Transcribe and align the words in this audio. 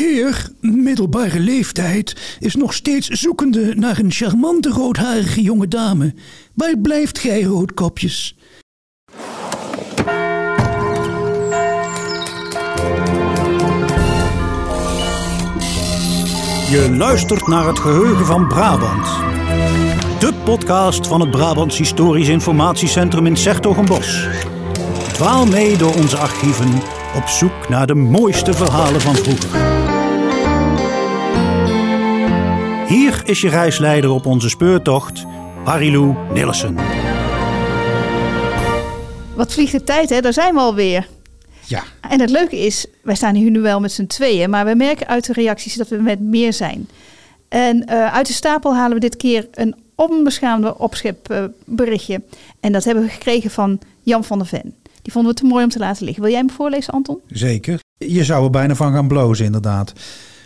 heer, 0.00 0.48
middelbare 0.60 1.40
leeftijd, 1.40 2.36
is 2.38 2.54
nog 2.54 2.74
steeds 2.74 3.08
zoekende 3.08 3.74
naar 3.74 3.98
een 3.98 4.10
charmante 4.10 4.68
roodharige 4.68 5.42
jonge 5.42 5.68
dame. 5.68 6.14
Waar 6.54 6.78
blijft 6.78 7.18
gij, 7.18 7.42
roodkopjes? 7.42 8.36
Je 16.70 16.94
luistert 16.96 17.46
naar 17.46 17.66
het 17.66 17.78
geheugen 17.78 18.26
van 18.26 18.48
Brabant. 18.48 19.06
De 20.18 20.32
podcast 20.44 21.06
van 21.06 21.20
het 21.20 21.30
Brabants 21.30 21.78
Historisch 21.78 22.28
Informatiecentrum 22.28 23.26
in 23.26 23.36
Sertogenbos. 23.36 24.26
Dwaal 25.12 25.46
mee 25.46 25.76
door 25.76 25.94
onze 25.94 26.16
archieven 26.16 26.72
op 27.16 27.26
zoek 27.26 27.68
naar 27.68 27.86
de 27.86 27.94
mooiste 27.94 28.52
verhalen 28.52 29.00
van 29.00 29.16
vroeger. 29.16 29.79
Hier 32.90 33.22
is 33.24 33.40
je 33.40 33.48
reisleider 33.48 34.10
op 34.10 34.26
onze 34.26 34.48
speurtocht, 34.48 35.24
Marilou 35.64 36.14
Nillissen. 36.32 36.76
Wat 39.34 39.52
vliegt 39.52 39.72
de 39.72 39.84
tijd, 39.84 40.10
hè? 40.10 40.20
Daar 40.20 40.32
zijn 40.32 40.54
we 40.54 40.60
alweer. 40.60 41.08
Ja, 41.66 41.82
En 42.00 42.20
het 42.20 42.30
leuke 42.30 42.58
is, 42.58 42.86
wij 43.02 43.14
staan 43.14 43.34
hier 43.34 43.50
nu 43.50 43.60
wel 43.60 43.80
met 43.80 43.92
z'n 43.92 44.06
tweeën, 44.06 44.50
maar 44.50 44.64
we 44.64 44.74
merken 44.74 45.06
uit 45.06 45.26
de 45.26 45.32
reacties 45.32 45.74
dat 45.74 45.88
we 45.88 45.96
met 45.96 46.20
meer 46.20 46.52
zijn. 46.52 46.88
En 47.48 47.84
eh, 47.86 48.14
uit 48.14 48.26
de 48.26 48.32
stapel 48.32 48.74
halen 48.74 48.94
we 48.94 49.00
dit 49.00 49.16
keer 49.16 49.48
een 49.52 49.74
onbeschaamde 49.94 50.78
opschepberichtje. 50.78 52.22
en 52.60 52.72
dat 52.72 52.84
hebben 52.84 53.04
we 53.04 53.10
gekregen 53.10 53.50
van 53.50 53.78
Jan 54.02 54.24
van 54.24 54.38
der 54.38 54.46
Ven. 54.46 54.74
Die 55.02 55.12
vonden 55.12 55.32
we 55.32 55.38
te 55.38 55.46
mooi 55.46 55.64
om 55.64 55.70
te 55.70 55.78
laten 55.78 56.04
liggen. 56.04 56.22
Wil 56.22 56.32
jij 56.32 56.40
hem 56.40 56.50
voorlezen, 56.50 56.92
Anton? 56.92 57.20
Zeker. 57.26 57.80
Je 57.96 58.24
zou 58.24 58.44
er 58.44 58.50
bijna 58.50 58.74
van 58.74 58.92
gaan 58.92 59.08
blozen, 59.08 59.44
inderdaad. 59.44 59.92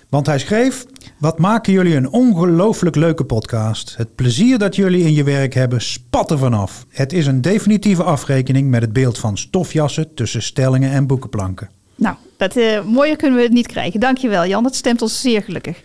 Want 0.08 0.26
hij 0.26 0.38
schreef: 0.38 0.84
Wat 1.18 1.38
maken 1.38 1.72
jullie 1.72 1.96
een 1.96 2.10
ongelooflijk 2.10 2.96
leuke 2.96 3.24
podcast? 3.24 3.96
Het 3.96 4.14
plezier 4.14 4.58
dat 4.58 4.76
jullie 4.76 5.04
in 5.04 5.12
je 5.12 5.24
werk 5.24 5.54
hebben 5.54 5.80
spat 5.80 6.30
er 6.30 6.38
vanaf. 6.38 6.86
Het 6.88 7.12
is 7.12 7.26
een 7.26 7.40
definitieve 7.40 8.02
afrekening 8.02 8.70
met 8.70 8.82
het 8.82 8.92
beeld 8.92 9.18
van 9.18 9.38
stofjassen 9.38 10.14
tussen 10.14 10.42
stellingen 10.42 10.90
en 10.90 11.06
boekenplanken. 11.06 11.70
Nou, 11.94 12.16
dat, 12.36 12.56
eh, 12.56 12.84
mooier 12.84 13.16
kunnen 13.16 13.36
we 13.38 13.44
het 13.44 13.52
niet 13.52 13.66
krijgen. 13.66 14.00
Dankjewel, 14.00 14.46
Jan. 14.46 14.62
Dat 14.62 14.74
stemt 14.74 15.02
ons 15.02 15.20
zeer 15.20 15.42
gelukkig. 15.42 15.82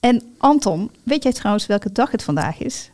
En 0.00 0.22
Anton, 0.38 0.90
weet 1.02 1.22
jij 1.22 1.32
trouwens 1.32 1.66
welke 1.66 1.92
dag 1.92 2.10
het 2.10 2.22
vandaag 2.22 2.60
is? 2.60 2.90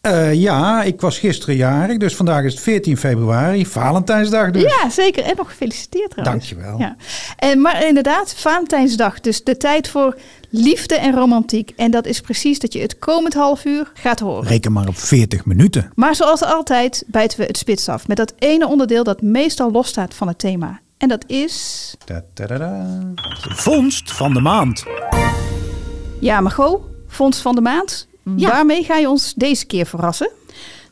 Eh, 0.00 0.34
ja, 0.34 0.82
ik 0.82 1.00
was 1.00 1.18
gisteren 1.18 1.56
jarig, 1.56 1.96
dus 1.96 2.16
vandaag 2.16 2.44
is 2.44 2.52
het 2.52 2.62
14 2.62 2.96
februari, 2.96 3.66
Valentijnsdag 3.66 4.50
dus. 4.50 4.62
Ja, 4.62 4.90
zeker. 4.90 5.24
En 5.24 5.34
nog 5.36 5.48
gefeliciteerd 5.48 6.10
trouwens. 6.10 6.48
Dankjewel. 6.48 6.78
Ja. 6.78 6.96
En, 7.36 7.60
maar 7.60 7.86
inderdaad, 7.86 8.34
Valentijnsdag. 8.36 9.20
Dus 9.20 9.44
de 9.44 9.56
tijd 9.56 9.88
voor 9.88 10.16
liefde 10.50 10.94
en 10.94 11.14
romantiek. 11.14 11.72
En 11.76 11.90
dat 11.90 12.06
is 12.06 12.20
precies 12.20 12.58
dat 12.58 12.72
je 12.72 12.80
het 12.80 12.98
komend 12.98 13.34
half 13.34 13.64
uur 13.64 13.90
gaat 13.94 14.20
horen. 14.20 14.48
Reken 14.48 14.72
maar 14.72 14.88
op 14.88 14.96
40 14.98 15.44
minuten. 15.44 15.90
Maar 15.94 16.14
zoals 16.14 16.42
altijd 16.42 17.04
bijten 17.06 17.38
we 17.38 17.44
het 17.44 17.56
spits 17.56 17.88
af. 17.88 18.08
Met 18.08 18.16
dat 18.16 18.34
ene 18.38 18.66
onderdeel 18.66 19.04
dat 19.04 19.22
meestal 19.22 19.70
losstaat 19.70 20.14
van 20.14 20.28
het 20.28 20.38
thema. 20.38 20.80
En 20.98 21.08
dat 21.08 21.24
is... 21.26 21.94
Ta-ta-da-da. 22.04 23.00
Vondst 23.40 24.12
van 24.12 24.32
de 24.32 24.40
maand. 24.40 24.84
Ja, 26.20 26.40
Margot, 26.40 26.80
Fonds 27.08 27.40
van 27.40 27.54
de 27.54 27.60
Maand. 27.60 28.07
Ja. 28.36 28.48
Waarmee 28.50 28.84
ga 28.84 28.96
je 28.96 29.08
ons 29.08 29.34
deze 29.34 29.66
keer 29.66 29.86
verrassen? 29.86 30.30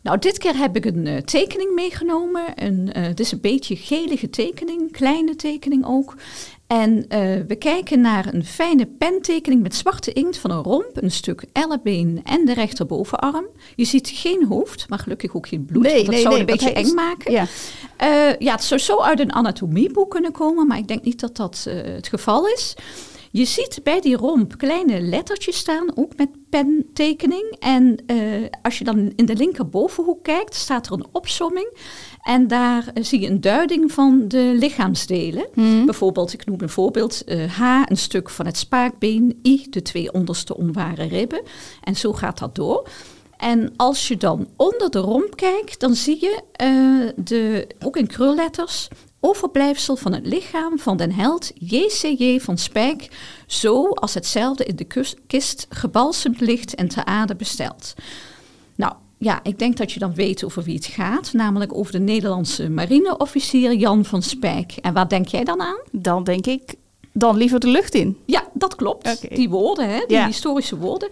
Nou, 0.03 0.19
dit 0.19 0.39
keer 0.39 0.57
heb 0.57 0.77
ik 0.77 0.85
een 0.85 1.07
eh, 1.07 1.17
tekening 1.17 1.75
meegenomen. 1.75 2.43
Een, 2.55 2.93
eh, 2.93 3.03
het 3.03 3.21
is 3.21 3.33
een 3.33 3.41
beetje 3.41 3.77
gelige 3.77 4.31
tekening, 4.31 4.93
kleine 4.93 5.37
tekening 5.37 5.87
ook. 5.87 6.15
En 6.67 7.05
eh, 7.09 7.21
we 7.49 7.57
kijken 7.57 8.01
naar 8.01 8.35
een 8.35 8.45
fijne 8.45 8.87
pentekening 8.87 9.63
met 9.63 9.75
zwarte 9.75 10.13
inkt 10.13 10.39
van 10.39 10.51
een 10.51 10.63
romp, 10.63 10.91
een 10.93 11.11
stuk 11.11 11.45
ellebeen 11.53 12.21
en 12.25 12.45
de 12.45 12.55
rechterbovenarm. 12.55 13.47
Je 13.77 13.85
ziet 13.85 14.09
geen 14.15 14.47
hoofd, 14.47 14.89
maar 14.89 14.99
gelukkig 14.99 15.35
ook 15.35 15.49
geen 15.49 15.65
bloed. 15.65 15.93
want 15.93 16.07
dat 16.07 16.15
zou 16.15 16.29
het 16.31 16.39
een 16.41 16.47
beetje 16.47 16.73
eng 16.73 16.85
is- 16.85 16.93
maken. 16.95 17.33
Ja. 17.33 17.47
Ja, 18.39 18.53
het 18.53 18.65
zou 18.65 18.81
zo 18.81 19.01
uit 19.01 19.21
een 19.21 19.33
anatomieboek 19.33 20.11
kunnen 20.11 20.33
komen, 20.33 20.67
maar 20.67 20.79
ik 20.79 20.89
denk 20.89 21.05
niet 21.05 21.21
dat 21.21 21.37
dat 21.37 21.67
het 21.69 22.09
geval 22.09 22.47
is. 22.49 22.75
Je 23.37 23.45
ziet 23.45 23.81
bij 23.83 24.01
die 24.01 24.17
romp 24.17 24.59
kleine 24.59 25.01
lettertjes 25.01 25.57
staan, 25.57 25.97
ook 25.97 26.17
met 26.17 26.29
pentekening. 26.51 27.57
En 27.59 27.97
eh, 28.07 28.19
als 28.63 28.79
je 28.79 28.85
dan 28.85 29.13
in 29.17 29.27
de 29.27 29.37
linkerbovenhoek 29.37 30.23
kijkt, 30.23 30.55
staat 30.55 30.87
er 30.87 30.93
een 30.93 31.07
opsomming. 31.13 31.77
En 32.23 32.49
daar 32.49 32.91
eh, 32.95 33.05
zie 33.05 33.21
je 33.21 33.27
een 33.27 33.41
duiding 33.41 33.93
van 33.93 34.25
de 34.29 34.57
lichaamsdelen. 34.59 35.49
Bijvoorbeeld, 35.85 36.33
ik 36.33 36.47
noem 36.47 36.61
een 36.61 36.69
voorbeeld, 36.69 37.25
eh, 37.25 37.59
H, 37.59 37.83
een 37.85 37.97
stuk 37.97 38.31
van 38.31 38.47
het 38.47 38.57
spaakbeen, 38.57 39.39
I, 39.43 39.67
de 39.71 39.83
twee 39.83 40.13
onderste 40.13 40.57
onware 40.57 41.05
ribben. 41.05 41.43
En 41.83 41.97
zo 41.97 42.13
gaat 42.13 42.39
dat 42.39 42.55
door. 42.55 42.89
En 43.37 43.73
als 43.77 44.09
je 44.09 44.17
dan 44.17 44.49
onder 44.57 44.91
de 44.91 44.99
romp 44.99 45.37
kijkt, 45.37 45.81
dan 45.81 45.95
zie 45.95 46.21
je 46.21 46.43
de, 47.17 47.67
ook 47.85 47.97
in 47.97 48.07
krulletters 48.07 48.89
overblijfsel 49.21 49.97
van 49.97 50.13
het 50.13 50.27
lichaam 50.27 50.79
van 50.79 50.97
den 50.97 51.13
held 51.13 51.51
JCJ 51.55 52.39
van 52.41 52.59
Spijk, 52.59 53.09
zo 53.47 53.89
als 53.89 54.15
hetzelfde 54.15 54.65
in 54.65 54.77
de 54.77 55.05
kist 55.27 55.67
gebalsemd 55.69 56.41
ligt 56.41 56.75
en 56.75 56.89
te 56.89 57.05
aarde 57.05 57.37
besteld. 57.37 57.95
Nou 58.75 58.93
ja, 59.19 59.41
ik 59.43 59.59
denk 59.59 59.77
dat 59.77 59.93
je 59.93 59.99
dan 59.99 60.15
weet 60.15 60.45
over 60.45 60.63
wie 60.63 60.75
het 60.75 60.87
gaat, 60.87 61.33
namelijk 61.33 61.75
over 61.75 61.93
de 61.93 61.99
Nederlandse 61.99 62.69
marineofficier 62.69 63.75
Jan 63.75 64.05
van 64.05 64.23
Spijk. 64.23 64.73
En 64.73 64.93
waar 64.93 65.09
denk 65.09 65.27
jij 65.27 65.45
dan 65.45 65.61
aan? 65.61 65.81
Dan 65.93 66.25
denk 66.25 66.47
ik, 66.47 66.75
dan 67.19 67.37
liever 67.37 67.61
de 67.61 67.69
lucht 67.69 67.95
in. 67.95 68.17
Ja, 68.25 68.45
dat 68.53 68.75
klopt. 68.75 69.27
Die 69.37 69.49
woorden, 69.49 69.89
hè, 69.91 69.99
die 70.07 70.17
Ja. 70.17 70.27
historische 70.27 70.77
woorden. 70.77 71.09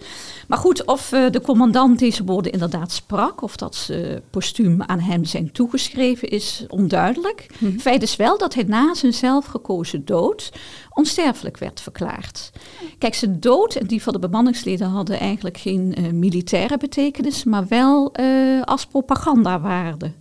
Maar 0.47 0.57
goed, 0.57 0.85
of 0.85 1.11
eh, 1.11 1.29
de 1.31 1.41
commandant 1.41 1.99
deze 1.99 2.23
woorden 2.23 2.51
inderdaad 2.51 2.91
sprak, 2.91 3.41
of 3.41 3.55
dat 3.55 3.75
ze 3.75 4.21
postuum 4.29 4.81
aan 4.83 4.99
hem 4.99 5.25
zijn 5.25 5.51
toegeschreven, 5.51 6.29
is 6.29 6.65
onduidelijk. 6.67 7.45
Feit 7.79 8.01
is 8.01 8.15
wel 8.15 8.37
dat 8.37 8.53
hij 8.53 8.63
na 8.67 8.93
zijn 8.93 9.13
zelfgekozen 9.13 10.05
dood 10.05 10.51
onsterfelijk 10.95 11.57
werd 11.57 11.81
verklaard. 11.81 12.51
Kijk, 12.97 13.13
zijn 13.13 13.39
dood 13.39 13.75
en 13.75 13.87
die 13.87 14.03
van 14.03 14.13
de 14.13 14.19
bemanningsleden 14.19 14.87
hadden 14.87 15.19
eigenlijk 15.19 15.57
geen 15.57 15.95
eh, 15.95 16.03
militaire 16.11 16.77
betekenis, 16.77 17.43
maar 17.43 17.67
wel 17.67 18.13
eh, 18.13 18.61
als 18.61 18.85
propagandawaarde. 18.85 20.11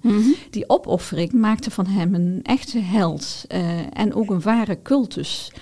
Die 0.51 0.69
opoffering 0.69 1.33
maakte 1.33 1.71
van 1.71 1.87
hem 1.87 2.15
een 2.15 2.41
echte 2.43 2.79
held 2.79 3.45
eh, 3.49 3.99
en 3.99 4.15
ook 4.15 4.31
een 4.31 4.41
ware 4.41 4.83
cultus. 4.83 5.53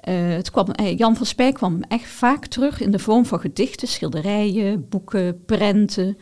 Eh, 0.00 0.14
het 0.28 0.50
kwam, 0.50 0.70
eh, 0.70 0.98
Jan 0.98 1.16
van 1.16 1.26
Spijk 1.26 1.54
kwam 1.54 1.82
echt 1.88 2.08
vaak 2.08 2.46
terug 2.46 2.80
in 2.80 2.90
de 2.90 2.98
vorm 2.98 3.26
van 3.26 3.40
gedichten, 3.40 3.88
schilderijen, 3.88 4.88
boeken, 4.88 5.44
prenten. 5.44 6.16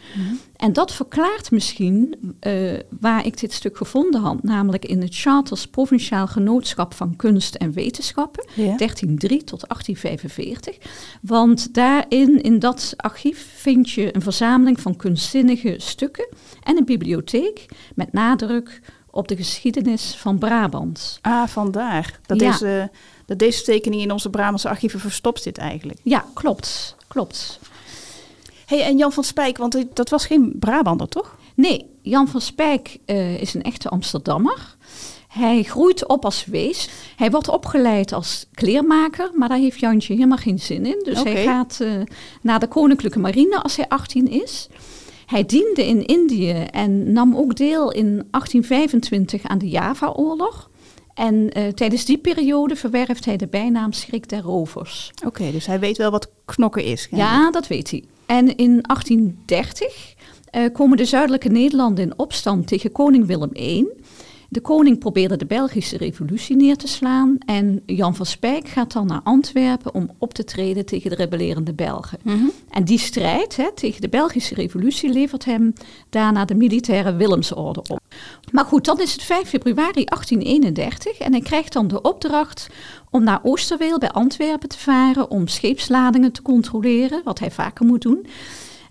En 0.56 0.72
dat 0.72 0.92
verklaart 0.92 1.50
misschien 1.50 2.14
eh, 2.40 2.72
waar 3.00 3.26
ik 3.26 3.40
dit 3.40 3.52
stuk 3.52 3.76
gevonden 3.76 4.20
had, 4.20 4.42
namelijk 4.42 4.84
in 4.84 5.00
het 5.00 5.16
Charters 5.16 5.66
Provinciaal 5.66 6.26
Genootschap 6.26 6.94
van 6.94 7.16
Kunst 7.16 7.54
en 7.54 7.72
Wetenschappen, 7.72 8.48
Ja. 8.54 8.76
1303 8.76 9.44
tot 9.44 9.68
1845. 9.68 10.78
Want 11.22 11.74
daarin, 11.74 12.42
in 12.42 12.58
dat 12.58 12.94
archief, 12.96 13.52
vind 13.56 13.90
je 13.90 14.14
een 14.14 14.22
verzameling 14.22 14.80
van 14.80 14.96
kunstzinnige 14.96 15.74
stukken 15.78 16.28
en 16.62 16.76
een 16.76 16.84
bibliotheek 16.84 17.66
met 17.94 18.12
nadruk 18.12 18.80
op 19.10 19.28
de 19.28 19.36
geschiedenis 19.36 20.16
van 20.16 20.38
Brabant. 20.38 21.18
Ah, 21.20 21.46
vandaar. 21.46 22.18
Dat, 22.26 22.40
Ja. 22.40 22.50
deze, 22.50 22.90
dat 23.28 23.38
deze 23.38 23.62
tekening 23.62 24.02
in 24.02 24.12
onze 24.12 24.30
Brabantse 24.30 24.68
archieven 24.68 25.00
verstopt 25.00 25.42
zit 25.42 25.58
eigenlijk. 25.58 25.98
Ja, 26.02 26.24
klopt, 26.34 26.96
klopt. 27.08 27.60
hey, 28.66 28.82
en 28.84 28.96
Jan 28.96 29.12
van 29.12 29.24
Spijk, 29.24 29.58
want 29.58 29.84
dat 29.94 30.08
was 30.08 30.26
geen 30.26 30.52
Brabander, 30.58 31.08
toch? 31.08 31.36
Nee, 31.54 31.86
Jan 32.02 32.28
van 32.28 32.40
Spijk 32.40 32.98
eh, 33.04 33.40
is 33.40 33.54
een 33.54 33.62
echte 33.62 33.88
Amsterdammer. 33.88 34.76
Hij 35.28 35.62
groeit 35.62 36.06
op 36.06 36.24
als 36.24 36.44
wees. 36.44 36.88
Hij 37.16 37.30
wordt 37.30 37.48
opgeleid 37.48 38.12
als 38.12 38.46
kleermaker, 38.54 39.30
maar 39.34 39.48
daar 39.48 39.58
heeft 39.58 39.80
Jantje 39.80 40.14
helemaal 40.14 40.36
geen 40.36 40.58
zin 40.58 40.86
in. 40.86 41.00
Dus 41.04 41.22
hij 41.22 41.42
gaat 41.42 41.78
eh, 41.80 41.90
naar 42.42 42.60
de 42.60 42.68
Koninklijke 42.68 43.18
Marine 43.18 43.62
als 43.62 43.76
hij 43.76 43.88
18 43.88 44.28
is. 44.28 44.68
Hij 45.26 45.46
diende 45.46 45.86
in 45.86 46.06
Indië 46.06 46.52
en 46.52 47.12
nam 47.12 47.36
ook 47.36 47.56
deel 47.56 47.92
in 47.92 48.06
1825 48.06 49.44
aan 49.44 49.58
de 49.58 49.68
Java-oorlog. 49.68 50.70
En 51.18 51.50
eh, 51.50 51.66
tijdens 51.68 52.04
die 52.04 52.18
periode 52.18 52.76
verwerft 52.76 53.24
hij 53.24 53.36
de 53.36 53.46
bijnaam 53.46 53.92
Schrik 53.92 54.28
der 54.28 54.40
Rovers. 54.40 55.12
Oké, 55.26 55.50
dus 55.50 55.66
hij 55.66 55.80
weet 55.80 55.96
wel 55.96 56.10
wat 56.10 56.30
knokken 56.44 56.84
is. 56.84 57.08
Ja, 57.10 57.50
dat 57.50 57.66
weet 57.66 57.90
hij. 57.90 58.04
En 58.26 58.56
in 58.56 58.82
1830 58.82 60.14
eh, 60.50 60.72
komen 60.72 60.96
de 60.96 61.04
zuidelijke 61.04 61.48
Nederlanden 61.48 62.04
in 62.04 62.18
opstand 62.18 62.66
tegen 62.66 62.92
koning 62.92 63.26
Willem 63.26 63.50
I. 63.54 63.86
De 64.50 64.60
koning 64.60 64.98
probeerde 64.98 65.36
de 65.36 65.46
Belgische 65.46 65.96
revolutie 65.96 66.56
neer 66.56 66.76
te 66.76 66.88
slaan 66.88 67.38
en 67.46 67.82
Jan 67.86 68.16
van 68.16 68.26
Spijk 68.26 68.68
gaat 68.68 68.92
dan 68.92 69.06
naar 69.06 69.20
Antwerpen 69.24 69.94
om 69.94 70.10
op 70.18 70.34
te 70.34 70.44
treden 70.44 70.86
tegen 70.86 71.10
de 71.10 71.16
rebellerende 71.16 71.74
Belgen. 71.74 72.18
En 72.70 72.84
die 72.84 72.98
strijd 72.98 73.56
hè, 73.56 73.72
tegen 73.74 74.00
de 74.00 74.08
Belgische 74.08 74.54
revolutie 74.54 75.12
levert 75.12 75.44
hem 75.44 75.72
daarna 76.10 76.44
de 76.44 76.54
militaire 76.54 77.16
Willemsorde 77.16 77.82
op. 77.86 78.00
Maar 78.52 78.64
goed, 78.64 78.84
dan 78.84 79.00
is 79.00 79.12
het 79.12 79.22
5 79.22 79.48
februari 79.48 80.04
1831 80.04 81.18
en 81.18 81.32
hij 81.32 81.40
krijgt 81.42 81.72
dan 81.72 81.88
de 81.88 82.00
opdracht 82.00 82.66
om 83.10 83.24
naar 83.24 83.40
Oosterweel 83.42 83.98
bij 83.98 84.10
Antwerpen 84.10 84.68
te 84.68 84.78
varen 84.78 85.30
om 85.30 85.46
scheepsladingen 85.46 86.32
te 86.32 86.42
controleren, 86.42 87.20
wat 87.24 87.38
hij 87.38 87.50
vaker 87.50 87.86
moet 87.86 88.02
doen. 88.02 88.26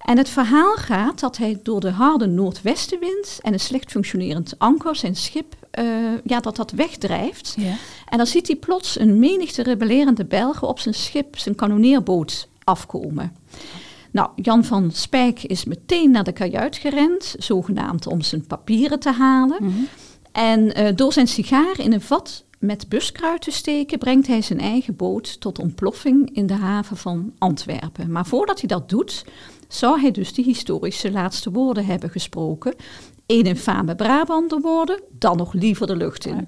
En 0.08 0.18
het 0.18 0.30
verhaal 0.30 0.76
gaat 0.76 1.20
dat 1.20 1.38
hij 1.38 1.60
door 1.64 1.80
de 1.80 1.90
harde 1.90 2.26
noordwestenwind 2.28 3.40
en 3.42 3.54
een 3.54 3.60
slecht 3.60 3.92
functionerend 3.92 4.54
anker 4.58 4.96
zijn 4.96 5.16
schip, 5.16 5.56
uh, 5.80 5.86
ja, 6.24 6.40
dat 6.40 6.56
dat 6.56 6.72
wegdrijft. 6.72 7.56
Ja. 7.58 7.76
En 8.10 8.18
dan 8.18 8.28
ziet 8.28 8.48
hij 8.48 8.56
plots 8.56 9.00
een 9.00 9.20
menigte 9.20 9.64
rebellerende 9.64 10.26
Belgen 10.26 10.68
op 10.68 10.80
zijn 10.80 10.94
schip, 10.94 11.38
zijn 11.38 11.56
kanonneerboot, 11.56 12.48
afkomen. 12.64 13.36
Nou, 14.12 14.30
Jan 14.36 14.64
van 14.64 14.92
Spijk 14.92 15.44
is 15.44 15.66
meteen 15.66 16.12
naar 16.12 16.24
de 16.24 16.32
kajuit 16.32 16.76
gerend, 16.76 17.36
zogenaamd 17.38 18.08
om 18.08 18.22
zijn 18.22 18.48
papieren 18.48 19.00
te 19.00 19.12
halen. 19.12 19.64
Mhm. 19.64 19.74
En 20.32 20.80
uh, 20.80 20.88
door 20.96 21.14
zijn 21.14 21.28
sigaar 21.28 21.80
in 21.80 21.94
een 21.94 22.02
vat 22.02 22.44
met 22.60 22.90
buskruid 22.90 23.42
te 23.42 23.52
steken, 23.52 24.00
brengt 24.00 24.28
hij 24.28 24.42
zijn 24.42 24.60
eigen 24.60 24.96
boot 24.96 25.40
tot 25.40 25.60
ontploffing 25.60 26.36
in 26.36 26.48
de 26.48 26.54
haven 26.54 26.98
van 26.98 27.34
Antwerpen. 27.38 28.12
Maar 28.12 28.26
voordat 28.26 28.60
hij 28.60 28.68
dat 28.68 28.90
doet, 28.90 29.26
zou 29.68 30.02
hij 30.02 30.12
dus 30.12 30.34
die 30.34 30.46
historische 30.46 31.12
laatste 31.12 31.52
woorden 31.52 31.86
hebben 31.86 32.10
gesproken. 32.10 32.76
Eén 33.26 33.44
infame 33.44 33.96
Brabander 33.96 34.62
worden, 34.62 35.02
dan 35.12 35.38
nog 35.38 35.54
liever 35.54 35.88
de 35.88 35.96
lucht 35.96 36.26
in. 36.26 36.48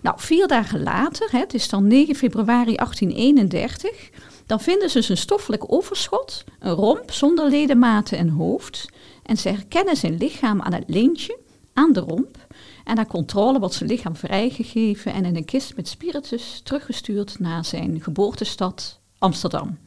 Nou, 0.00 0.16
vier 0.20 0.46
dagen 0.46 0.82
later, 0.82 1.28
hè, 1.30 1.38
het 1.38 1.54
is 1.54 1.68
dan 1.68 1.86
9 1.86 2.14
februari 2.14 2.74
1831, 2.74 4.10
dan 4.46 4.60
vinden 4.60 4.90
ze 4.90 5.02
zijn 5.02 5.18
stoffelijk 5.18 5.72
overschot, 5.72 6.44
een 6.58 6.72
romp 6.72 7.10
zonder 7.10 7.50
ledematen 7.50 8.18
en 8.18 8.28
hoofd. 8.28 8.88
En 9.22 9.36
ze 9.36 9.48
herkennen 9.48 9.96
zijn 9.96 10.16
lichaam 10.16 10.62
aan 10.62 10.72
het 10.72 10.84
lintje, 10.86 11.38
aan 11.72 11.92
de 11.92 12.00
romp. 12.00 12.46
En 12.84 12.96
na 12.96 13.04
controle 13.04 13.58
wordt 13.58 13.74
zijn 13.74 13.90
lichaam 13.90 14.16
vrijgegeven 14.16 15.12
en 15.12 15.24
in 15.24 15.36
een 15.36 15.44
kist 15.44 15.76
met 15.76 15.88
spiritus 15.88 16.60
teruggestuurd 16.64 17.38
naar 17.38 17.64
zijn 17.64 18.00
geboortestad 18.00 19.00
Amsterdam. 19.18 19.78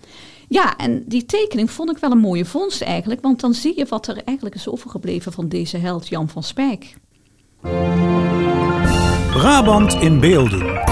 Ja, 0.48 0.78
en 0.78 1.04
die 1.08 1.26
tekening 1.26 1.72
vond 1.72 1.92
ik 1.92 1.98
wel 1.98 2.12
een 2.12 2.18
mooie 2.18 2.46
vondst 2.46 2.82
eigenlijk, 2.82 3.22
want 3.22 3.40
dan 3.40 3.54
zie 3.54 3.78
je 3.78 3.86
wat 3.86 4.08
er 4.08 4.22
eigenlijk 4.24 4.56
is 4.56 4.68
overgebleven 4.68 5.32
van 5.32 5.48
deze 5.48 5.78
held 5.78 6.08
Jan 6.08 6.30
van 6.30 6.44
Spijk. 6.44 6.96
Brabant 9.32 9.94
in 9.94 10.20
beelden. 10.20 10.84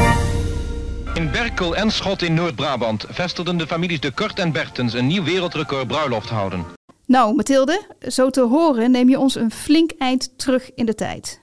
In 1.14 1.32
Berkel 1.32 1.76
en 1.76 1.92
Schot 1.92 2.22
in 2.22 2.34
Noord-Brabant 2.34 3.06
vestigden 3.10 3.58
de 3.58 3.68
families 3.68 4.00
De 4.00 4.12
Kort 4.12 4.40
en 4.40 4.52
Bertens 4.52 4.94
een 4.94 5.08
nieuw 5.08 5.24
wereldrecord 5.24 5.88
bruiloft 5.88 6.30
houden. 6.30 6.66
Nou, 7.06 7.36
Mathilde, 7.36 7.82
zo 8.08 8.30
te 8.30 8.42
horen 8.42 8.92
neem 8.92 9.10
je 9.10 9.20
ons 9.20 9.36
een 9.36 9.52
flink 9.52 9.92
eind 9.98 10.38
terug 10.38 10.74
in 10.74 10.86
de 10.86 10.96
tijd. 10.96 11.43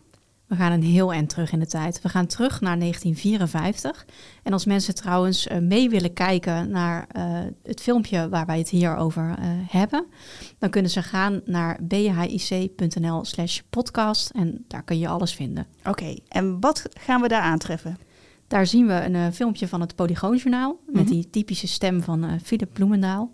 We 0.50 0.56
gaan 0.56 0.72
een 0.72 0.82
heel 0.82 1.12
eind 1.12 1.28
terug 1.28 1.52
in 1.52 1.58
de 1.58 1.66
tijd. 1.66 2.02
We 2.02 2.08
gaan 2.08 2.26
terug 2.26 2.60
naar 2.60 2.78
1954. 2.78 4.06
En 4.42 4.52
als 4.52 4.64
mensen 4.64 4.94
trouwens 4.94 5.46
uh, 5.46 5.58
mee 5.58 5.88
willen 5.88 6.12
kijken 6.12 6.70
naar 6.70 7.06
uh, 7.16 7.22
het 7.62 7.80
filmpje 7.80 8.28
waar 8.28 8.46
wij 8.46 8.58
het 8.58 8.68
hier 8.68 8.96
over 8.96 9.28
uh, 9.28 9.34
hebben, 9.68 10.06
dan 10.58 10.70
kunnen 10.70 10.90
ze 10.90 11.02
gaan 11.02 11.40
naar 11.44 11.78
bhic.nl 11.82 13.24
slash 13.24 13.60
podcast 13.70 14.30
en 14.30 14.64
daar 14.68 14.82
kun 14.82 14.98
je 14.98 15.08
alles 15.08 15.34
vinden. 15.34 15.66
Oké, 15.78 15.88
okay, 15.88 16.20
en 16.28 16.60
wat 16.60 16.88
gaan 17.00 17.20
we 17.20 17.28
daar 17.28 17.42
aantreffen? 17.42 17.98
Daar 18.46 18.66
zien 18.66 18.86
we 18.86 19.04
een 19.04 19.32
filmpje 19.32 19.68
van 19.68 19.80
het 19.80 19.94
Polygoonjournaal 19.94 20.70
mm 20.70 20.78
-hmm. 20.86 20.94
met 20.96 21.08
die 21.08 21.30
typische 21.30 21.68
stem 21.68 22.02
van 22.02 22.40
Philip 22.42 22.70
Bloemendaal. 22.72 23.32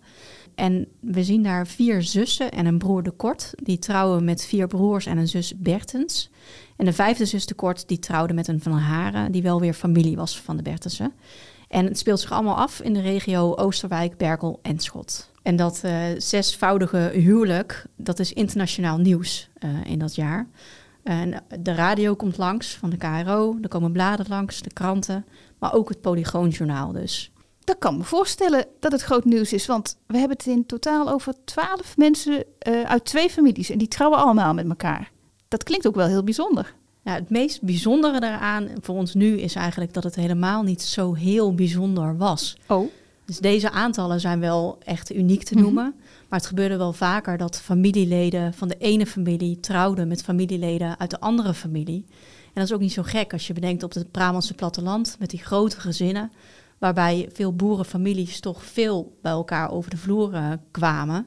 En 0.56 0.86
we 1.00 1.24
zien 1.24 1.42
daar 1.42 1.66
vier 1.66 2.02
zussen 2.02 2.50
en 2.50 2.66
een 2.66 2.78
broer 2.78 3.02
de 3.02 3.10
Kort. 3.10 3.52
Die 3.54 3.78
trouwen 3.78 4.24
met 4.24 4.46
vier 4.46 4.66
broers 4.66 5.06
en 5.06 5.18
een 5.18 5.28
zus 5.28 5.56
Bertens. 5.56 6.30
En 6.76 6.84
de 6.84 6.92
vijfde 6.92 7.24
zus 7.24 7.46
de 7.46 7.54
Kort 7.54 7.88
die 7.88 7.98
trouwde 7.98 8.34
met 8.34 8.48
een 8.48 8.60
van 8.60 8.72
Haren, 8.72 9.32
die 9.32 9.42
wel 9.42 9.60
weer 9.60 9.74
familie 9.74 10.16
was 10.16 10.40
van 10.40 10.56
de 10.56 10.62
Bertensen. 10.62 11.12
En 11.68 11.84
het 11.84 11.98
speelt 11.98 12.20
zich 12.20 12.32
allemaal 12.32 12.56
af 12.56 12.80
in 12.80 12.92
de 12.92 13.00
regio 13.00 13.54
Oosterwijk, 13.54 14.16
Berkel 14.16 14.58
en 14.62 14.78
Schot. 14.78 15.30
En 15.42 15.56
dat 15.56 15.82
uh, 15.84 15.96
zesvoudige 16.16 17.10
huwelijk, 17.14 17.86
dat 17.96 18.18
is 18.18 18.32
internationaal 18.32 18.98
nieuws 18.98 19.48
uh, 19.64 19.70
in 19.84 19.98
dat 19.98 20.14
jaar. 20.14 20.46
En 21.02 21.42
de 21.60 21.74
radio 21.74 22.14
komt 22.14 22.36
langs 22.36 22.74
van 22.74 22.90
de 22.90 22.96
KRO, 22.96 23.58
er 23.62 23.68
komen 23.68 23.92
bladen 23.92 24.26
langs, 24.28 24.62
de 24.62 24.72
kranten, 24.72 25.24
maar 25.58 25.74
ook 25.74 25.88
het 25.88 26.00
Polygoonjournaal 26.00 26.92
dus. 26.92 27.32
Dat 27.66 27.78
kan 27.78 27.96
me 27.96 28.04
voorstellen 28.04 28.66
dat 28.80 28.92
het 28.92 29.02
groot 29.02 29.24
nieuws 29.24 29.52
is, 29.52 29.66
want 29.66 29.96
we 30.06 30.18
hebben 30.18 30.36
het 30.36 30.46
in 30.46 30.66
totaal 30.66 31.10
over 31.10 31.34
twaalf 31.44 31.96
mensen 31.96 32.44
uh, 32.68 32.82
uit 32.82 33.04
twee 33.04 33.30
families 33.30 33.70
en 33.70 33.78
die 33.78 33.88
trouwen 33.88 34.18
allemaal 34.18 34.54
met 34.54 34.68
elkaar. 34.68 35.10
Dat 35.48 35.62
klinkt 35.62 35.86
ook 35.86 35.94
wel 35.94 36.06
heel 36.06 36.24
bijzonder. 36.24 36.74
Ja, 37.04 37.14
het 37.14 37.30
meest 37.30 37.62
bijzondere 37.62 38.20
daaraan 38.20 38.68
voor 38.80 38.94
ons 38.94 39.14
nu 39.14 39.38
is 39.40 39.54
eigenlijk 39.54 39.92
dat 39.92 40.04
het 40.04 40.14
helemaal 40.14 40.62
niet 40.62 40.82
zo 40.82 41.14
heel 41.14 41.54
bijzonder 41.54 42.16
was. 42.16 42.56
Oh. 42.66 42.90
Dus 43.24 43.38
deze 43.38 43.70
aantallen 43.70 44.20
zijn 44.20 44.40
wel 44.40 44.78
echt 44.84 45.14
uniek 45.14 45.42
te 45.42 45.54
noemen. 45.54 45.84
Mm 45.84 45.90
-hmm. 45.90 46.04
Maar 46.28 46.38
het 46.38 46.48
gebeurde 46.48 46.76
wel 46.76 46.92
vaker 46.92 47.38
dat 47.38 47.60
familieleden 47.60 48.54
van 48.54 48.68
de 48.68 48.76
ene 48.78 49.06
familie 49.06 49.60
trouwden 49.60 50.08
met 50.08 50.22
familieleden 50.22 50.98
uit 50.98 51.10
de 51.10 51.20
andere 51.20 51.54
familie. 51.54 52.04
En 52.46 52.62
dat 52.62 52.64
is 52.64 52.72
ook 52.72 52.80
niet 52.80 52.92
zo 52.92 53.02
gek 53.02 53.32
als 53.32 53.46
je 53.46 53.52
bedenkt 53.52 53.82
op 53.82 53.92
het 53.92 54.10
Brabantse 54.10 54.54
platteland 54.54 55.16
met 55.18 55.30
die 55.30 55.44
grote 55.44 55.80
gezinnen 55.80 56.32
waarbij 56.78 57.28
veel 57.32 57.52
boerenfamilies 57.52 58.40
toch 58.40 58.64
veel 58.64 59.18
bij 59.22 59.32
elkaar 59.32 59.70
over 59.70 59.90
de 59.90 59.96
vloer 59.96 60.34
uh, 60.34 60.52
kwamen. 60.70 61.26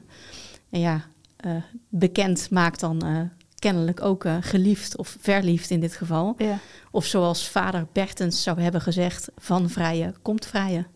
En 0.70 0.80
ja, 0.80 1.04
uh, 1.46 1.52
bekend 1.88 2.50
maakt 2.50 2.80
dan 2.80 3.06
uh, 3.06 3.20
kennelijk 3.58 4.02
ook 4.02 4.24
geliefd 4.40 4.96
of 4.96 5.16
verliefd 5.20 5.70
in 5.70 5.80
dit 5.80 5.96
geval. 5.96 6.34
Ja. 6.38 6.58
Of 6.90 7.04
zoals 7.04 7.48
vader 7.48 7.86
Bertens 7.92 8.42
zou 8.42 8.60
hebben 8.60 8.80
gezegd, 8.80 9.30
van 9.36 9.70
vrije 9.70 10.14
komt 10.22 10.46
vrije. 10.46 10.86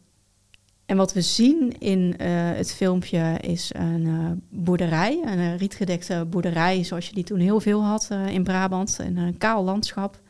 En 0.86 0.96
wat 0.96 1.12
we 1.12 1.20
zien 1.20 1.78
in 1.78 2.14
het 2.20 2.72
filmpje 2.72 3.38
is 3.40 3.70
een 3.74 4.42
boerderij, 4.50 5.22
een 5.24 5.56
rietgedekte 5.56 6.26
boerderij 6.30 6.84
zoals 6.84 7.08
je 7.08 7.14
die 7.14 7.24
toen 7.24 7.38
heel 7.38 7.60
veel 7.60 7.84
had 7.84 8.08
in 8.28 8.42
Brabant, 8.42 8.98
in 8.98 9.16
een 9.16 9.38
kaal 9.38 9.64
landschap. 9.64 10.20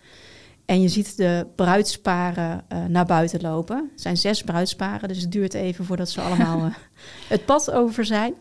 En 0.66 0.82
je 0.82 0.88
ziet 0.88 1.16
de 1.16 1.46
bruidsparen 1.54 2.64
uh, 2.72 2.84
naar 2.84 3.06
buiten 3.06 3.40
lopen. 3.40 3.88
Het 3.92 4.00
zijn 4.00 4.16
zes 4.16 4.42
bruidsparen, 4.42 5.08
dus 5.08 5.20
het 5.20 5.32
duurt 5.32 5.54
even 5.54 5.84
voordat 5.84 6.10
ze 6.10 6.20
allemaal 6.20 6.58
uh, 6.58 6.74
het 7.28 7.44
pad 7.44 7.70
over 7.70 8.04
zijn. 8.04 8.34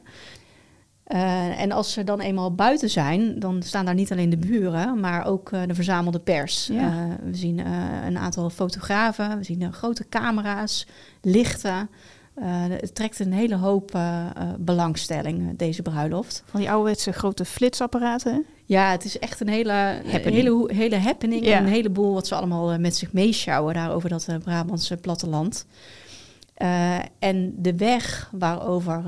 Uh, 1.08 1.62
en 1.62 1.72
als 1.72 1.94
ze 1.94 2.04
dan 2.04 2.20
eenmaal 2.20 2.56
buiten 2.56 2.90
zijn, 2.90 3.40
dan 3.40 3.64
staan 3.64 3.86
daar 3.86 3.94
niet 3.94 4.12
alleen 4.12 4.30
de 4.30 4.38
buren, 4.38 5.00
maar 5.00 5.26
ook 5.26 5.50
de 5.50 5.76
verzamelde 5.76 6.20
pers. 6.20 6.68
Ja. 6.68 7.18
we 7.24 7.36
zien 7.36 7.60
een 8.06 8.18
aantal 8.18 8.50
fotografen, 8.50 9.38
we 9.38 9.44
zien 9.44 9.74
grote 9.74 10.10
camera's, 10.10 10.88
lichten. 11.22 11.90
het 12.42 12.96
trekt 12.96 13.20
een 13.20 13.34
hele 13.34 13.56
hoop 13.56 14.00
belangstelling, 14.60 15.58
deze 15.58 15.82
bruiloft. 15.82 16.44
Van 16.46 16.60
die 16.60 16.70
ouderwetse 16.70 17.12
grote 17.12 17.46
flitsapparaten. 17.46 18.46
Ja, 18.66 18.92
het 18.92 19.04
is 19.06 19.20
echt 19.20 19.40
een 19.40 19.48
hele 19.48 19.72
happening, 20.06 20.36
hele, 20.36 20.74
hele 20.74 20.98
happening 20.98 21.46
Ja. 21.46 21.58
en 21.58 21.64
een 21.64 21.72
heleboel 21.72 22.14
wat 22.14 22.28
ze 22.28 22.36
allemaal 22.36 22.72
eh, 22.72 22.78
met 22.80 22.96
zich 22.96 23.14
meeschouwen 23.14 23.74
daar 23.74 23.92
over 23.92 24.10
dat 24.10 24.28
eh, 24.28 24.38
Brabantse 24.38 24.98
platteland. 24.98 25.66
Eh, 26.54 27.00
en 27.20 27.54
de 27.58 27.76
weg 27.76 28.30
waarover 28.32 29.04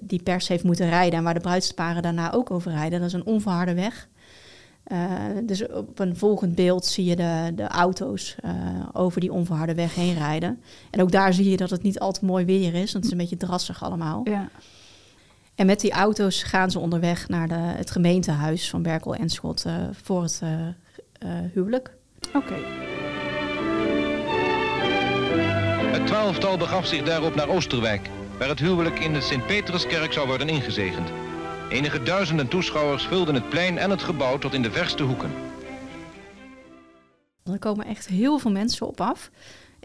die 0.00 0.22
pers 0.22 0.48
heeft 0.48 0.64
moeten 0.64 0.88
rijden 0.88 1.18
en 1.18 1.24
waar 1.24 1.34
de 1.34 1.40
bruidsparen 1.40 2.02
daarna 2.02 2.32
ook 2.32 2.50
over 2.50 2.72
rijden, 2.72 2.98
dat 2.98 3.08
is 3.08 3.14
een 3.14 3.26
onverharde 3.26 3.74
weg. 3.74 4.08
Dus 5.44 5.68
op 5.68 5.98
een 5.98 6.16
volgend 6.16 6.54
beeld 6.54 6.86
zie 6.86 7.04
je 7.04 7.16
de, 7.16 7.52
de 7.54 7.66
auto's 7.66 8.36
over 8.92 9.20
die 9.20 9.32
onverharde 9.32 9.74
weg 9.74 9.94
heen 9.94 10.14
rijden. 10.14 10.60
En 10.90 11.02
ook 11.02 11.12
daar 11.12 11.32
zie 11.32 11.50
je 11.50 11.56
dat 11.56 11.70
het 11.70 11.82
niet 11.82 11.98
al 11.98 12.12
te 12.12 12.24
mooi 12.24 12.44
weer 12.44 12.74
is, 12.74 12.92
want 12.92 12.92
het 12.92 13.04
is 13.04 13.10
een 13.10 13.18
beetje 13.18 13.36
drassig 13.36 13.82
allemaal. 13.82 14.20
Ja. 14.24 14.48
En 15.58 15.66
met 15.66 15.80
die 15.80 15.92
auto's 15.92 16.42
gaan 16.42 16.70
ze 16.70 16.78
onderweg 16.78 17.28
naar 17.28 17.48
de, 17.48 17.54
het 17.54 17.90
gemeentehuis 17.90 18.70
van 18.70 18.82
Berkel 18.82 19.14
en 19.14 19.28
Schot 19.28 19.64
uh, 19.66 19.74
voor 19.92 20.22
het 20.22 20.40
uh, 20.44 20.50
uh, 20.50 20.68
huwelijk. 21.52 21.90
Oké. 22.26 22.36
Okay. 22.36 22.62
Het 25.92 26.06
twaalftal 26.06 26.56
begaf 26.56 26.86
zich 26.86 27.02
daarop 27.02 27.34
naar 27.34 27.48
Oosterwijk, 27.48 28.08
waar 28.38 28.48
het 28.48 28.58
huwelijk 28.58 28.98
in 28.98 29.12
de 29.12 29.20
Sint-Peterskerk 29.20 30.12
zou 30.12 30.26
worden 30.26 30.48
ingezegend. 30.48 31.10
Enige 31.70 32.02
duizenden 32.02 32.48
toeschouwers 32.48 33.06
vulden 33.06 33.34
het 33.34 33.48
plein 33.48 33.78
en 33.78 33.90
het 33.90 34.02
gebouw 34.02 34.38
tot 34.38 34.54
in 34.54 34.62
de 34.62 34.70
verste 34.70 35.02
hoeken. 35.02 35.30
Er 37.44 37.58
komen 37.58 37.86
echt 37.86 38.08
heel 38.08 38.38
veel 38.38 38.50
mensen 38.50 38.86
op 38.86 39.00
af. 39.00 39.30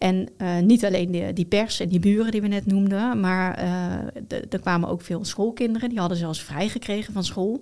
En 0.04 0.30
uh, 0.38 0.60
niet 0.60 0.86
alleen 0.86 1.12
die, 1.12 1.34
die, 1.34 1.46
pers 1.46 1.80
en 1.80 1.90
die 1.90 2.00
buren 2.00 2.32
die 2.32 2.42
we 2.42 2.48
net 2.48 2.66
noemden, 2.66 3.20
maar 3.20 3.64
uh, 3.64 4.44
er 4.50 4.60
kwamen 4.62 4.90
ook 4.90 5.02
veel 5.02 5.26
schoolkinderen. 5.26 5.90
Die 5.90 6.00
hadden 6.00 6.18
zelfs 6.18 6.42
vrijgekregen 6.42 7.14
van 7.14 7.24
school. 7.24 7.62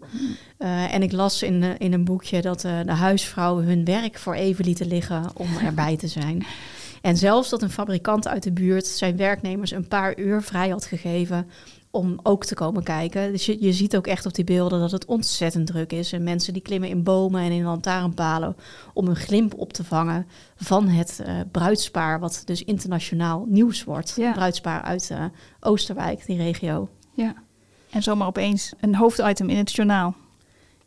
Uh, 0.59 0.93
en 0.93 1.03
ik 1.03 1.11
las 1.11 1.43
in, 1.43 1.63
in 1.77 1.93
een 1.93 2.03
boekje 2.03 2.41
dat 2.41 2.61
de 2.61 2.91
huisvrouwen 2.91 3.65
hun 3.65 3.85
werk 3.85 4.17
voor 4.17 4.33
even 4.33 4.65
lieten 4.65 4.87
liggen 4.87 5.23
om 5.33 5.47
erbij 5.65 5.97
te 5.97 6.07
zijn. 6.07 6.45
En 7.01 7.17
zelfs 7.17 7.49
dat 7.49 7.61
een 7.61 7.69
fabrikant 7.69 8.27
uit 8.27 8.43
de 8.43 8.51
buurt 8.51 8.85
zijn 8.85 9.17
werknemers 9.17 9.71
een 9.71 9.87
paar 9.87 10.19
uur 10.19 10.41
vrij 10.41 10.69
had 10.69 10.85
gegeven 10.85 11.47
om 11.91 12.19
ook 12.23 12.45
te 12.45 12.55
komen 12.55 12.83
kijken. 12.83 13.31
Dus 13.31 13.45
je, 13.45 13.57
je 13.63 13.73
ziet 13.73 13.95
ook 13.95 14.07
echt 14.07 14.25
op 14.25 14.33
die 14.33 14.43
beelden 14.43 14.79
dat 14.79 14.91
het 14.91 15.05
ontzettend 15.05 15.67
druk 15.67 15.91
is. 15.91 16.13
En 16.13 16.23
mensen 16.23 16.53
die 16.53 16.61
klimmen 16.61 16.89
in 16.89 17.03
bomen 17.03 17.41
en 17.41 17.51
in 17.51 17.63
lantaarnpalen 17.63 18.55
om 18.93 19.07
een 19.07 19.15
glimp 19.15 19.53
op 19.57 19.73
te 19.73 19.83
vangen 19.83 20.27
van 20.55 20.87
het 20.87 21.21
uh, 21.21 21.39
bruidspaar, 21.51 22.19
wat 22.19 22.41
dus 22.45 22.63
internationaal 22.63 23.45
nieuws 23.47 23.83
wordt. 23.83 24.13
Ja. 24.15 24.31
Bruidspaar 24.31 24.81
uit 24.81 25.09
uh, 25.11 25.25
Oosterwijk, 25.59 26.25
die 26.25 26.37
regio. 26.37 26.89
Ja. 27.13 27.33
En 27.89 28.03
zomaar 28.03 28.27
opeens 28.27 28.73
een 28.79 28.95
hoofditem 28.95 29.49
in 29.49 29.57
het 29.57 29.71
journaal. 29.71 30.15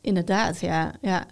Inderdaad, 0.01 0.61
ja. 0.61 0.95
ja. 1.01 1.27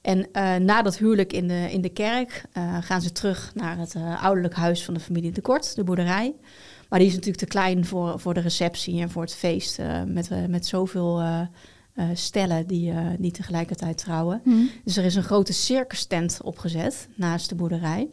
En 0.00 0.18
uh, 0.18 0.54
na 0.56 0.82
dat 0.82 0.98
huwelijk 0.98 1.32
in 1.32 1.48
de, 1.48 1.68
in 1.70 1.80
de 1.80 1.88
kerk 1.88 2.44
gaan 2.80 3.02
ze 3.02 3.12
terug 3.12 3.52
naar 3.54 3.78
het 3.78 3.94
ouderlijk 4.20 4.54
huis 4.54 4.84
van 4.84 4.94
de 4.94 5.00
familie 5.00 5.32
de 5.32 5.40
Kort, 5.40 5.74
de 5.74 5.84
boerderij. 5.84 6.34
Maar 6.88 6.98
die 6.98 7.08
is 7.08 7.14
natuurlijk 7.14 7.42
te 7.42 7.46
klein 7.46 7.84
voor, 7.84 8.20
voor 8.20 8.34
de 8.34 8.40
receptie 8.40 9.00
en 9.00 9.10
voor 9.10 9.22
het 9.22 9.34
feest. 9.34 9.78
Uh, 9.78 10.02
met, 10.06 10.30
uh, 10.30 10.44
met 10.44 10.66
zoveel 10.66 11.20
uh, 11.20 11.40
stellen 12.14 12.66
die, 12.66 12.92
die 13.18 13.30
tegelijkertijd 13.30 13.98
trouwen. 13.98 14.40
Mm. 14.44 14.70
Dus 14.84 14.96
er 14.96 15.04
is 15.04 15.14
een 15.14 15.22
grote 15.22 15.52
circus 15.52 16.04
tent 16.04 16.38
opgezet 16.42 17.08
naast 17.14 17.48
de 17.48 17.54
boerderij. 17.54 18.08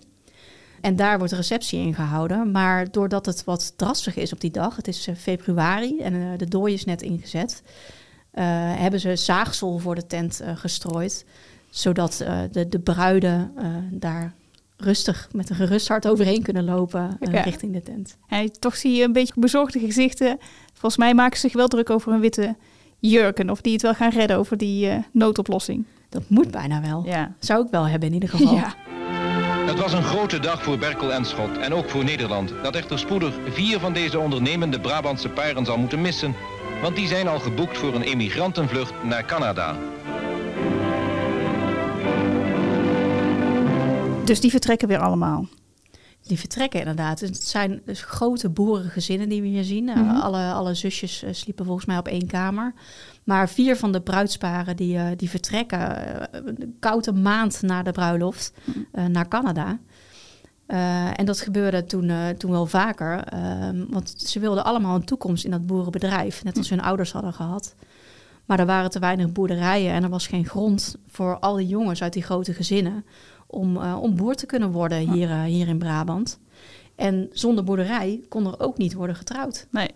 En 0.82 0.96
daar 0.96 1.18
wordt 1.18 1.32
de 1.32 1.40
receptie 1.40 1.80
in 1.80 1.94
gehouden. 1.94 2.52
Maar 2.52 2.92
doordat 2.92 3.26
het 3.26 3.44
wat 3.44 3.74
drassig 3.76 4.16
is 4.16 4.34
op 4.34 4.40
die 4.40 4.52
dag, 4.52 4.76
het 4.76 4.88
is 4.88 5.08
februari 5.18 6.00
en 6.00 6.38
de 6.38 6.48
dooi 6.48 6.74
is 6.74 6.86
net 6.86 7.02
ingezet, 7.02 7.64
hebben 8.78 9.00
ze 9.00 9.16
zaagsel 9.16 9.78
voor 9.78 9.96
de 9.96 10.08
tent 10.08 10.42
gestrooid. 10.56 11.26
Zodat 11.70 12.26
de, 12.52 12.68
de 12.70 12.80
bruiden 12.80 13.52
daar 13.92 14.34
rustig 14.78 15.28
met 15.32 15.50
een 15.50 15.56
gerust 15.56 15.88
hart 15.88 16.08
overheen 16.08 16.44
kunnen 16.44 16.64
lopen 16.64 17.18
uh, 17.20 17.34
Ja. 17.34 17.42
richting 17.42 17.74
de 17.74 17.82
tent. 17.84 18.18
En 18.28 18.52
toch 18.60 18.76
zie 18.76 18.96
je 18.96 19.04
een 19.04 19.14
beetje 19.14 19.34
bezorgde 19.36 19.80
gezichten. 19.80 20.38
Volgens 20.72 20.98
mij 20.98 21.14
maken 21.14 21.36
ze 21.40 21.48
zich 21.48 21.56
wel 21.56 21.68
druk 21.68 21.90
over 21.90 22.14
een 22.14 22.20
witte 22.20 22.56
jurken. 23.00 23.50
Of 23.50 23.62
die 23.62 23.74
het 23.74 23.82
wel 23.82 23.94
gaan 23.94 24.12
redden 24.12 24.38
over 24.38 24.58
die 24.58 24.90
eh, 24.90 24.98
noodoplossing. 25.12 25.86
Dat 26.10 26.24
moet 26.28 26.52
bijna 26.52 26.82
wel. 26.82 27.04
Ja. 27.06 27.36
Zou 27.40 27.66
ik 27.66 27.72
wel 27.72 27.88
hebben 27.88 28.08
in 28.08 28.14
ieder 28.14 28.30
geval. 28.30 28.56
Ja. 28.58 28.74
Het 29.66 29.80
was 29.80 29.94
een 29.94 30.04
grote 30.04 30.40
dag 30.40 30.64
voor 30.64 30.78
Berkel 30.78 31.14
en 31.14 31.26
Schot 31.26 31.58
en 31.58 31.74
ook 31.74 31.90
voor 31.90 32.04
Nederland. 32.04 32.54
Dat 32.64 32.76
echter 32.76 33.00
spoedig 33.00 33.34
vier 33.50 33.80
van 33.80 33.94
deze 33.94 34.20
ondernemende 34.20 34.80
Brabantse 34.80 35.30
paren 35.30 35.66
zal 35.66 35.78
moeten 35.78 36.02
missen. 36.02 36.36
Want 36.82 36.96
die 36.96 37.08
zijn 37.08 37.28
al 37.28 37.40
geboekt 37.40 37.78
voor 37.78 37.96
een 37.96 38.02
emigrantenvlucht 38.02 38.94
naar 39.04 39.26
Canada. 39.26 39.78
Dus 44.26 44.40
die 44.40 44.52
vertrekken 44.52 44.88
weer 44.88 45.00
allemaal. 45.00 45.48
Die 46.22 46.40
vertrekken 46.40 46.80
inderdaad. 46.80 47.20
Het 47.20 47.44
zijn 47.44 47.82
dus 47.86 48.02
grote 48.02 48.50
boerengezinnen 48.50 49.30
die 49.30 49.42
we 49.42 49.48
hier 49.48 49.64
zien. 49.64 49.88
Uh, 49.88 49.96
Mhm. 49.96 50.16
alle, 50.16 50.52
alle 50.52 50.74
zusjes 50.74 51.24
uh, 51.24 51.30
sliepen 51.34 51.66
volgens 51.66 51.86
mij 51.86 51.98
op 51.98 52.08
één 52.08 52.28
kamer. 52.28 52.74
Maar 53.24 53.50
vier 53.50 53.76
van 53.76 53.92
de 53.92 54.02
bruidsparen 54.02 54.76
die, 54.76 54.96
uh, 54.96 55.08
die 55.16 55.30
vertrekken 55.30 55.80
uh, 55.80 56.24
een 56.32 56.76
koude 56.80 57.14
maand 57.14 57.62
na 57.62 57.84
de 57.84 57.92
bruiloft 57.92 58.54
uh, 58.94 59.06
naar 59.06 59.28
Canada. 59.28 59.80
En 61.16 61.26
dat 61.26 61.42
gebeurde 61.42 61.86
toen, 61.86 62.12
toen 62.38 62.52
wel 62.52 62.66
vaker. 62.66 63.34
Uh, 63.34 63.70
want 63.90 64.14
ze 64.18 64.40
wilden 64.40 64.66
allemaal 64.66 64.96
een 64.96 65.06
toekomst 65.06 65.46
in 65.46 65.52
dat 65.52 65.66
boerenbedrijf. 65.66 66.44
Net 66.44 66.58
als 66.58 66.70
hun 66.70 66.82
ouders 66.82 67.12
hadden 67.12 67.34
gehad. 67.34 67.76
Maar 68.46 68.60
er 68.60 68.66
waren 68.66 68.90
te 68.90 69.00
weinig 69.00 69.32
boerderijen 69.32 69.92
en 69.94 70.04
er 70.04 70.10
was 70.10 70.28
geen 70.28 70.46
grond 70.46 70.96
voor 71.08 71.40
al 71.40 71.56
die 71.56 71.68
jongens 71.68 72.02
uit 72.02 72.14
die 72.14 72.24
grote 72.24 72.54
gezinnen 72.54 73.06
om, 73.56 73.78
uh, 73.78 73.98
om 74.02 74.16
boer 74.16 74.36
te 74.36 74.46
kunnen 74.46 74.72
worden 74.72 74.98
hier, 75.12 75.30
uh, 75.30 75.44
hier 75.44 75.68
in 75.68 75.78
Brabant. 75.78 76.40
En 76.96 77.30
zonder 77.32 77.64
boerderij 77.64 78.22
kon 78.30 78.46
er 78.46 78.60
ook 78.60 78.78
niet 78.78 78.94
worden 78.94 79.16
getrouwd. 79.16 79.68
Nee. 79.72 79.90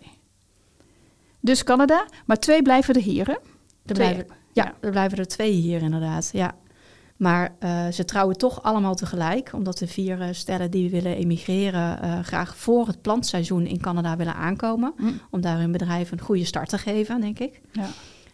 Dus 1.40 1.64
Canada, 1.64 2.06
maar 2.26 2.38
twee 2.38 2.62
blijven 2.62 2.94
er 2.94 3.00
hier, 3.02 3.26
hè? 3.26 3.32
Er 3.32 3.94
Twee. 3.94 4.08
blijven, 4.14 4.26
ja, 4.52 4.74
er 4.80 4.90
blijven 4.90 5.18
er 5.18 5.26
twee 5.26 5.52
hier 5.52 5.82
inderdaad, 5.82 6.30
ja. 6.32 6.54
Maar 7.16 7.56
uh, 7.60 7.88
ze 7.88 8.04
trouwen 8.04 8.36
toch 8.36 8.62
allemaal 8.62 8.94
tegelijk, 8.94 9.52
omdat 9.52 9.78
de 9.78 9.86
vier 9.86 10.20
uh, 10.20 10.26
stellen 10.30 10.70
die 10.70 10.90
willen 10.90 11.16
emigreren 11.16 12.04
uh, 12.04 12.18
graag 12.20 12.56
voor 12.56 12.86
het 12.86 13.02
plantseizoen 13.02 13.66
in 13.66 13.80
Canada 13.80 14.16
willen 14.16 14.34
aankomen. 14.34 14.92
Mm. 14.96 15.20
Om 15.30 15.40
daar 15.40 15.58
hun 15.58 15.72
bedrijf 15.72 16.10
een 16.10 16.20
goede 16.20 16.44
start 16.44 16.68
te 16.68 16.78
geven, 16.78 17.20
denk 17.20 17.38
ik. 17.38 17.60
Ja. 17.72 17.88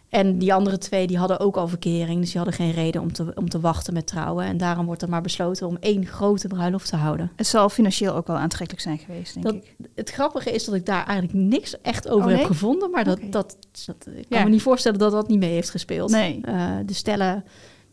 En 0.09 0.37
die 0.37 0.53
andere 0.53 0.77
twee 0.77 1.07
die 1.07 1.17
hadden 1.17 1.39
ook 1.39 1.57
al 1.57 1.67
verkering, 1.67 2.19
dus 2.19 2.27
die 2.31 2.37
hadden 2.41 2.53
geen 2.57 2.71
reden 2.71 3.01
om 3.01 3.13
te, 3.13 3.31
om 3.35 3.49
te 3.49 3.59
wachten 3.59 3.93
met 3.93 4.07
trouwen. 4.07 4.45
En 4.45 4.57
daarom 4.57 4.85
wordt 4.85 5.01
er 5.01 5.09
maar 5.09 5.21
besloten 5.21 5.67
om 5.67 5.77
één 5.79 6.05
grote 6.05 6.47
bruiloft 6.47 6.89
te 6.89 6.95
houden. 6.95 7.31
Het 7.35 7.47
zal 7.47 7.69
financieel 7.69 8.15
ook 8.15 8.27
wel 8.27 8.35
aantrekkelijk 8.35 8.83
zijn 8.83 8.97
geweest, 8.97 9.33
denk 9.33 9.45
dat, 9.45 9.55
ik. 9.55 9.75
Het 9.95 10.09
grappige 10.09 10.51
is 10.51 10.65
dat 10.65 10.75
ik 10.75 10.85
daar 10.85 11.05
eigenlijk 11.05 11.39
niks 11.39 11.81
echt 11.81 12.07
over 12.07 12.21
Oh, 12.21 12.27
nee? 12.27 12.37
heb 12.37 12.45
gevonden, 12.45 12.91
maar 12.91 13.03
dat, 13.03 13.19
dat, 13.29 13.57
dat, 13.85 14.07
ik 14.15 14.25
kan 14.29 14.37
Ja. 14.39 14.43
me 14.43 14.49
niet 14.49 14.61
voorstellen 14.61 14.99
dat 14.99 15.11
dat 15.11 15.27
niet 15.27 15.39
mee 15.39 15.51
heeft 15.51 15.69
gespeeld. 15.69 16.11
Nee. 16.11 16.41
Uh, 16.45 16.71
de 16.85 16.93
stellen 16.93 17.43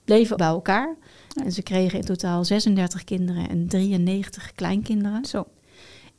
bleven 0.05 0.37
bij 0.37 0.47
elkaar 0.47 0.97
en 1.45 1.53
ze 1.53 1.63
kregen 1.63 1.99
in 1.99 2.05
totaal 2.05 2.45
36 2.45 3.05
kinderen 3.05 3.49
en 3.49 3.67
93 3.69 4.53
kleinkinderen. 4.55 5.25
Zo. 5.25 5.47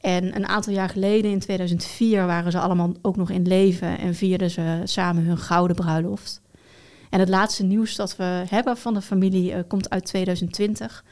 En 0.05 0.35
een 0.35 0.47
aantal 0.47 0.73
jaar 0.73 0.89
geleden, 0.89 1.31
in 1.31 1.39
2004, 1.39 2.25
waren 2.25 2.51
ze 2.51 2.59
allemaal 2.59 2.93
ook 3.01 3.15
nog 3.15 3.29
in 3.29 3.47
leven 3.47 3.97
en 3.97 4.15
vierden 4.15 4.49
ze 4.49 4.81
samen 4.83 5.23
hun 5.23 5.37
gouden 5.37 5.75
bruiloft. 5.75 6.41
En 7.09 7.19
het 7.19 7.29
laatste 7.29 7.63
nieuws 7.63 7.95
dat 7.95 8.15
we 8.15 8.43
hebben 8.49 8.77
van 8.77 8.93
de 8.93 9.01
familie 9.01 9.51
uh, 9.51 9.59
komt 9.67 9.89
uit 9.89 10.05
2020. 10.05 11.03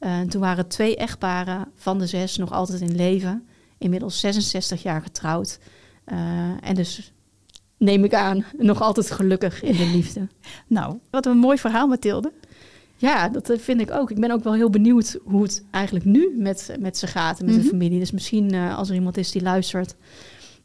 Uh, 0.00 0.20
toen 0.20 0.40
waren 0.40 0.68
twee 0.68 0.96
echtparen 0.96 1.68
van 1.74 1.98
de 1.98 2.06
zes 2.06 2.36
nog 2.36 2.52
altijd 2.52 2.80
in 2.80 2.96
leven. 2.96 3.48
Inmiddels 3.78 4.20
66 4.20 4.82
jaar 4.82 5.02
getrouwd. 5.02 5.58
Uh, 6.06 6.18
en 6.60 6.74
dus 6.74 7.12
neem 7.76 8.04
ik 8.04 8.14
aan, 8.14 8.44
nog 8.56 8.80
altijd 8.80 9.10
gelukkig 9.10 9.62
in 9.62 9.76
de 9.76 9.86
liefde. 9.86 10.28
Nou, 10.66 10.98
wat 11.10 11.26
een 11.26 11.38
mooi 11.38 11.58
verhaal, 11.58 11.86
Mathilde. 11.86 12.32
Ja, 13.00 13.28
dat 13.28 13.50
eh, 13.50 13.58
vind 13.58 13.80
ik 13.80 13.90
ook. 13.90 14.10
Ik 14.10 14.20
ben 14.20 14.30
ook 14.30 14.42
wel 14.44 14.54
heel 14.54 14.70
benieuwd 14.70 15.18
hoe 15.24 15.42
het 15.42 15.64
eigenlijk 15.70 16.04
nu 16.04 16.34
met, 16.36 16.76
met 16.80 16.98
ze 16.98 17.06
gaat 17.06 17.38
en 17.38 17.44
met 17.44 17.54
Mhm. 17.54 17.62
de 17.62 17.68
familie. 17.70 17.98
Dus 17.98 18.10
misschien 18.10 18.54
uh, 18.54 18.78
als 18.78 18.88
er 18.88 18.94
iemand 18.94 19.16
is 19.16 19.30
die 19.30 19.42
luistert, 19.42 19.96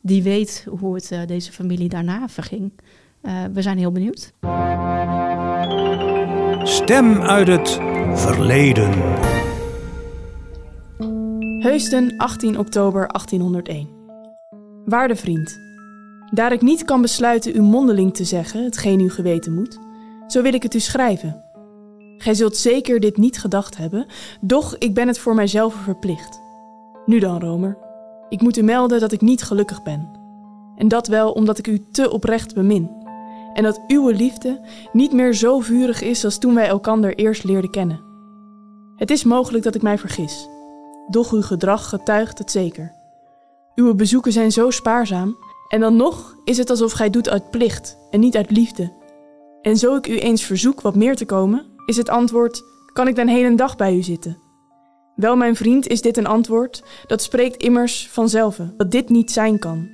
die 0.01 0.23
weet 0.23 0.65
hoe 0.79 0.95
het 0.95 1.11
uh, 1.11 1.19
deze 1.25 1.51
familie 1.51 1.89
daarna 1.89 2.27
verging. 2.29 2.71
Uh, 3.21 3.43
we 3.53 3.61
zijn 3.61 3.77
heel 3.77 3.91
benieuwd. 3.91 4.33
Stem 6.63 7.21
uit 7.21 7.47
het 7.47 7.69
verleden. 8.13 8.89
Heusden, 11.59 12.17
18 12.17 12.59
oktober 12.59 13.07
1801. 13.07 13.87
Waarde 14.85 15.15
vriend, 15.15 15.59
daar 16.31 16.51
ik 16.51 16.61
niet 16.61 16.85
kan 16.85 17.01
besluiten 17.01 17.55
u 17.55 17.61
mondeling 17.61 18.13
te 18.13 18.23
zeggen 18.23 18.63
hetgeen 18.63 18.99
u 18.99 19.09
geweten 19.09 19.53
moet, 19.53 19.79
zo 20.27 20.41
wil 20.41 20.53
ik 20.53 20.63
het 20.63 20.73
u 20.73 20.79
schrijven. 20.79 21.43
Gij 22.23 22.33
zult 22.33 22.57
zeker 22.57 22.99
dit 22.99 23.17
niet 23.17 23.39
gedacht 23.39 23.77
hebben, 23.77 24.05
doch 24.41 24.77
ik 24.77 24.93
ben 24.93 25.07
het 25.07 25.19
voor 25.19 25.35
mijzelf 25.35 25.73
verplicht. 25.73 26.41
Nu 27.05 27.19
dan, 27.19 27.39
Romer, 27.39 27.77
ik 28.29 28.41
moet 28.41 28.57
u 28.57 28.61
melden 28.61 28.99
dat 28.99 29.11
ik 29.11 29.21
niet 29.21 29.43
gelukkig 29.43 29.83
ben. 29.83 30.09
En 30.75 30.87
dat 30.87 31.07
wel 31.07 31.31
omdat 31.31 31.57
ik 31.57 31.67
u 31.67 31.85
te 31.91 32.11
oprecht 32.11 32.53
bemin. 32.53 32.89
En 33.53 33.63
dat 33.63 33.81
uw 33.87 34.09
liefde 34.09 34.61
niet 34.91 35.13
meer 35.13 35.33
zo 35.33 35.59
vurig 35.59 36.01
is 36.01 36.25
als 36.25 36.37
toen 36.37 36.55
wij 36.55 36.67
elkander 36.67 37.15
eerst 37.15 37.43
leerden 37.43 37.71
kennen. 37.71 38.01
Het 38.95 39.11
is 39.11 39.23
mogelijk 39.23 39.63
dat 39.63 39.75
ik 39.75 39.81
mij 39.81 39.97
vergis, 39.97 40.47
doch 41.07 41.31
uw 41.31 41.41
gedrag 41.41 41.89
getuigt 41.89 42.37
het 42.37 42.51
zeker. 42.51 42.93
Uw 43.75 43.93
bezoeken 43.93 44.31
zijn 44.31 44.51
zo 44.51 44.69
spaarzaam, 44.69 45.37
en 45.67 45.79
dan 45.79 45.95
nog 45.95 46.35
is 46.43 46.57
het 46.57 46.69
alsof 46.69 46.91
gij 46.91 47.09
doet 47.09 47.29
uit 47.29 47.51
plicht 47.51 47.97
en 48.09 48.19
niet 48.19 48.35
uit 48.35 48.51
liefde. 48.51 48.91
En 49.61 49.77
zo 49.77 49.95
ik 49.95 50.07
u 50.07 50.17
eens 50.17 50.43
verzoek 50.43 50.81
wat 50.81 50.95
meer 50.95 51.15
te 51.15 51.25
komen, 51.25 51.71
is 51.85 51.97
het 51.97 52.09
antwoord: 52.09 52.63
kan 52.93 53.07
ik 53.07 53.15
den 53.15 53.27
hele 53.27 53.55
dag 53.55 53.75
bij 53.75 53.95
u 53.95 54.01
zitten? 54.01 54.37
Wel, 55.15 55.35
mijn 55.35 55.55
vriend, 55.55 55.87
is 55.87 56.01
dit 56.01 56.17
een 56.17 56.27
antwoord 56.27 56.83
dat 57.07 57.21
spreekt 57.21 57.63
immers 57.63 58.09
vanzelf 58.11 58.59
dat 58.77 58.91
dit 58.91 59.09
niet 59.09 59.31
zijn 59.31 59.59
kan. 59.59 59.89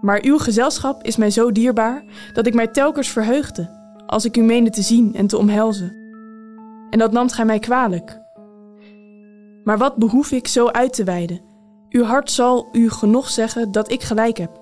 Maar 0.00 0.22
uw 0.22 0.38
gezelschap 0.38 1.02
is 1.02 1.16
mij 1.16 1.30
zo 1.30 1.52
dierbaar 1.52 2.04
dat 2.32 2.46
ik 2.46 2.54
mij 2.54 2.66
telkens 2.66 3.08
verheugde 3.08 3.70
als 4.06 4.24
ik 4.24 4.36
u 4.36 4.42
meende 4.42 4.70
te 4.70 4.82
zien 4.82 5.14
en 5.14 5.26
te 5.26 5.38
omhelzen. 5.38 5.96
En 6.90 6.98
dat 6.98 7.12
namt 7.12 7.32
gij 7.32 7.44
mij 7.44 7.58
kwalijk. 7.58 8.20
Maar 9.64 9.78
wat 9.78 9.96
behoef 9.96 10.30
ik 10.30 10.46
zo 10.48 10.66
uit 10.66 10.92
te 10.92 11.04
wijden? 11.04 11.40
Uw 11.90 12.02
hart 12.02 12.30
zal 12.30 12.68
u 12.72 12.90
genoeg 12.90 13.30
zeggen 13.30 13.72
dat 13.72 13.90
ik 13.90 14.02
gelijk 14.02 14.36
heb. 14.36 14.60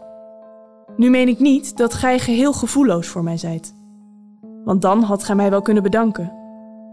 Nu 0.96 1.10
meen 1.10 1.28
ik 1.28 1.38
niet 1.38 1.76
dat 1.76 1.94
gij 1.94 2.18
geheel 2.18 2.52
gevoelloos 2.52 3.06
voor 3.06 3.22
mij 3.22 3.36
zijt. 3.36 3.73
Want 4.64 4.82
dan 4.82 5.02
had 5.02 5.24
gij 5.24 5.34
mij 5.34 5.50
wel 5.50 5.62
kunnen 5.62 5.82
bedanken. 5.82 6.32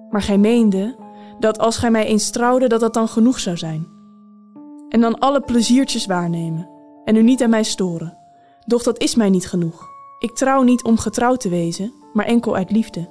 Maar 0.09 0.21
gij 0.21 0.37
meende 0.37 0.95
dat 1.39 1.59
als 1.59 1.77
gij 1.77 1.91
mij 1.91 2.05
eens 2.05 2.29
trouwde, 2.29 2.67
dat 2.67 2.79
dat 2.79 2.93
dan 2.93 3.07
genoeg 3.07 3.39
zou 3.39 3.57
zijn. 3.57 3.87
En 4.89 5.01
dan 5.01 5.19
alle 5.19 5.41
pleziertjes 5.41 6.05
waarnemen 6.05 6.69
en 7.03 7.15
u 7.15 7.23
niet 7.23 7.43
aan 7.43 7.49
mij 7.49 7.63
storen. 7.63 8.17
Doch 8.65 8.83
dat 8.83 9.01
is 9.01 9.15
mij 9.15 9.29
niet 9.29 9.47
genoeg. 9.47 9.89
Ik 10.19 10.35
trouw 10.35 10.61
niet 10.61 10.83
om 10.83 10.97
getrouwd 10.97 11.39
te 11.39 11.49
wezen, 11.49 11.93
maar 12.13 12.25
enkel 12.25 12.55
uit 12.55 12.71
liefde. 12.71 13.09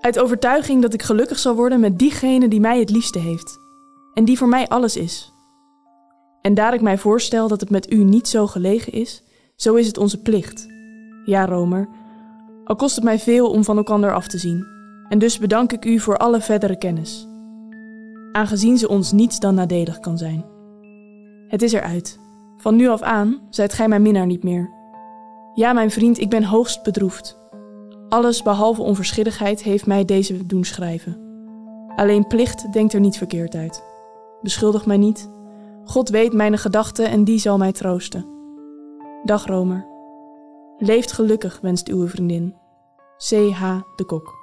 Uit 0.00 0.18
overtuiging 0.18 0.82
dat 0.82 0.94
ik 0.94 1.02
gelukkig 1.02 1.38
zal 1.38 1.54
worden 1.54 1.80
met 1.80 1.98
diegene 1.98 2.48
die 2.48 2.60
mij 2.60 2.78
het 2.78 2.90
liefste 2.90 3.18
heeft. 3.18 3.58
en 4.14 4.24
die 4.24 4.38
voor 4.38 4.48
mij 4.48 4.68
alles 4.68 4.96
is. 4.96 5.32
En 6.40 6.54
daar 6.54 6.74
ik 6.74 6.80
mij 6.80 6.98
voorstel 6.98 7.48
dat 7.48 7.60
het 7.60 7.70
met 7.70 7.92
u 7.92 8.04
niet 8.04 8.28
zo 8.28 8.46
gelegen 8.46 8.92
is, 8.92 9.22
zo 9.56 9.74
is 9.74 9.86
het 9.86 9.98
onze 9.98 10.22
plicht. 10.22 10.68
Ja, 11.24 11.46
Romer, 11.46 11.88
al 12.70 12.76
kost 12.76 12.94
het 12.94 13.04
mij 13.04 13.18
veel 13.18 13.50
om 13.50 13.64
van 13.64 13.76
elkander 13.76 14.14
af 14.14 14.26
te 14.26 14.38
zien. 14.38 14.66
En 15.08 15.18
dus 15.18 15.38
bedank 15.38 15.72
ik 15.72 15.84
u 15.84 15.98
voor 15.98 16.16
alle 16.16 16.40
verdere 16.40 16.78
kennis. 16.78 17.28
Aangezien 18.32 18.78
ze 18.78 18.88
ons 18.88 19.12
niets 19.12 19.40
dan 19.40 19.54
nadelig 19.54 20.00
kan 20.00 20.18
zijn. 20.18 20.44
Het 21.48 21.62
is 21.62 21.72
eruit. 21.72 22.18
Van 22.56 22.76
nu 22.76 22.88
af 22.88 23.02
aan 23.02 23.40
zijt 23.48 23.72
gij 23.72 23.88
mijn 23.88 24.02
minnaar 24.02 24.26
niet 24.26 24.42
meer. 24.42 24.70
Ja, 25.54 25.72
mijn 25.72 25.90
vriend, 25.90 26.18
ik 26.18 26.30
ben 26.30 26.44
hoogst 26.44 26.82
bedroefd. 26.82 27.38
Alles 28.08 28.42
behalve 28.42 28.82
onverschilligheid 28.82 29.62
heeft 29.62 29.86
mij 29.86 30.04
deze 30.04 30.46
doen 30.46 30.64
schrijven. 30.64 31.18
Alleen 31.96 32.26
plicht 32.26 32.72
denkt 32.72 32.92
er 32.92 33.00
niet 33.00 33.16
verkeerd 33.16 33.54
uit. 33.54 33.84
Beschuldig 34.42 34.86
mij 34.86 34.96
niet. 34.96 35.30
God 35.84 36.08
weet 36.08 36.32
mijn 36.32 36.58
gedachten 36.58 37.08
en 37.08 37.24
die 37.24 37.38
zal 37.38 37.58
mij 37.58 37.72
troosten. 37.72 38.26
Dag 39.24 39.46
Romer. 39.46 39.86
Leeft 40.78 41.12
gelukkig, 41.12 41.58
wenst 41.60 41.88
uw 41.88 42.08
vriendin. 42.08 42.59
C.H. 43.28 43.80
de 43.96 44.04
Kok. 44.04 44.38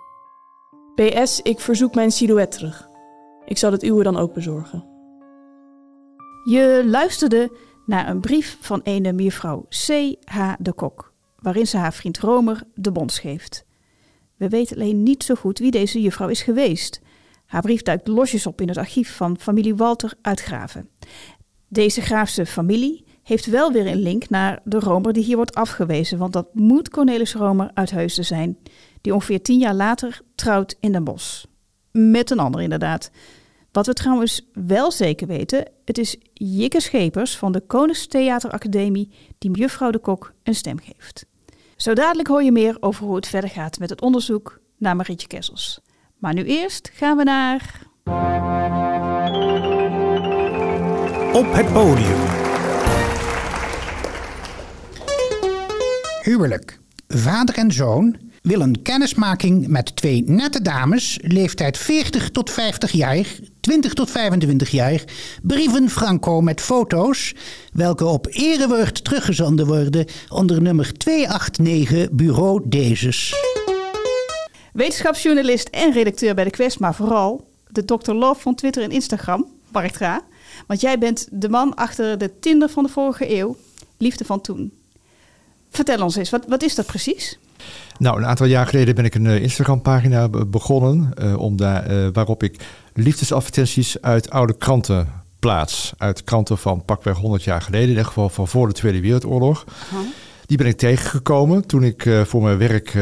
PS, 0.95 1.41
ik 1.41 1.59
verzoek 1.59 1.95
mijn 1.95 2.11
silhouet 2.11 2.51
terug. 2.51 2.89
Ik 3.45 3.57
zal 3.57 3.71
het 3.71 3.83
uwe 3.83 4.03
dan 4.03 4.17
ook 4.17 4.33
bezorgen. 4.33 4.85
Je 6.43 6.83
luisterde 6.85 7.57
naar 7.85 8.09
een 8.09 8.19
brief 8.19 8.57
van 8.61 8.81
ene 8.83 9.13
mevrouw 9.13 9.65
C.H. 9.69 10.53
de 10.59 10.73
Kok, 10.73 11.13
waarin 11.39 11.67
ze 11.67 11.77
haar 11.77 11.93
vriend 11.93 12.19
Romer 12.19 12.63
de 12.73 12.91
bons 12.91 13.19
geeft. 13.19 13.65
We 14.35 14.49
weten 14.49 14.75
alleen 14.75 15.03
niet 15.03 15.23
zo 15.23 15.35
goed 15.35 15.59
wie 15.59 15.71
deze 15.71 16.01
juffrouw 16.01 16.27
is 16.27 16.41
geweest. 16.41 17.01
Haar 17.45 17.61
brief 17.61 17.81
duikt 17.81 18.07
losjes 18.07 18.47
op 18.47 18.61
in 18.61 18.67
het 18.67 18.77
archief 18.77 19.15
van 19.15 19.37
familie 19.39 19.75
Walter 19.75 20.13
uit 20.21 20.41
Graven. 20.41 20.89
Deze 21.67 22.01
Graafse 22.01 22.45
familie 22.45 23.05
heeft 23.27 23.45
wel 23.45 23.71
weer 23.71 23.87
een 23.87 24.01
link 24.01 24.29
naar 24.29 24.59
de 24.63 24.79
Romer 24.79 25.13
die 25.13 25.23
hier 25.23 25.35
wordt 25.35 25.55
afgewezen, 25.55 26.17
want 26.17 26.33
dat 26.33 26.53
moet 26.53 26.89
Cornelis 26.89 27.33
Romer 27.33 27.71
uit 27.73 27.91
Heusden 27.91 28.25
zijn, 28.25 28.57
die 29.01 29.13
ongeveer 29.13 29.41
tien 29.41 29.59
jaar 29.59 29.73
later 29.73 30.21
trouwt 30.35 30.75
in 30.79 30.91
Den 30.91 31.03
Bosch. 31.03 31.45
Met 31.91 32.31
een 32.31 32.39
ander 32.39 32.61
inderdaad. 32.61 33.11
Wat 33.71 33.85
we 33.85 33.93
trouwens 33.93 34.47
wel 34.53 34.91
zeker 34.91 35.27
weten, 35.27 35.65
het 35.85 35.97
is 35.97 36.17
Jikke 36.33 36.81
Schepers 36.81 37.37
van 37.37 37.51
de 37.51 37.59
Koningstheateracademie 37.59 39.11
die 39.37 39.51
juffrouw 39.51 39.91
de 39.91 39.99
Kok 39.99 40.33
een 40.43 40.55
stem 40.55 40.79
geeft. 40.79 41.25
Zo 41.75 41.93
dadelijk 41.93 42.27
hoor 42.27 42.43
je 42.43 42.51
meer 42.51 42.77
over 42.79 43.05
hoe 43.05 43.15
het 43.15 43.27
verder 43.27 43.49
gaat 43.49 43.79
met 43.79 43.89
het 43.89 44.01
onderzoek 44.01 44.59
naar 44.77 44.95
Marietje 44.95 45.27
Kessels. 45.27 45.79
Maar 46.17 46.33
nu 46.33 46.43
eerst 46.43 46.91
gaan 46.93 47.17
we 47.17 47.23
naar... 47.23 47.85
Op 51.33 51.53
het 51.53 51.73
podium. 51.73 52.36
Huwelijk. 56.27 56.79
Vader 57.07 57.55
en 57.55 57.71
zoon 57.71 58.15
willen 58.41 58.81
kennismaking 58.81 59.67
met 59.67 59.95
twee 59.95 60.23
nette 60.25 60.61
dames, 60.61 61.19
leeftijd 61.21 61.77
40 61.77 62.29
tot 62.29 62.51
50 62.51 62.91
jaar, 62.91 63.25
20 63.59 63.93
tot 63.93 64.11
25 64.11 64.69
jaar, 64.69 65.03
brieven 65.41 65.89
franco 65.89 66.41
met 66.41 66.61
foto's, 66.61 67.35
welke 67.73 68.05
op 68.05 68.27
erewoord 68.29 69.03
teruggezonden 69.03 69.67
worden 69.67 70.05
onder 70.29 70.61
nummer 70.61 70.93
289 70.93 72.11
Bureau 72.11 72.61
Dezes. 72.65 73.33
Wetenschapsjournalist 74.73 75.67
en 75.67 75.91
redacteur 75.91 76.35
bij 76.35 76.43
de 76.43 76.49
Quest, 76.49 76.79
maar 76.79 76.95
vooral 76.95 77.47
de 77.67 77.85
Dr. 77.85 78.11
Love 78.11 78.41
van 78.41 78.55
Twitter 78.55 78.83
en 78.83 78.91
Instagram, 78.91 79.45
Bart 79.71 79.95
Gra. 79.95 80.21
Want 80.65 80.81
jij 80.81 80.97
bent 80.97 81.27
de 81.31 81.49
man 81.49 81.75
achter 81.75 82.17
de 82.17 82.39
Tinder 82.39 82.69
van 82.69 82.83
de 82.83 82.89
vorige 82.89 83.35
eeuw, 83.37 83.55
Liefde 83.97 84.25
van 84.25 84.41
Toen. 84.41 84.76
Vertel 85.69 86.03
ons 86.03 86.15
eens, 86.15 86.29
wat, 86.29 86.45
wat 86.47 86.63
is 86.63 86.75
dat 86.75 86.85
precies? 86.85 87.39
Nou, 87.97 88.17
een 88.17 88.25
aantal 88.25 88.45
jaar 88.45 88.67
geleden 88.67 88.95
ben 88.95 89.05
ik 89.05 89.15
een 89.15 89.25
uh, 89.25 89.41
Instagram-pagina 89.41 90.29
begonnen. 90.29 91.11
Uh, 91.21 91.39
om 91.39 91.57
daar, 91.57 91.91
uh, 91.91 92.07
waarop 92.13 92.43
ik 92.43 92.55
liefdesadvertenties 92.93 94.01
uit 94.01 94.29
oude 94.29 94.57
kranten 94.57 95.07
plaats. 95.39 95.93
Uit 95.97 96.23
kranten 96.23 96.57
van 96.57 96.85
pakweg 96.85 97.17
100 97.17 97.43
jaar 97.43 97.61
geleden, 97.61 97.83
in 97.83 97.89
ieder 97.89 98.05
geval 98.05 98.29
van 98.29 98.47
voor 98.47 98.67
de 98.67 98.73
Tweede 98.73 99.01
Wereldoorlog. 99.01 99.65
-huh. 99.89 99.99
Die 100.45 100.57
ben 100.57 100.67
ik 100.67 100.77
tegengekomen 100.77 101.65
toen 101.65 101.83
ik 101.83 102.09
voor 102.23 102.43
mijn 102.43 102.57
werk 102.57 102.97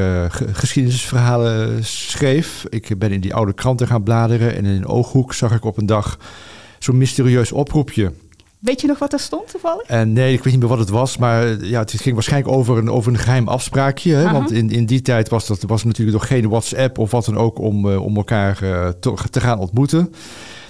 geschiedenisverhalen 0.52 1.86
schreef. 1.86 2.66
Ik 2.70 3.00
ben 3.00 3.12
in 3.12 3.22
die 3.22 3.34
oude 3.34 3.54
kranten 3.54 3.88
gaan 3.88 4.04
bladeren 4.04 4.56
en 4.56 4.66
in 4.66 4.76
een 4.76 4.88
ooghoek 4.88 5.34
zag 5.34 5.52
ik 5.52 5.66
op 5.66 5.78
een 5.78 5.86
dag 5.86 6.18
zo'n 6.80 6.98
mysterieus 6.98 7.52
oproepje. 7.52 8.12
Weet 8.66 8.82
je 8.82 8.88
nog 8.88 9.00
wat 9.00 9.14
er 9.14 9.20
stond 9.20 9.52
toevallig? 9.52 9.88
En 9.88 10.14
nee, 10.14 10.34
ik 10.34 10.44
weet 10.44 10.54
niet 10.54 10.62
meer 10.62 10.70
wat 10.70 10.80
het 10.80 10.90
was. 10.90 11.18
Maar 11.18 11.66
ja, 11.66 11.80
het 11.80 11.92
ging 11.92 12.14
waarschijnlijk 12.14 12.56
over 12.56 12.78
een, 12.78 12.90
over 12.90 13.12
een 13.12 13.18
geheim 13.18 13.48
afspraakje. 13.48 14.14
Hè? 14.14 14.32
Want 14.32 14.52
in, 14.52 14.70
in 14.70 14.86
die 14.86 15.02
tijd 15.02 15.30
was, 15.30 15.48
dat, 15.48 15.62
was 15.62 15.84
natuurlijk 15.84 16.18
nog 16.18 16.28
geen 16.28 16.50
WhatsApp 16.50 16.98
of 16.98 17.12
wat 17.12 17.26
dan 17.26 17.38
ook 17.38 17.60
om, 17.60 17.86
uh, 17.86 18.02
om 18.02 18.16
elkaar 18.16 18.58
te, 19.00 19.14
te, 19.30 19.40
gaan 19.40 19.60
ontmoeten. 19.60 20.14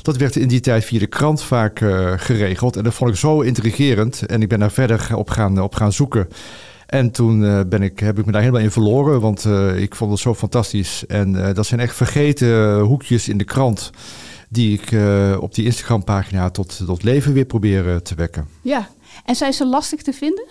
Dat 0.01 0.17
werd 0.17 0.35
in 0.35 0.47
die 0.47 0.59
tijd 0.59 0.85
via 0.85 0.99
de 0.99 1.07
krant 1.07 1.43
vaak 1.43 1.79
geregeld. 2.15 2.75
En 2.75 2.83
dat 2.83 2.93
vond 2.93 3.09
ik 3.09 3.17
zo 3.17 3.41
intrigerend. 3.41 4.25
En 4.25 4.41
ik 4.41 4.49
ben 4.49 4.59
daar 4.59 4.71
verder 4.71 5.15
op 5.15 5.29
gaan, 5.29 5.61
op 5.61 5.75
gaan 5.75 5.93
zoeken. 5.93 6.27
En 6.85 7.11
toen 7.11 7.39
ben 7.69 7.81
ik, 7.81 7.99
heb 7.99 8.19
ik 8.19 8.25
me 8.25 8.31
daar 8.31 8.41
helemaal 8.41 8.63
in 8.63 8.71
verloren. 8.71 9.21
Want 9.21 9.45
ik 9.75 9.95
vond 9.95 10.11
het 10.11 10.19
zo 10.19 10.33
fantastisch. 10.33 11.05
En 11.07 11.53
dat 11.53 11.65
zijn 11.65 11.79
echt 11.79 11.95
vergeten 11.95 12.79
hoekjes 12.79 13.29
in 13.29 13.37
de 13.37 13.43
krant 13.43 13.91
die 14.55 14.73
ik 14.73 14.91
uh, 14.91 15.37
op 15.39 15.55
die 15.55 15.65
Instagram-pagina 15.65 16.49
tot, 16.49 16.81
tot 16.85 17.03
leven 17.03 17.33
weer 17.33 17.45
probeer 17.45 18.01
te 18.01 18.15
wekken. 18.15 18.47
Ja, 18.61 18.89
en 19.25 19.35
zijn 19.35 19.53
ze 19.53 19.65
lastig 19.65 20.01
te 20.01 20.13
vinden? 20.13 20.45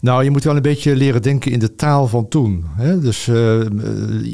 Nou, 0.00 0.24
je 0.24 0.30
moet 0.30 0.44
wel 0.44 0.56
een 0.56 0.62
beetje 0.62 0.96
leren 0.96 1.22
denken 1.22 1.52
in 1.52 1.58
de 1.58 1.74
taal 1.74 2.06
van 2.06 2.28
toen. 2.28 2.64
Hè? 2.76 3.00
Dus 3.00 3.26
uh, 3.26 3.60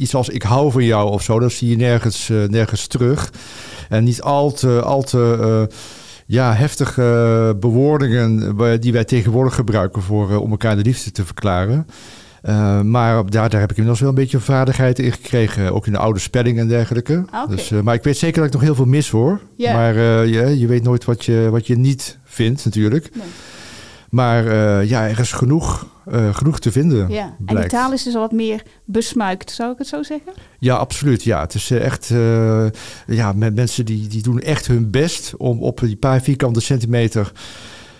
iets 0.00 0.14
als 0.14 0.28
ik 0.28 0.42
hou 0.42 0.72
van 0.72 0.84
jou 0.84 1.10
of 1.10 1.22
zo, 1.22 1.38
dat 1.38 1.52
zie 1.52 1.68
je 1.68 1.76
nergens, 1.76 2.28
uh, 2.28 2.48
nergens 2.48 2.86
terug. 2.86 3.32
En 3.88 4.04
niet 4.04 4.22
al 4.22 4.52
te, 4.52 4.82
al 4.82 5.02
te 5.02 5.68
ja, 6.26 6.52
heftige 6.54 7.56
bewoordingen 7.60 8.56
die 8.80 8.92
wij 8.92 9.04
tegenwoordig 9.04 9.54
gebruiken 9.54 10.02
voor, 10.02 10.36
om 10.36 10.50
elkaar 10.50 10.76
de 10.76 10.82
liefde 10.82 11.10
te 11.10 11.24
verklaren. 11.24 11.86
Uh, 12.48 12.80
maar 12.80 13.26
daar, 13.30 13.48
daar 13.48 13.60
heb 13.60 13.70
ik 13.70 13.76
inmiddels 13.76 14.00
wel 14.00 14.08
een 14.08 14.14
beetje 14.14 14.40
vaardigheid 14.40 14.98
in 14.98 15.12
gekregen. 15.12 15.74
Ook 15.74 15.86
in 15.86 15.92
de 15.92 15.98
oude 15.98 16.18
spelling 16.18 16.58
en 16.58 16.68
dergelijke. 16.68 17.24
Okay. 17.26 17.46
Dus, 17.46 17.70
uh, 17.70 17.80
maar 17.80 17.94
ik 17.94 18.02
weet 18.02 18.16
zeker 18.16 18.36
dat 18.36 18.46
ik 18.46 18.52
nog 18.52 18.62
heel 18.62 18.74
veel 18.74 18.84
mis 18.84 19.10
hoor. 19.10 19.40
Yeah. 19.56 19.74
Maar 19.74 19.96
uh, 19.96 20.26
je, 20.26 20.58
je 20.58 20.66
weet 20.66 20.82
nooit 20.82 21.04
wat 21.04 21.24
je, 21.24 21.48
wat 21.50 21.66
je 21.66 21.78
niet 21.78 22.18
vindt 22.24 22.64
natuurlijk. 22.64 23.10
Nee. 23.14 23.26
Maar 24.10 24.44
ja, 24.84 25.08
er 25.08 25.18
is 25.18 25.32
genoeg, 25.32 25.86
genoeg 26.32 26.58
te 26.58 26.72
vinden. 26.72 27.08
Ja. 27.08 27.36
En 27.46 27.56
die 27.56 27.66
taal 27.66 27.92
is 27.92 28.02
dus 28.02 28.14
al 28.14 28.20
wat 28.20 28.32
meer 28.32 28.62
besmuikt, 28.84 29.50
zou 29.50 29.72
ik 29.72 29.78
het 29.78 29.86
zo 29.86 30.02
zeggen? 30.02 30.32
Ja, 30.58 30.74
absoluut. 30.74 31.22
Ja. 31.22 31.40
Het 31.40 31.54
is 31.54 31.70
echt, 31.70 32.12
ja, 33.06 33.32
mensen 33.32 33.84
die, 33.84 34.06
die 34.06 34.22
doen 34.22 34.40
echt 34.40 34.66
hun 34.66 34.90
best 34.90 35.34
om 35.36 35.62
op 35.62 35.80
die 35.80 35.96
paar 35.96 36.20
vierkante 36.20 36.60
centimeter 36.60 37.32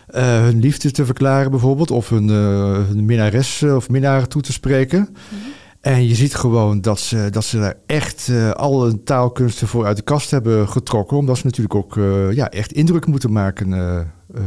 hun 0.06 0.60
liefde 0.60 0.90
te 0.90 1.04
verklaren 1.04 1.50
bijvoorbeeld. 1.50 1.90
Of 1.90 2.08
hun, 2.08 2.28
uh, 2.28 2.86
hun 2.86 3.04
minnares 3.04 3.62
of 3.62 3.88
minnaar 3.88 4.28
toe 4.28 4.42
te 4.42 4.52
spreken. 4.52 4.98
Mm 4.98 5.06
-hmm. 5.28 5.52
En 5.80 6.06
je 6.08 6.14
ziet 6.14 6.34
gewoon 6.34 6.80
dat 6.80 7.00
ze, 7.00 7.28
dat 7.30 7.44
ze 7.44 7.58
daar 7.58 7.76
echt 7.86 8.28
uh, 8.30 8.50
al 8.50 8.82
hun 8.84 9.04
taalkunsten 9.04 9.68
voor 9.68 9.86
uit 9.86 9.96
de 9.96 10.02
kast 10.02 10.30
hebben 10.30 10.68
getrokken. 10.68 11.16
Omdat 11.16 11.38
ze 11.38 11.44
natuurlijk 11.44 11.74
ook 11.74 11.94
ja, 12.34 12.50
echt 12.50 12.72
indruk 12.72 13.06
moeten 13.06 13.32
maken 13.32 13.72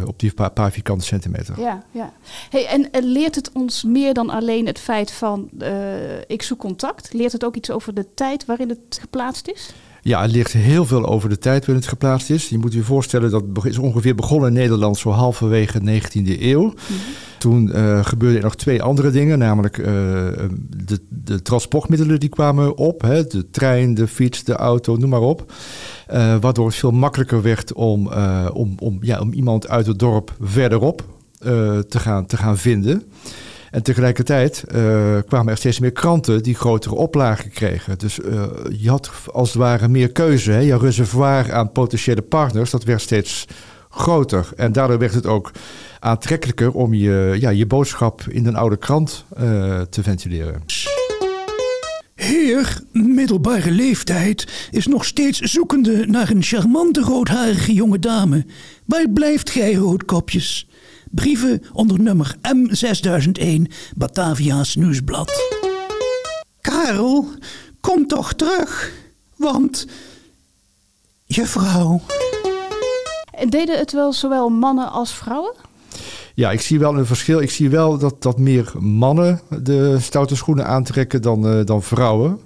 op 0.06 0.19
die 0.19 0.34
paar, 0.34 0.52
paar, 0.52 0.72
vierkante 0.72 1.06
centimeter. 1.06 1.60
Ja, 1.60 1.84
ja. 1.91 2.13
Hey, 2.50 2.67
en, 2.67 2.91
en, 2.91 3.04
leert 3.04 3.36
het 3.36 3.52
ons 3.54 3.84
meer 3.84 4.13
dan 4.13 4.30
alleen 4.30 4.65
het 4.65 4.80
feit 4.80 5.12
van 5.12 5.50
ik 6.28 6.41
zoek 6.41 6.60
contact? 6.60 7.13
Leert 7.13 7.32
het 7.32 7.45
ook 7.45 7.56
iets 7.56 7.72
over 7.72 7.93
de 7.93 8.13
tijd 8.13 8.45
waarin 8.45 8.69
het 8.69 8.98
geplaatst 9.02 9.48
is? 9.48 9.74
Ja, 10.01 10.21
het 10.21 10.31
ligt 10.31 10.53
heel 10.53 10.85
veel 10.85 11.05
over 11.05 11.29
de 11.29 11.38
tijd 11.38 11.59
waarin 11.59 11.75
het 11.75 11.88
geplaatst 11.88 12.29
is. 12.29 12.49
Je 12.49 12.57
moet 12.57 12.73
je 12.73 12.83
voorstellen 12.83 13.31
dat 13.31 13.43
het 13.53 13.65
is 13.65 13.77
ongeveer 13.77 14.15
begonnen 14.15 14.47
in 14.47 14.53
Nederland 14.53 14.97
zo 14.97 15.09
halverwege 15.09 15.83
de 15.83 16.01
19e 16.01 16.41
eeuw. 16.41 16.63
Mm 16.63 16.73
-hmm. 16.88 16.97
Toen 17.38 17.69
uh, 17.75 18.05
gebeurden 18.05 18.38
er 18.38 18.43
nog 18.43 18.55
twee 18.55 18.81
andere 18.81 19.12
dingen, 19.12 19.39
namelijk 19.39 19.77
uh, 19.77 19.85
de, 19.85 20.99
de, 21.09 21.41
transportmiddelen 21.41 22.19
die 22.19 22.29
kwamen 22.29 22.77
op. 22.77 23.01
Hè, 23.01 23.27
de 23.27 23.49
trein, 23.49 23.93
de 23.93 24.07
fiets, 24.07 24.43
de 24.43 24.53
auto, 24.53 24.95
noem 24.95 25.09
maar 25.09 25.21
op. 25.21 25.51
Uh, 26.13 26.35
waardoor 26.41 26.65
het 26.65 26.75
veel 26.75 26.91
makkelijker 26.91 27.41
werd 27.41 27.73
om, 27.73 28.09
om, 28.53 28.75
om, 28.79 28.97
ja, 29.01 29.19
om 29.19 29.33
iemand 29.33 29.67
uit 29.67 29.85
het 29.85 29.99
dorp 29.99 30.35
verderop 30.41 31.03
te, 31.39 31.99
gaan, 31.99 32.25
te 32.25 32.38
gaan 32.38 32.57
vinden. 32.57 33.03
En 33.71 33.84
tegelijkertijd 33.84 34.63
uh, 34.75 35.17
kwamen 35.27 35.51
er 35.51 35.58
steeds 35.58 35.79
meer 35.79 35.91
kranten 35.91 36.43
die 36.43 36.55
grotere 36.55 36.95
oplagen 36.95 37.51
kregen. 37.51 37.97
Dus 37.97 38.19
uh, 38.19 38.43
je 38.71 38.89
had 38.89 39.12
als 39.32 39.47
het 39.47 39.58
ware 39.58 39.88
meer 39.88 40.12
keuze. 40.12 40.51
Hè? 40.51 40.60
Je 40.60 40.77
reservoir 40.77 41.53
aan 41.53 41.71
potentiële 41.71 42.21
partners, 42.21 42.69
dat 42.69 42.84
werd 42.84 43.01
steeds 43.01 43.45
groter. 43.89 44.49
En 44.55 44.71
daardoor 44.71 44.97
werd 44.97 45.13
het 45.13 45.25
ook 45.25 45.51
aantrekkelijker 45.99 46.71
om 46.71 46.93
je, 46.93 47.36
ja, 47.39 47.49
je 47.49 47.65
boodschap 47.65 48.21
in 48.27 48.45
een 48.45 48.55
oude 48.55 48.77
krant 48.77 49.25
uh, 49.41 49.82
te 49.82 50.03
ventileren. 50.03 50.63
heer, 52.15 52.79
middelbare 52.91 53.71
leeftijd, 53.71 54.69
is 54.71 54.88
nog 54.88 55.05
steeds 55.05 55.39
zoekende 55.39 56.05
naar 56.08 56.29
een 56.29 56.43
charmante 56.43 57.01
roodharige 57.01 57.73
jonge 57.73 57.99
dame. 57.99 58.45
Waar 58.86 59.10
blijft 59.10 59.49
gij, 59.49 59.73
roodkopjes? 59.73 60.68
Brieven 61.10 61.63
onder 61.74 62.00
nummer 62.00 62.36
M6001, 62.48 63.62
Batavia's 63.95 64.76
Nieuwsblad. 64.76 65.32
Karel, 66.62 67.28
kom 67.80 68.08
toch 68.08 68.34
terug, 68.34 68.91
want... 69.36 69.88
Juffrouw... 71.26 72.02
En 73.32 73.50
deden 73.50 73.78
het 73.78 73.91
wel 73.91 74.13
zowel 74.13 74.50
mannen 74.50 74.91
als 74.91 75.13
vrouwen? 75.13 75.54
Ja, 76.34 76.52
ik 76.52 76.62
zie 76.62 76.80
wel 76.80 76.98
een 76.98 77.06
verschil. 77.06 77.39
Ik 77.39 77.52
zie 77.52 77.69
wel 77.69 77.98
dat, 77.98 78.22
dat 78.22 78.38
meer 78.38 78.72
mannen 78.80 79.41
de 79.63 79.98
stoute 80.00 80.36
schoenen 80.36 80.67
aantrekken 80.67 81.22
dan, 81.22 81.48
eh, 81.48 81.65
dan 81.65 81.84
vrouwen. 81.84 82.39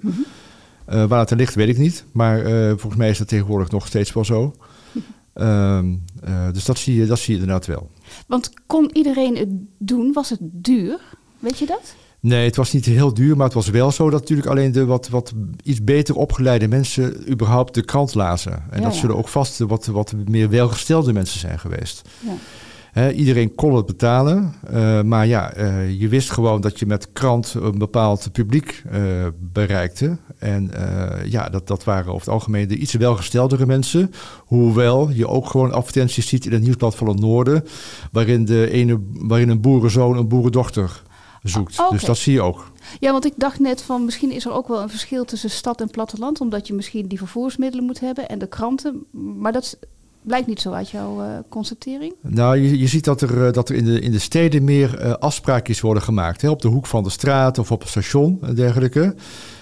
Eh, 0.84 1.04
waar 1.04 1.20
het 1.20 1.32
aan 1.32 1.38
ligt, 1.38 1.54
weet 1.54 1.68
ik 1.68 1.78
niet. 1.78 2.04
Maar 2.12 2.44
eh, 2.44 2.68
volgens 2.68 2.96
mij 2.96 3.08
is 3.08 3.18
dat 3.18 3.28
tegenwoordig 3.28 3.70
nog 3.70 3.86
steeds 3.86 4.12
wel 4.12 4.24
zo. 4.24 4.54
Ehm, 5.34 5.94
eh, 6.22 6.46
dus 6.52 6.64
dat 6.64 6.78
zie, 6.78 6.96
je, 6.96 7.06
dat 7.06 7.18
zie 7.18 7.34
je 7.34 7.40
inderdaad 7.40 7.66
wel. 7.66 7.90
Want 8.26 8.50
kon 8.66 8.90
iedereen 8.92 9.36
het 9.36 9.48
doen? 9.78 10.12
Was 10.12 10.30
het 10.30 10.40
duur? 10.42 11.00
Weet 11.38 11.58
je 11.58 11.66
dat? 11.66 11.94
Nee, 12.20 12.44
het 12.44 12.56
was 12.56 12.72
niet 12.72 12.84
heel 12.84 13.14
duur, 13.14 13.36
maar 13.36 13.46
het 13.46 13.54
was 13.54 13.68
wel 13.68 13.90
zo 13.90 14.10
dat 14.10 14.20
natuurlijk 14.20 14.48
alleen 14.48 14.72
de 14.72 14.84
wat, 14.84 15.08
wat 15.08 15.32
iets 15.62 15.84
beter 15.84 16.16
opgeleide 16.16 16.68
mensen 16.68 17.30
überhaupt 17.30 17.74
de 17.74 17.84
krant 17.84 18.14
lazen. 18.14 18.52
En 18.52 18.78
Ja, 18.78 18.84
dat 18.84 18.94
ja. 18.94 19.00
zullen 19.00 19.16
ook 19.16 19.28
vast 19.28 19.58
de 19.58 19.66
wat, 19.66 19.86
wat 19.86 20.14
meer 20.26 20.50
welgestelde 20.50 21.12
mensen 21.12 21.40
zijn 21.40 21.58
geweest. 21.58 22.08
Ja. 22.20 23.10
Iedereen 23.10 23.54
kon 23.54 23.76
het 23.76 23.86
betalen, 23.86 24.54
eh, 24.70 25.02
maar 25.02 25.26
ja, 25.26 25.52
eh, 25.52 26.00
je 26.00 26.08
wist 26.08 26.30
gewoon 26.30 26.60
dat 26.60 26.78
je 26.78 26.86
met 26.86 27.12
krant 27.12 27.54
een 27.54 27.78
bepaald 27.78 28.32
publiek 28.32 28.82
eh, 28.90 29.26
bereikte. 29.40 30.16
En 30.44 30.70
eh, 30.74 31.30
ja, 31.30 31.48
dat, 31.48 31.66
dat 31.66 31.84
waren 31.84 32.12
over 32.12 32.20
het 32.26 32.34
algemeen 32.34 32.68
de 32.68 32.76
iets 32.76 32.92
welgesteldere 32.92 33.66
mensen. 33.66 34.10
Hoewel 34.46 35.10
je 35.10 35.28
ook 35.28 35.46
gewoon 35.46 35.72
advertenties 35.72 36.28
ziet 36.28 36.46
in 36.46 36.52
het 36.52 36.62
Nieuwsblad 36.62 36.94
van 36.94 37.08
het 37.08 37.20
Noorden, 37.20 37.64
waarin, 38.12 38.44
de 38.44 38.70
ene, 38.70 39.00
waarin 39.12 39.48
een 39.48 39.60
boerenzoon 39.60 40.16
een 40.16 40.28
boerendochter 40.28 41.02
zoekt. 41.42 41.78
Ah. 41.78 41.90
Dus 41.90 42.04
dat 42.04 42.16
zie 42.16 42.32
je 42.32 42.40
ook. 42.42 42.72
Ja, 43.00 43.12
want 43.12 43.24
ik 43.24 43.32
dacht 43.36 43.58
net 43.60 43.82
van 43.82 44.04
misschien 44.04 44.32
is 44.32 44.44
er 44.44 44.52
ook 44.52 44.68
wel 44.68 44.82
een 44.82 44.88
verschil 44.88 45.24
tussen 45.24 45.50
stad 45.50 45.80
en 45.80 45.90
platteland. 45.90 46.40
Omdat 46.40 46.66
je 46.66 46.74
misschien 46.74 47.06
die 47.06 47.18
vervoersmiddelen 47.18 47.84
moet 47.84 48.00
hebben 48.00 48.28
en 48.28 48.38
de 48.38 48.46
kranten. 48.46 49.04
Maar 49.38 49.52
dat 49.52 49.62
is- 49.62 49.76
blijkt 50.22 50.46
niet 50.46 50.60
zo 50.60 50.72
uit 50.72 50.90
jouw 50.90 51.20
eh, 51.22 51.28
constatering. 51.48 52.14
Nou, 52.20 52.56
je, 52.56 52.78
je 52.78 52.86
ziet 52.86 53.04
dat 53.04 53.20
er, 53.20 53.46
eh, 53.46 53.52
dat 53.52 53.68
er 53.68 53.74
in, 53.74 53.84
de, 53.84 54.00
in 54.00 54.10
de 54.10 54.18
steden 54.18 54.64
meer 54.64 54.98
eh, 54.98 55.12
afspraakjes 55.12 55.80
worden 55.80 56.02
gemaakt. 56.02 56.42
Hè, 56.42 56.48
op 56.50 56.62
de 56.62 56.68
hoek 56.68 56.86
van 56.86 57.02
de 57.02 57.10
straat 57.10 57.58
of 57.58 57.70
op 57.70 57.82
een 57.82 57.88
station 57.88 58.38
en 58.42 58.54
dergelijke. 58.54 59.14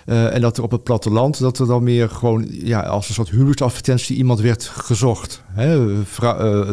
Eh, 0.05 0.35
en 0.35 0.41
dat 0.41 0.57
er 0.57 0.63
op 0.63 0.71
het 0.71 0.83
platteland, 0.83 1.39
dat 1.39 1.59
er 1.59 1.67
dan 1.67 1.83
meer 1.83 2.11
gewoon 2.11 2.47
ja, 2.51 2.81
als 2.81 3.09
een 3.09 3.15
soort 3.15 3.31
huwelijksadvertentie 3.31 4.17
iemand 4.17 4.41
werd 4.41 4.65
gezocht. 4.65 5.43
Hè, 5.47 6.01
eh, 6.21 6.41
eh, 6.41 6.69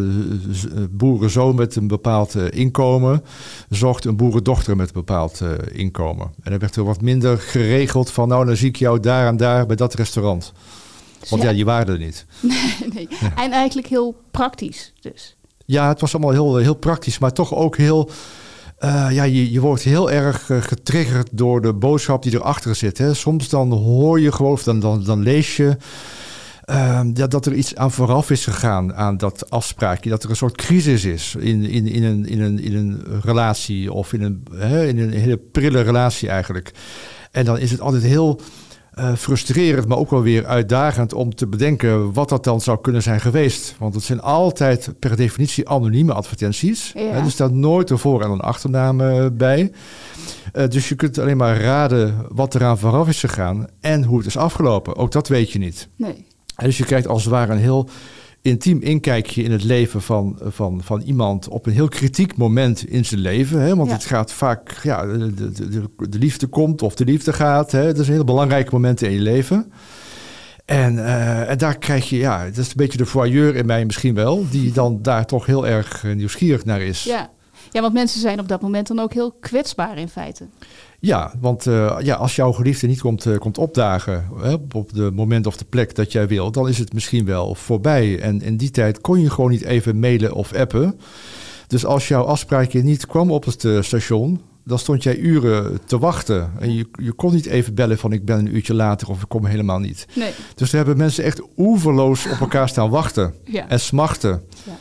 boerenzoon 0.90 1.56
met 1.56 1.76
een 1.76 1.88
bepaald 1.88 2.36
inkomen 2.36 3.24
zocht 3.70 4.06
een 4.06 4.16
boerendochter 4.16 4.76
met 4.76 4.88
een 4.88 4.94
bepaald 4.94 5.42
inkomen. 5.72 6.32
En 6.44 6.52
dan 6.52 6.60
werd 6.60 6.76
er 6.76 6.84
wat 6.84 7.02
minder 7.02 7.38
geregeld 7.38 8.12
van, 8.12 8.28
nou 8.28 8.46
dan 8.46 8.56
zie 8.56 8.68
ik 8.68 8.76
jou 8.76 9.00
daar 9.00 9.28
en 9.28 9.38
daar 9.38 9.66
bij 9.66 9.76
dat 9.76 9.94
restaurant. 9.94 10.54
Want 11.30 11.42
ja, 11.42 11.50
ja. 11.50 11.56
die 11.56 11.66
waren 11.66 11.94
er 11.94 12.00
niet. 12.00 12.26
nee. 12.94 13.08
En 13.36 13.52
eigenlijk 13.52 13.88
heel 13.88 14.16
praktisch 14.32 14.94
dus. 15.00 15.38
Ja, 15.66 15.88
het 15.88 16.02
was 16.02 16.14
allemaal 16.14 16.32
heel, 16.32 16.56
heel 16.56 16.76
praktisch, 16.76 17.20
maar 17.20 17.34
toch 17.34 17.56
ook 17.56 17.78
heel. 17.78 18.10
Eh, 18.80 19.08
ja, 19.12 19.24
je, 19.24 19.52
je 19.52 19.60
wordt 19.60 19.84
heel 19.84 20.12
erg 20.12 20.50
eh, 20.50 20.62
getriggerd 20.62 21.30
door 21.32 21.62
de 21.62 21.74
boodschap 21.74 22.24
die 22.24 22.34
erachter 22.34 22.76
zit. 22.76 22.98
Hè. 22.98 23.14
Soms 23.14 23.50
dan 23.50 23.72
hoor 23.72 24.20
je 24.20 24.32
gewoon, 24.32 24.60
dan, 24.64 24.80
dan, 24.80 25.04
dan 25.04 25.20
lees 25.22 25.56
je. 25.58 25.78
eh, 26.66 27.02
ja, 27.14 27.28
dat 27.28 27.46
er 27.46 27.54
iets 27.54 27.76
aan 27.76 27.92
vooraf 27.92 28.30
is 28.30 28.44
gegaan 28.44 28.94
aan 28.96 29.18
dat 29.18 29.50
afspraakje. 29.50 30.10
Dat 30.10 30.24
er 30.24 30.30
een 30.30 30.36
soort 30.36 30.56
crisis 30.58 31.06
is 31.06 31.36
in, 31.40 31.64
in, 31.64 31.88
in, 31.88 32.04
een, 32.04 32.26
in, 32.26 32.42
een, 32.42 32.60
in 32.60 32.76
een 32.76 33.02
relatie 33.22 33.94
of 33.94 34.14
in 34.14 34.22
een, 34.22 34.44
hè, 34.56 34.88
in 34.88 35.00
een 35.00 35.12
hele 35.14 35.38
prille 35.38 35.82
relatie 35.82 36.30
eigenlijk. 36.30 36.72
En 37.32 37.46
dan 37.46 37.58
is 37.58 37.72
het 37.72 37.82
altijd 37.82 38.04
heel 38.04 38.42
eh, 39.00 39.16
frustrerend, 39.16 39.88
maar 39.88 39.98
ook 39.98 40.10
wel 40.10 40.22
weer 40.22 40.46
uitdagend 40.46 41.14
om 41.14 41.36
te 41.36 41.48
bedenken 41.48 42.14
wat 42.14 42.30
dat 42.30 42.44
dan 42.44 42.62
zou 42.62 42.82
kunnen 42.82 43.02
zijn 43.04 43.22
geweest. 43.22 43.76
Want 43.80 43.94
het 43.94 44.04
zijn 44.04 44.22
altijd 44.22 44.94
per 45.00 45.16
definitie 45.16 45.70
anonieme 45.70 46.14
advertenties. 46.14 46.92
Ja. 46.96 47.02
Hè, 47.02 47.20
er 47.20 47.32
staat 47.32 47.52
nooit 47.52 47.90
een 47.90 47.98
voor- 47.98 48.22
en 48.24 48.32
een 48.32 48.40
achternaam 48.40 49.02
eh, 49.02 49.26
bij. 49.34 49.72
Eh, 50.54 50.68
dus 50.68 50.90
je 50.90 50.96
kunt 50.96 51.18
alleen 51.20 51.38
maar 51.38 51.62
raden 51.62 52.26
wat 52.30 52.56
eraan 52.56 52.78
vooraf 52.80 53.08
is 53.08 53.20
gegaan 53.20 53.68
en 53.80 54.04
hoe 54.04 54.18
het 54.18 54.28
is 54.28 54.38
afgelopen. 54.38 54.96
Ook 54.96 55.12
dat 55.12 55.28
weet 55.28 55.52
je 55.52 55.60
niet. 55.60 55.88
Nee. 55.96 56.26
En 56.56 56.66
Dus 56.66 56.78
je 56.78 56.86
krijgt 56.86 57.08
als 57.08 57.24
het 57.24 57.32
ware 57.32 57.52
een 57.52 57.58
heel 57.60 57.90
intiem 58.42 58.82
inkijkje 58.82 59.44
in 59.44 59.52
het 59.52 59.64
leven 59.64 60.02
van, 60.02 60.40
van, 60.44 60.82
van 60.84 61.02
iemand 61.02 61.48
op 61.48 61.66
een 61.66 61.74
heel 61.74 61.88
kritiek 61.88 62.38
moment 62.38 62.86
in 62.90 63.06
zijn 63.06 63.20
leven. 63.22 63.60
Hè? 63.62 63.76
Want 63.76 63.90
Ja. 63.90 63.96
het 63.96 64.06
gaat 64.06 64.32
vaak, 64.32 64.80
ja, 64.84 65.06
de, 65.06 65.34
de, 65.34 65.52
de, 65.70 65.90
de 66.10 66.18
liefde 66.18 66.48
komt 66.48 66.82
of 66.82 66.96
de 66.96 67.06
liefde 67.06 67.34
gaat. 67.34 67.72
Hè? 67.72 67.86
Dat 67.86 68.00
is 68.00 68.08
een 68.08 68.14
heel 68.14 68.24
belangrijk 68.24 68.72
moment 68.72 69.02
in 69.02 69.12
je 69.12 69.20
leven. 69.20 69.72
En, 70.66 71.06
eh, 71.06 71.50
en 71.50 71.58
daar 71.58 71.78
krijg 71.78 72.10
je, 72.10 72.18
ja, 72.18 72.46
dat 72.46 72.58
is 72.58 72.68
een 72.68 72.74
beetje 72.76 72.98
de 72.98 73.06
voyeur 73.06 73.56
in 73.56 73.66
mij 73.66 73.86
misschien 73.86 74.16
wel, 74.16 74.46
die 74.50 74.72
dan 74.72 75.02
daar 75.02 75.26
toch 75.26 75.46
heel 75.46 75.68
erg 75.68 76.04
eh, 76.04 76.16
nieuwsgierig 76.16 76.66
naar 76.66 76.82
is. 76.82 77.04
Ja. 77.04 77.30
ja, 77.72 77.82
want 77.82 77.94
mensen 77.94 78.20
zijn 78.20 78.40
op 78.40 78.48
dat 78.48 78.62
moment 78.62 78.88
dan 78.88 79.00
ook 79.00 79.14
heel 79.14 79.32
kwetsbaar 79.32 79.98
in 79.98 80.10
feite. 80.10 80.48
Ja, 81.02 81.34
want 81.40 81.68
eh, 81.68 81.96
ja, 82.02 82.16
als 82.16 82.36
jouw 82.36 82.52
geliefde 82.52 82.88
niet 82.88 83.02
komt, 83.02 83.26
eh, 83.26 83.38
komt 83.38 83.58
opdagen 83.58 84.26
hè, 84.42 84.54
op 84.72 84.94
de 84.94 85.12
moment 85.14 85.46
of 85.48 85.58
de 85.58 85.66
plek 85.66 85.96
dat 85.96 86.12
jij 86.12 86.28
wil, 86.28 86.52
dan 86.52 86.68
is 86.70 86.78
het 86.78 86.94
misschien 86.94 87.26
wel 87.26 87.56
voorbij. 87.56 88.20
En 88.20 88.42
in 88.42 88.58
die 88.58 88.72
tijd 88.72 89.02
kon 89.02 89.22
je 89.22 89.30
gewoon 89.30 89.50
niet 89.50 89.64
even 89.64 90.00
mailen 90.00 90.34
of 90.34 90.54
appen. 90.54 91.00
Dus 91.68 91.86
als 91.86 92.08
jouw 92.08 92.24
afspraakje 92.24 92.84
niet 92.84 93.06
kwam 93.06 93.32
op 93.32 93.46
het 93.46 93.66
eh, 93.66 93.82
station, 93.82 94.42
dan 94.66 94.80
stond 94.80 95.04
jij 95.04 95.18
uren 95.18 95.80
te 95.86 96.00
wachten. 96.00 96.52
En 96.60 96.74
je, 96.74 96.88
je 97.02 97.12
kon 97.12 97.34
niet 97.34 97.46
even 97.46 97.74
bellen 97.74 97.98
van 97.98 98.12
ik 98.12 98.26
ben 98.26 98.38
een 98.40 98.56
uurtje 98.56 98.74
later 98.74 99.10
of 99.10 99.22
ik 99.22 99.30
kom 99.30 99.46
helemaal 99.46 99.80
niet. 99.80 100.08
Nee. 100.16 100.32
Dus 100.56 100.70
daar 100.70 100.80
hebben 100.86 100.98
mensen 101.04 101.24
echt 101.24 101.42
oeverloos 101.58 102.26
op 102.26 102.40
elkaar 102.40 102.70
staan 102.70 102.90
wachten 102.90 103.34
Ja. 103.44 103.70
en 103.70 103.80
smachten. 103.80 104.42
Ja. 104.66 104.78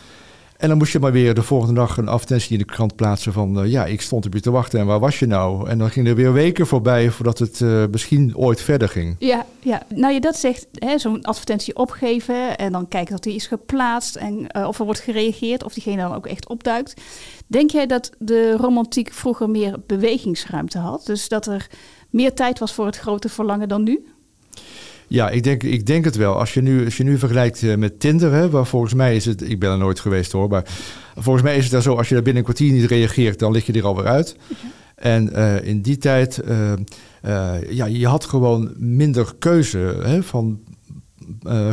En 0.58 0.68
dan 0.68 0.78
moest 0.78 0.92
je 0.92 0.98
maar 0.98 1.12
weer 1.12 1.34
de 1.34 1.42
volgende 1.42 1.74
dag 1.74 1.96
een 1.96 2.08
advertentie 2.08 2.52
in 2.52 2.58
de 2.58 2.64
krant 2.64 2.96
plaatsen 2.96 3.32
van... 3.32 3.60
eh, 3.60 3.70
ja, 3.70 3.84
ik 3.86 4.00
stond 4.00 4.26
op 4.26 4.34
je 4.34 4.40
te 4.40 4.50
wachten 4.50 4.80
en 4.80 4.86
waar 4.86 5.00
was 5.00 5.18
je 5.18 5.26
nou? 5.26 5.68
En 5.68 5.78
dan 5.78 5.90
gingen 5.90 6.10
er 6.10 6.16
weer 6.16 6.32
weken 6.32 6.66
voorbij 6.66 7.10
voordat 7.10 7.38
het 7.38 7.60
eh, 7.60 7.84
misschien 7.90 8.36
ooit 8.36 8.60
verder 8.60 8.88
ging. 8.88 9.16
Ja, 9.18 9.46
ja, 9.60 9.82
nou 9.94 10.14
je 10.14 10.20
dat 10.20 10.36
zegt, 10.36 10.66
zo'n 10.96 11.22
advertentie 11.22 11.76
opgeven 11.76 12.58
en 12.58 12.72
dan 12.72 12.88
kijken 12.88 13.12
dat 13.12 13.22
die 13.22 13.34
is 13.34 13.46
geplaatst 13.46 14.16
en 14.16 14.46
eh, 14.46 14.66
of 14.66 14.78
er 14.78 14.84
wordt 14.84 15.00
gereageerd, 15.00 15.64
of 15.64 15.72
diegene 15.72 16.02
dan 16.02 16.14
ook 16.14 16.26
echt 16.26 16.48
opduikt. 16.48 17.00
Denk 17.46 17.70
jij 17.70 17.86
dat 17.86 18.10
de 18.18 18.56
romantiek 18.56 19.12
vroeger 19.12 19.50
meer 19.50 19.76
bewegingsruimte 19.86 20.78
had? 20.78 21.06
Dus 21.06 21.28
dat 21.28 21.46
er 21.46 21.66
meer 22.10 22.34
tijd 22.34 22.58
was 22.58 22.72
voor 22.72 22.86
het 22.86 22.98
grote 22.98 23.28
verlangen 23.28 23.68
dan 23.68 23.82
nu? 23.82 24.06
Ja, 25.08 25.30
ik 25.30 25.42
denk, 25.42 25.62
ik 25.62 25.86
denk 25.86 26.04
het 26.04 26.16
wel. 26.16 26.38
Als 26.38 26.54
je 26.54 26.62
nu, 26.62 26.84
als 26.84 26.96
je 26.96 27.04
nu 27.04 27.18
vergelijkt 27.18 27.62
eh, 27.62 27.76
met 27.76 28.00
Tinder, 28.00 28.32
hè, 28.32 28.50
waar 28.50 28.66
volgens 28.66 28.94
mij 28.94 29.16
is 29.16 29.24
het... 29.24 29.50
Ik 29.50 29.58
ben 29.58 29.70
er 29.70 29.78
nooit 29.78 30.00
geweest 30.00 30.32
hoor, 30.32 30.48
maar 30.48 30.64
volgens 31.16 31.44
mij 31.44 31.56
is 31.56 31.62
het 31.62 31.72
daar 31.72 31.82
zo... 31.82 31.94
als 31.94 32.08
je 32.08 32.14
daar 32.14 32.22
binnen 32.22 32.42
een 32.42 32.54
kwartier 32.54 32.72
niet 32.72 32.90
reageert, 32.90 33.38
dan 33.38 33.52
lig 33.52 33.66
je 33.66 33.72
er 33.72 33.86
alweer 33.86 34.06
uit. 34.06 34.36
En 34.94 35.32
eh, 35.32 35.68
in 35.68 35.80
die 35.80 35.96
tijd, 35.96 36.38
eh, 36.38 36.72
ja, 37.70 37.86
je 37.86 38.06
had 38.06 38.24
gewoon 38.24 38.74
minder 38.76 39.34
keuze 39.38 39.78
hè, 40.02 40.22
van 40.22 40.60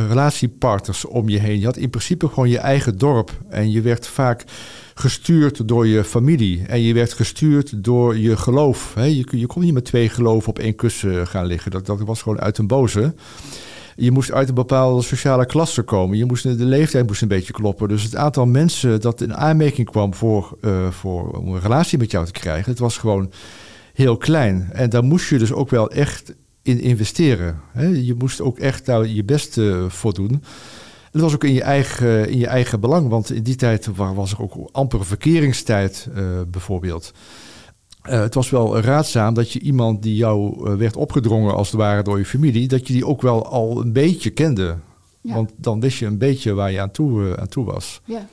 relatiepartners 0.08 1.04
om 1.04 1.28
je 1.28 1.38
heen. 1.38 1.58
Je 1.58 1.64
had 1.64 1.76
in 1.76 1.90
principe 1.90 2.28
gewoon 2.28 2.48
je 2.48 2.58
eigen 2.58 2.98
dorp. 2.98 3.40
En 3.48 3.70
je 3.70 3.80
werd 3.80 4.06
vaak 4.06 4.44
gestuurd 4.98 5.68
door 5.68 5.86
je 5.86 6.04
familie. 6.04 6.64
En 6.66 6.80
je 6.80 6.94
werd 6.94 7.12
gestuurd 7.12 7.84
door 7.84 8.18
je 8.18 8.36
geloof. 8.36 8.94
Hè. 8.94 9.04
Je, 9.04 9.26
je 9.30 9.46
kon 9.46 9.62
niet 9.62 9.72
met 9.72 9.84
twee 9.84 10.08
geloven 10.08 10.48
op 10.48 10.58
één 10.58 10.74
kussen 10.74 11.26
gaan 11.26 11.46
liggen. 11.46 11.70
Dat, 11.70 11.86
dat 11.86 12.00
was 12.00 12.22
gewoon 12.22 12.40
uit 12.40 12.58
een 12.58 12.66
boze. 12.66 13.14
Je 13.96 14.10
moest 14.10 14.32
uit 14.32 14.48
een 14.48 14.54
bepaalde 14.54 15.02
sociale 15.02 15.46
klasse 15.46 15.82
komen. 15.82 16.18
Je 16.18 16.24
moest, 16.24 16.42
de 16.42 16.64
leeftijd 16.64 17.06
moest 17.06 17.22
een 17.22 17.28
beetje 17.28 17.52
kloppen. 17.52 17.88
Dus 17.88 18.02
het 18.02 18.16
aantal 18.16 18.46
mensen 18.46 19.00
dat 19.00 19.20
in 19.20 19.36
aanmerking 19.36 19.90
kwam 19.90 20.14
voor, 20.14 20.56
eh, 20.60 20.90
voor, 20.90 21.30
om 21.30 21.54
een 21.54 21.60
relatie 21.60 21.98
met 21.98 22.10
jou 22.10 22.26
te 22.26 22.32
krijgen... 22.32 22.70
het 22.70 22.80
was 22.80 22.98
gewoon 22.98 23.32
heel 23.92 24.16
klein. 24.16 24.68
En 24.72 24.90
daar 24.90 25.04
moest 25.04 25.28
je 25.28 25.38
dus 25.38 25.52
ook 25.52 25.70
wel 25.70 25.90
echt 25.90 26.34
in 26.62 26.80
investeren. 26.80 27.60
Hè? 27.72 27.86
Je 27.86 28.14
moest 28.18 28.40
ook 28.40 28.58
echt 28.58 28.86
daar 28.86 29.06
je 29.06 29.24
best 29.24 29.58
eh, 29.58 29.84
voor 29.88 30.14
doen. 30.14 30.42
Dat 31.16 31.24
was 31.24 31.34
ook 31.34 31.44
in 31.44 31.52
je, 31.52 31.62
eigen, 31.62 32.28
in 32.30 32.38
je 32.38 32.46
eigen 32.46 32.80
belang, 32.80 33.08
want 33.08 33.30
in 33.32 33.42
die 33.42 33.54
tijd 33.56 33.86
wa- 33.96 34.14
was 34.14 34.32
er 34.32 34.42
ook 34.42 34.68
amper 34.72 35.04
verkeringstijd 35.04 36.08
eh, 36.14 36.24
bijvoorbeeld. 36.48 37.12
Eh, 38.02 38.20
het 38.20 38.34
was 38.34 38.50
wel 38.50 38.80
raadzaam 38.80 39.34
dat 39.34 39.52
je 39.52 39.60
iemand 39.60 40.02
die 40.02 40.14
jou 40.16 40.68
eh, 40.70 40.76
werd 40.76 40.96
opgedrongen 40.96 41.54
als 41.54 41.70
het 41.70 41.76
ware 41.80 42.02
door 42.02 42.18
je 42.18 42.24
familie, 42.24 42.68
dat 42.68 42.86
je 42.86 42.92
die 42.92 43.06
ook 43.06 43.22
wel 43.22 43.46
al 43.46 43.80
een 43.80 43.92
beetje 43.92 44.30
kende. 44.30 44.76
Ja. 45.20 45.34
Want 45.34 45.52
dan 45.56 45.80
wist 45.80 45.98
je 45.98 46.06
een 46.06 46.18
beetje 46.18 46.52
waar 46.54 46.72
je 46.72 46.80
aan 46.80 46.90
toe, 46.90 47.26
eh, 47.30 47.40
aan 47.40 47.48
toe 47.48 47.64
was. 47.64 48.00
Ja. 48.04 48.26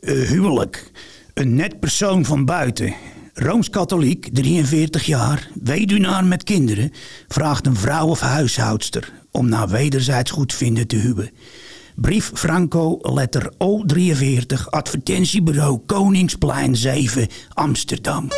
Huwelijk. 0.00 0.90
Een 1.34 1.54
net 1.54 1.80
persoon 1.80 2.24
van 2.24 2.44
buiten. 2.44 2.94
Rooms-katholiek, 3.34 4.28
43 4.32 5.06
jaar, 5.06 5.50
weduwnaar 5.62 6.24
met 6.24 6.42
kinderen, 6.44 6.92
vraagt 7.28 7.66
een 7.66 7.76
vrouw 7.76 8.06
of 8.06 8.20
huishoudster 8.20 9.12
om 9.36 9.48
na 9.48 9.68
wederzijds 9.68 10.30
goedvinden 10.30 10.86
te 10.86 10.96
huwen. 10.96 11.30
Brief 11.96 12.30
Franco, 12.34 12.98
letter 13.02 13.52
O43, 13.52 14.68
advertentiebureau 14.70 15.78
Koningsplein 15.86 16.76
7, 16.76 17.28
Amsterdam. 17.54 18.28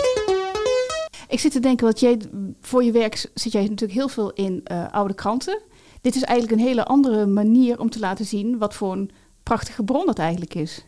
Ik 1.28 1.40
zit 1.40 1.52
te 1.52 1.60
denken, 1.60 1.84
want 1.84 2.00
jij 2.00 2.18
voor 2.60 2.84
je 2.84 2.92
werk 2.92 3.30
zit 3.34 3.52
jij 3.52 3.62
natuurlijk 3.62 3.92
heel 3.92 4.08
veel 4.08 4.30
in 4.32 4.60
eh, 4.64 4.84
oude 4.92 5.14
kranten. 5.14 5.60
Dit 6.00 6.14
is 6.16 6.22
eigenlijk 6.22 6.60
een 6.60 6.66
hele 6.66 6.84
andere 6.84 7.26
manier 7.26 7.80
om 7.80 7.90
te 7.90 7.98
laten 7.98 8.24
zien 8.24 8.58
wat 8.58 8.74
voor 8.74 8.92
een 8.92 9.10
prachtige 9.42 9.82
bron 9.82 10.06
dat 10.06 10.18
eigenlijk 10.18 10.54
is. 10.54 10.84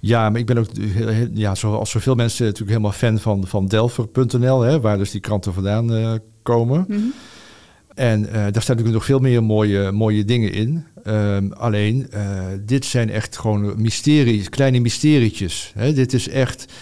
Ja, 0.00 0.30
maar 0.30 0.40
ik 0.40 0.46
ben 0.46 0.58
ook, 0.58 0.66
heel- 0.76 1.08
heel- 1.08 1.28
ja, 1.32 1.54
zoals 1.54 1.90
zoveel 1.90 2.14
mensen, 2.14 2.44
natuurlijk 2.44 2.70
helemaal 2.70 2.92
fan 2.92 3.18
van, 3.18 3.46
van 3.46 3.66
Delver.nl, 3.66 4.60
hè, 4.60 4.80
waar 4.80 4.98
dus 4.98 5.10
die 5.10 5.20
kranten 5.20 5.54
vandaan 5.54 5.92
eh, 5.94 6.12
komen. 6.42 6.86
En 7.94 8.26
eh, 8.26 8.32
daar 8.32 8.62
staan 8.62 8.76
natuurlijk 8.76 8.92
nog 8.92 9.04
veel 9.04 9.18
meer 9.18 9.42
mooie, 9.42 9.92
mooie 9.92 10.24
dingen 10.24 10.52
in. 10.52 10.86
Ehm, 11.02 11.52
alleen, 11.52 12.10
eh, 12.10 12.22
dit 12.60 12.84
zijn 12.84 13.10
echt 13.10 13.38
gewoon 13.38 13.82
mysteries, 13.82 14.48
kleine 14.48 14.80
mysterietjes. 14.80 15.72
Hè. 15.74 15.92
Dit 15.92 16.12
is 16.12 16.28
echt 16.28 16.72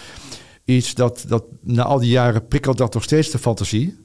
iets 0.64 0.94
dat, 0.94 1.24
dat 1.28 1.44
na 1.62 1.82
al 1.82 1.98
die 1.98 2.10
jaren 2.10 2.46
prikkelt 2.46 2.78
dat 2.78 2.94
nog 2.94 3.02
steeds 3.02 3.30
de 3.30 3.38
fantasie. 3.38 3.96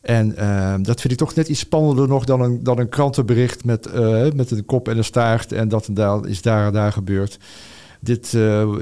En 0.00 0.36
ehm, 0.36 0.82
dat 0.82 1.00
vind 1.00 1.12
ik 1.12 1.18
toch 1.18 1.34
net 1.34 1.48
iets 1.48 1.60
spannender 1.60 2.08
nog 2.08 2.24
dan 2.24 2.40
een, 2.40 2.62
dan 2.62 2.78
een 2.78 2.88
krantenbericht 2.88 3.64
met, 3.64 3.86
eh, 3.86 4.30
met 4.34 4.50
een 4.50 4.64
kop 4.64 4.88
en 4.88 4.96
een 4.96 5.04
staart. 5.04 5.52
En 5.52 5.68
dat 5.68 5.86
en 5.86 5.94
daar 5.94 6.26
is 6.26 6.42
daar 6.42 6.66
en 6.66 6.72
daar 6.72 6.92
gebeurd. 6.92 7.38
Dit, 8.00 8.30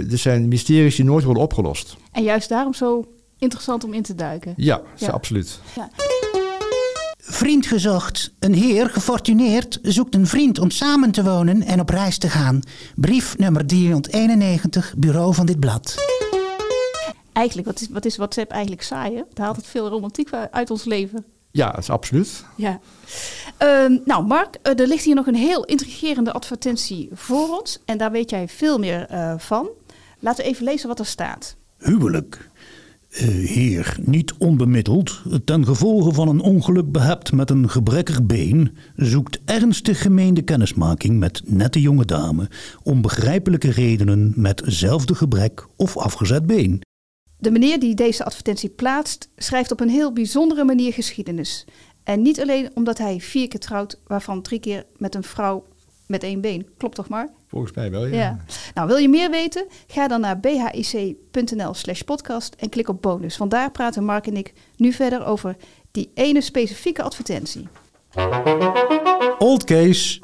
dit 0.08 0.18
zijn 0.18 0.48
mysteries 0.48 0.96
die 0.96 1.04
nooit 1.04 1.24
worden 1.24 1.42
opgelost. 1.42 1.96
En 2.12 2.22
juist 2.22 2.48
daarom 2.48 2.74
zo 2.74 3.04
interessant 3.38 3.84
om 3.84 3.92
in 3.92 4.02
te 4.02 4.14
duiken. 4.14 4.54
Ja, 4.56 4.76
dat 4.76 4.86
is 5.00 5.06
Ja. 5.74 5.90
Vriend 7.32 7.66
gezocht. 7.66 8.32
Een 8.38 8.54
heer, 8.54 8.88
gefortuneerd, 8.90 9.78
zoekt 9.82 10.14
een 10.14 10.26
vriend 10.26 10.58
om 10.58 10.70
samen 10.70 11.10
te 11.10 11.24
wonen 11.24 11.62
en 11.62 11.80
op 11.80 11.88
reis 11.88 12.18
te 12.18 12.28
gaan. 12.28 12.62
Brief 12.96 13.38
nummer 13.38 13.66
391, 13.66 14.94
bureau 14.96 15.34
van 15.34 15.46
dit 15.46 15.60
blad. 15.60 15.94
Eigenlijk, 17.32 17.66
wat 17.66 17.80
is, 17.80 17.88
wat 17.88 18.04
is 18.04 18.16
WhatsApp 18.16 18.50
eigenlijk 18.50 18.82
saai, 18.82 19.14
hè? 19.14 19.22
Het 19.28 19.38
haalt 19.38 19.56
het 19.56 19.66
veel 19.66 19.88
romantiek 19.88 20.32
uit 20.50 20.70
ons 20.70 20.84
leven. 20.84 21.24
Ja, 21.50 21.70
dat 21.70 21.80
is 21.80 21.90
absoluut. 21.90 22.44
Ja. 22.56 22.80
Ehm, 23.56 23.98
nou, 24.04 24.26
Mark, 24.26 24.56
eh, 24.62 24.80
er 24.80 24.86
ligt 24.86 25.04
hier 25.04 25.14
nog 25.14 25.26
een 25.26 25.34
heel 25.34 25.64
intrigerende 25.64 26.32
advertentie 26.32 27.08
voor 27.12 27.58
ons. 27.58 27.78
En 27.84 27.98
daar 27.98 28.10
weet 28.10 28.30
jij 28.30 28.48
veel 28.48 28.78
meer 28.78 29.06
eh, 29.06 29.34
van. 29.38 29.68
Laten 30.18 30.44
we 30.44 30.50
even 30.50 30.64
lezen 30.64 30.88
wat 30.88 30.98
er 30.98 31.06
staat. 31.06 31.56
Huwelijk. 31.78 32.50
Eh, 33.12 33.28
heer, 33.28 33.96
niet 34.00 34.32
onbemiddeld, 34.38 35.22
ten 35.44 35.64
gevolge 35.64 36.12
van 36.12 36.28
een 36.28 36.40
ongeluk 36.40 36.92
behept 36.92 37.32
met 37.32 37.50
een 37.50 37.70
gebrekkig 37.70 38.22
been, 38.22 38.76
zoekt 38.96 39.40
ernstig 39.44 40.02
gemeende 40.02 40.42
kennismaking 40.42 41.18
met 41.18 41.42
nette 41.44 41.80
jonge 41.80 42.04
dame, 42.04 42.50
om 42.82 43.02
begrijpelijke 43.02 43.70
redenen 43.70 44.32
met 44.36 44.62
zelfde 44.64 45.14
gebrek 45.14 45.66
of 45.76 45.96
afgezet 45.96 46.46
been. 46.46 46.80
De 47.38 47.50
meneer 47.50 47.80
die 47.80 47.94
deze 47.94 48.24
advertentie 48.24 48.68
plaatst, 48.68 49.28
schrijft 49.36 49.72
op 49.72 49.80
een 49.80 49.88
heel 49.88 50.12
bijzondere 50.12 50.64
manier 50.64 50.92
geschiedenis. 50.92 51.64
En 52.04 52.22
niet 52.22 52.40
alleen 52.40 52.70
omdat 52.74 52.98
hij 52.98 53.20
vier 53.20 53.48
keer 53.48 53.60
trouwt, 53.60 54.00
waarvan 54.06 54.42
drie 54.42 54.60
keer 54.60 54.86
met 54.96 55.14
een 55.14 55.24
vrouw 55.24 55.64
met 56.06 56.22
één 56.22 56.40
been. 56.40 56.66
Klopt 56.76 56.94
toch 56.94 57.08
maar? 57.08 57.28
Volgens 57.52 57.72
mij 57.72 57.90
wel, 57.90 58.06
ja. 58.06 58.16
Ja. 58.16 58.38
Nou, 58.74 58.88
wil 58.88 58.96
je 58.96 59.08
meer 59.08 59.30
weten? 59.30 59.66
Ga 59.86 60.08
dan 60.08 60.20
naar 60.20 60.40
bhic.nl 60.40 61.74
slash 61.74 62.00
podcast 62.00 62.54
en 62.54 62.68
klik 62.68 62.88
op 62.88 63.02
bonus. 63.02 63.36
Vandaar 63.36 63.70
praten 63.70 64.04
Mark 64.04 64.26
en 64.26 64.36
ik 64.36 64.52
nu 64.76 64.92
verder 64.92 65.24
over 65.24 65.56
die 65.90 66.10
ene 66.14 66.40
specifieke 66.40 67.02
advertentie. 67.02 67.68
Old 69.38 69.64
case. 69.64 70.20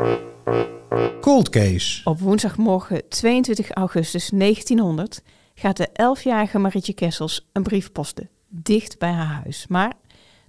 Cold 1.20 1.48
case. 1.48 2.00
Op 2.04 2.20
woensdagmorgen 2.20 3.08
22 3.08 3.70
augustus 3.70 4.28
1900 4.28 5.22
gaat 5.54 5.76
de 5.76 5.88
11-jarige 5.88 6.58
Marietje 6.58 6.92
Kessels 6.92 7.48
een 7.52 7.62
brief 7.62 7.92
posten, 7.92 8.28
dicht 8.48 8.98
bij 8.98 9.12
haar 9.12 9.40
huis. 9.42 9.66
Maar 9.66 9.92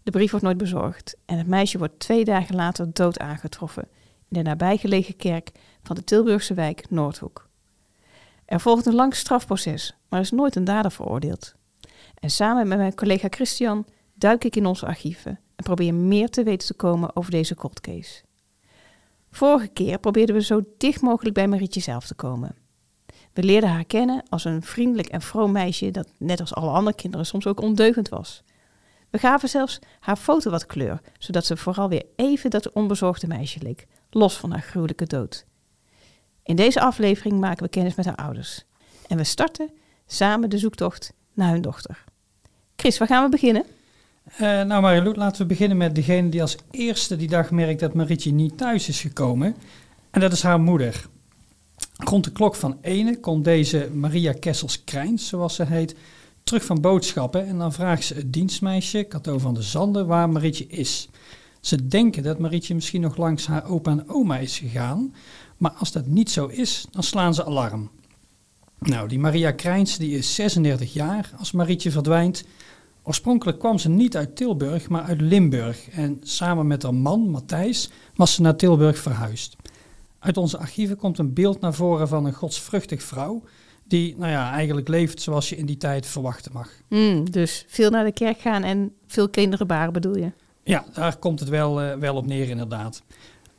de 0.04 0.12
brief 0.12 0.32
wordt 0.32 0.46
nooit 0.46 0.58
bezorgd 0.58 1.18
en 1.26 1.38
het 1.38 1.48
meisje 1.48 1.78
wordt 1.78 2.00
twee 2.00 2.26
dagen 2.26 2.56
later 2.56 2.94
dood 2.94 3.20
aangetroffen 3.20 3.88
in 4.30 4.38
de 4.38 4.42
nabijgelegen 4.42 5.16
kerk 5.16 5.52
van 5.90 5.98
de 5.98 6.04
Tilburgse 6.04 6.54
wijk 6.54 6.90
Noordhoek. 6.90 7.50
Er 8.46 8.60
volgt 8.60 8.86
een 8.86 8.96
lang 8.96 9.16
strafproces, 9.16 9.98
maar 10.10 10.20
is 10.20 10.32
nooit 10.32 10.56
een 10.56 10.64
dader 10.64 10.92
veroordeeld. 10.92 11.54
En 12.20 12.30
samen 12.30 12.68
met 12.68 12.78
mijn 12.78 12.96
collega 12.96 13.28
Christian 13.30 13.86
duik 14.14 14.44
ik 14.44 14.56
in 14.56 14.66
onze 14.66 14.86
archieven 14.86 15.40
en 15.56 15.64
probeer 15.64 15.94
meer 15.94 16.30
te 16.30 16.44
weten 16.44 16.68
te 16.68 16.74
komen 16.74 17.16
over 17.16 17.32
deze 17.32 17.56
cold 17.56 17.80
case. 17.80 18.24
Vorige 19.32 19.68
keer 19.68 20.00
probeerden 20.00 20.36
we 20.36 20.44
zo 20.44 20.62
dicht 20.78 21.02
mogelijk 21.02 21.36
bij 21.36 21.48
Marietje 21.48 21.82
zelf 21.82 22.06
te 22.06 22.16
komen. 22.16 22.56
We 23.34 23.44
leerden 23.44 23.70
haar 23.70 23.86
kennen 23.86 24.24
als 24.30 24.46
een 24.46 24.62
vriendelijk 24.62 25.08
en 25.08 25.22
vroom 25.22 25.52
meisje 25.52 25.92
dat 25.92 26.12
net 26.18 26.40
als 26.40 26.54
alle 26.54 26.72
andere 26.72 26.96
kinderen 26.96 27.26
soms 27.26 27.48
ook 27.48 27.62
ondeugend 27.62 28.10
was. 28.10 28.44
We 29.10 29.18
gaven 29.18 29.50
zelfs 29.50 29.80
haar 30.00 30.18
foto 30.18 30.52
wat 30.52 30.66
kleur, 30.66 31.02
zodat 31.18 31.46
ze 31.46 31.58
vooral 31.58 31.90
weer 31.90 32.06
even 32.16 32.50
dat 32.50 32.72
onbezorgde 32.72 33.28
meisje 33.28 33.62
leek, 33.62 33.88
los 34.10 34.38
van 34.38 34.52
haar 34.52 34.62
gruwelijke 34.62 35.06
dood. 35.06 35.48
In 36.50 36.56
deze 36.56 36.80
aflevering 36.80 37.40
maken 37.40 37.64
we 37.64 37.70
kennis 37.70 37.96
met 37.96 38.06
haar 38.06 38.16
ouders. 38.16 38.64
En 39.08 39.18
we 39.18 39.24
starten 39.24 39.70
samen 40.08 40.50
de 40.50 40.58
zoektocht 40.58 41.14
naar 41.34 41.52
hun 41.52 41.62
dochter. 41.62 42.04
Chris, 42.76 42.98
waar 42.98 43.08
gaan 43.08 43.24
we 43.24 43.30
beginnen? 43.30 43.64
Eh, 44.24 44.40
nou 44.62 44.82
Mariloet, 44.82 45.16
laten 45.16 45.42
we 45.42 45.48
beginnen 45.48 45.78
met 45.78 45.96
degene 45.96 46.30
die 46.30 46.42
als 46.42 46.58
eerste 46.72 47.16
die 47.16 47.28
dag 47.28 47.52
merkt 47.52 47.80
dat 47.80 47.94
Marietje 47.94 48.32
niet 48.32 48.58
thuis 48.58 48.88
is 48.88 49.02
gekomen. 49.02 49.56
En 50.12 50.22
dat 50.22 50.32
is 50.32 50.42
haar 50.42 50.60
moeder. 50.60 51.06
Rond 51.98 52.24
de 52.24 52.32
klok 52.32 52.56
van 52.56 52.78
ene 52.82 53.20
komt 53.20 53.44
deze 53.44 53.90
Maria 53.94 54.34
Kessels-Krijns, 54.34 55.28
zoals 55.28 55.56
ze 55.56 55.66
heet, 55.66 55.96
terug 56.44 56.66
van 56.66 56.82
boodschappen. 56.82 57.48
En 57.48 57.58
dan 57.58 57.74
vraagt 57.74 58.04
ze 58.04 58.14
het 58.14 58.34
dienstmeisje, 58.34 59.08
Cato 59.08 59.38
van 59.38 59.54
de 59.54 59.62
Zanden, 59.62 60.08
waar 60.08 60.30
Marietje 60.30 60.68
is. 60.68 61.10
Ze 61.62 61.88
denken 61.88 62.24
dat 62.24 62.40
Marietje 62.40 62.76
misschien 62.76 63.02
nog 63.02 63.18
langs 63.18 63.48
haar 63.48 63.70
opa 63.70 63.92
en 63.92 64.10
oma 64.10 64.38
is 64.38 64.58
gegaan. 64.58 65.14
Maar 65.60 65.72
als 65.72 65.92
dat 65.92 66.06
niet 66.06 66.32
zo 66.32 66.48
is, 66.48 66.86
dan 66.92 67.04
slaan 67.04 67.34
ze 67.34 67.46
alarm. 67.46 67.90
Nou, 68.80 69.08
die 69.08 69.20
Maria 69.20 69.52
Krijns 69.52 69.98
die 69.98 70.18
is 70.18 70.36
36 70.36 70.94
jaar 70.94 71.32
als 71.38 71.52
Marietje 71.52 71.92
verdwijnt. 71.92 72.46
Oorspronkelijk 73.04 73.60
kwam 73.60 73.78
ze 73.78 73.90
niet 73.90 74.18
uit 74.18 74.36
Tilburg, 74.36 74.90
maar 74.90 75.02
uit 75.04 75.22
Limburg. 75.22 75.90
En 75.90 76.18
samen 76.22 76.68
met 76.68 76.84
haar 76.84 76.94
man, 76.94 77.30
Matthijs, 77.30 77.90
was 78.16 78.34
ze 78.34 78.42
naar 78.42 78.56
Tilburg 78.56 78.98
verhuisd. 78.98 79.56
Uit 80.20 80.38
onze 80.38 80.58
archieven 80.58 80.98
komt 80.98 81.18
een 81.18 81.34
beeld 81.34 81.62
naar 81.62 81.74
voren 81.74 82.08
van 82.08 82.26
een 82.26 82.34
godsvruchtig 82.34 83.04
vrouw... 83.04 83.44
die 83.84 84.16
nou 84.18 84.32
ja, 84.32 84.52
eigenlijk 84.52 84.88
leeft 84.88 85.22
zoals 85.22 85.50
je 85.50 85.58
in 85.58 85.66
die 85.66 85.78
tijd 85.78 86.06
verwachten 86.06 86.52
mag. 86.54 86.70
Hmm, 86.88 87.32
dus 87.32 87.66
veel 87.68 87.90
naar 87.90 88.06
de 88.06 88.12
kerk 88.12 88.40
gaan 88.40 88.64
en 88.64 88.94
veel 89.08 89.30
kinderen 89.30 89.68
baren 89.68 89.94
bedoel 89.94 90.18
je? 90.18 90.32
Ja, 90.64 90.86
daar 90.94 91.18
komt 91.18 91.40
het 91.40 91.50
wel, 91.50 91.82
eh, 91.82 91.98
wel 91.98 92.16
op 92.16 92.26
neer 92.26 92.50
inderdaad. 92.50 93.02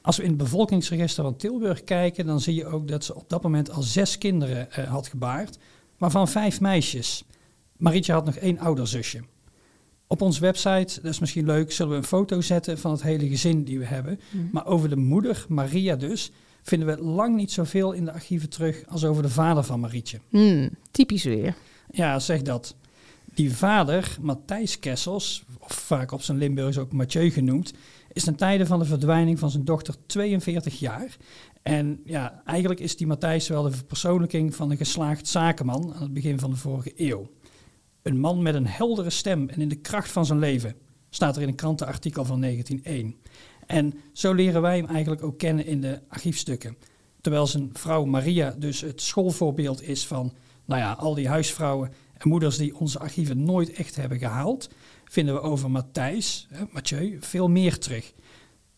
Als 0.03 0.17
we 0.17 0.23
in 0.23 0.29
het 0.29 0.39
bevolkingsregister 0.39 1.25
van 1.25 1.37
Tilburg 1.37 1.85
kijken... 1.85 2.27
dan 2.27 2.41
zie 2.41 2.55
je 2.55 2.67
ook 2.67 2.89
dat 2.89 3.05
ze 3.05 3.15
op 3.15 3.29
dat 3.29 3.43
moment 3.43 3.71
al 3.71 3.83
zes 3.83 4.19
kinderen 4.19 4.73
eh, 4.73 4.85
had 4.91 5.07
gebaard... 5.07 5.59
waarvan 5.99 6.29
vijf 6.29 6.61
meisjes. 6.61 7.25
Marietje 7.77 8.13
had 8.13 8.25
nog 8.25 8.35
één 8.35 8.59
ouder 8.59 8.87
zusje. 8.87 9.21
Op 10.07 10.23
onze 10.23 10.41
website, 10.41 11.01
dat 11.03 11.13
is 11.13 11.19
misschien 11.19 11.47
leuk, 11.47 11.73
zullen 11.73 11.93
we 11.93 11.99
een 11.99 12.05
foto 12.05 12.41
zetten 12.41 12.79
van 12.79 12.91
het 12.91 13.03
hele 13.03 13.29
gezin 13.29 13.65
die 13.65 13.79
we 13.79 13.85
hebben. 13.85 14.21
Maar 14.53 14.67
over 14.67 14.89
de 14.89 14.97
moeder, 14.97 15.45
Maria 15.49 15.97
dus, 15.97 16.33
vinden 16.63 16.89
we 16.89 17.03
lang 17.03 17.37
niet 17.37 17.53
zoveel 17.53 17.93
in 17.93 18.05
de 18.05 18.13
archieven 18.13 18.49
terug 18.49 18.83
als 18.89 19.05
over 19.05 19.23
de 19.23 19.29
vader 19.29 19.63
van 19.65 19.81
Marietje. 19.81 20.21
Hmm, 20.29 20.71
typisch 20.91 21.25
weer. 21.25 21.55
Ja, 21.91 22.19
zeg 22.19 22.43
dat. 22.43 22.75
Die 23.35 23.57
vader, 23.57 24.17
Matthijs 24.21 24.79
Kessels, 24.79 25.45
of 25.59 25.73
vaak 25.73 26.13
op 26.13 26.23
zijn 26.23 26.39
Limburgs 26.39 26.79
ook 26.79 26.93
Mathieu 26.93 27.31
genoemd, 27.31 27.73
is 28.12 28.25
ten 28.25 28.37
tijde 28.37 28.66
van 28.66 28.79
de 28.79 28.85
verdwijning 28.85 29.38
van 29.38 29.51
zijn 29.51 29.64
dochter 29.64 29.94
42 30.07 30.79
jaar. 30.79 31.16
En 31.62 32.01
ja, 32.05 32.42
eigenlijk 32.44 32.81
is 32.81 32.96
die 32.96 33.07
Matthijs 33.07 33.49
wel 33.49 33.62
de 33.62 33.70
verpersoonlijking 33.70 34.55
van 34.55 34.70
een 34.70 34.77
geslaagd 34.77 35.29
zakenman 35.29 35.94
aan 35.94 36.03
het 36.03 36.12
begin 36.12 36.38
van 36.38 36.51
de 36.51 36.57
vorige 36.57 36.92
eeuw. 36.96 37.31
Een 38.03 38.20
man 38.20 38.42
met 38.42 38.55
een 38.55 38.66
heldere 38.66 39.11
stem 39.11 39.49
en 39.49 39.61
in 39.61 39.68
de 39.68 39.81
kracht 39.81 40.11
van 40.11 40.27
zijn 40.27 40.38
leven, 40.38 40.75
staat 41.11 41.37
er 41.37 41.42
in 41.42 41.49
een 41.49 41.55
krantenartikel 41.55 42.25
van 42.25 42.40
1901. 42.40 43.16
En 43.66 43.94
zo 44.12 44.33
leren 44.33 44.62
wij 44.62 44.77
hem 44.77 44.87
eigenlijk 44.87 45.23
ook 45.23 45.38
kennen 45.38 45.66
in 45.66 45.81
de 45.81 46.01
archiefstukken. 46.09 46.77
Terwijl 47.20 47.46
zijn 47.46 47.70
vrouw 47.73 48.05
Maria 48.05 48.55
dus 48.59 48.81
het 48.81 49.01
schoolvoorbeeld 49.01 49.83
is 49.83 50.07
van 50.07 50.33
nou 50.64 50.81
ja, 50.81 50.92
al 50.92 51.14
die 51.14 51.29
huisvrouwen 51.29 51.92
en 52.12 52.29
moeders 52.29 52.57
die 52.57 52.77
onze 52.79 52.99
archieven 52.99 53.42
nooit 53.44 53.73
echt 53.73 53.96
hebben 53.96 54.18
gehaald, 54.18 54.68
vinden 55.11 55.35
we 55.35 55.40
over 55.40 55.70
Matthijs, 55.70 56.49
Mathieu, 56.70 57.16
veel 57.20 57.49
meer 57.49 57.79
terug. 57.79 58.12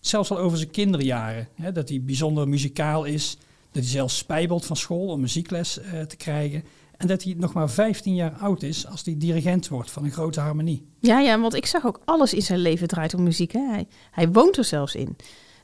Zelfs 0.01 0.31
al 0.31 0.39
over 0.39 0.59
zijn 0.59 0.71
kinderjaren, 0.71 1.49
hè, 1.55 1.73
dat 1.73 1.89
hij 1.89 2.03
bijzonder 2.03 2.49
muzikaal 2.49 3.05
is, 3.05 3.37
dat 3.73 3.83
hij 3.83 3.93
zelfs 3.93 4.17
spijbelt 4.17 4.65
van 4.65 4.77
school 4.77 5.07
om 5.07 5.21
muziekles 5.21 5.81
eh, 5.81 6.01
te 6.01 6.17
krijgen. 6.17 6.65
En 6.97 7.07
dat 7.07 7.23
hij 7.23 7.35
nog 7.37 7.53
maar 7.53 7.71
15 7.71 8.15
jaar 8.15 8.33
oud 8.33 8.63
is 8.63 8.87
als 8.87 9.05
hij 9.05 9.15
dirigent 9.19 9.69
wordt 9.69 9.91
van 9.91 10.05
een 10.05 10.11
grote 10.11 10.41
harmonie. 10.41 10.87
Ja, 11.01 11.21
ja, 11.21 11.41
want 11.41 11.55
ik 11.55 11.67
zag 11.67 11.87
ook 11.87 12.01
alles 12.05 12.35
in 12.35 12.43
zijn 12.43 12.59
leven 12.59 12.89
draait 12.89 13.15
om 13.15 13.23
muziek. 13.23 13.53
Hè? 13.53 13.67
Hij, 13.67 13.87
hij 14.11 14.29
woont 14.29 14.57
er 14.57 14.65
zelfs 14.65 14.95
in. 14.95 15.17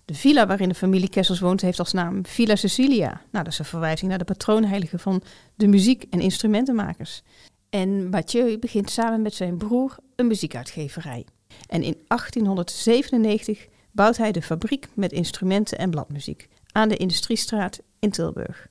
De 0.04 0.14
villa 0.14 0.46
waarin 0.46 0.68
de 0.68 0.74
familie 0.74 1.09
Kessels 1.09 1.40
woont 1.40 1.61
heeft 1.61 1.78
als 1.78 1.92
naam 1.92 2.26
Villa 2.26 2.57
Cecilia. 2.57 3.20
Nou, 3.31 3.44
dat 3.44 3.52
is 3.52 3.59
een 3.59 3.64
verwijzing 3.64 4.09
naar 4.09 4.18
de 4.18 4.24
patroonheilige 4.24 4.98
van 4.98 5.22
de 5.54 5.66
muziek- 5.66 6.07
en 6.11 6.20
instrumentenmakers. 6.20 7.22
En 7.70 8.09
Mathieu 8.09 8.59
begint 8.59 8.90
samen 8.90 9.22
met 9.22 9.35
zijn 9.35 9.57
broer 9.57 9.96
een 10.18 10.26
muziekuitgeverij. 10.26 11.26
En 11.68 11.83
in 11.83 11.96
1897 12.07 13.66
bouwt 13.92 14.16
hij 14.16 14.33
de 14.33 14.42
fabriek 14.42 14.88
met 14.94 15.12
instrumenten 15.12 15.78
en 15.78 15.90
bladmuziek 15.90 16.48
aan 16.72 16.88
de 16.88 16.96
Industriestraat 16.96 17.81
in 17.98 18.11
Tilburg. 18.11 18.68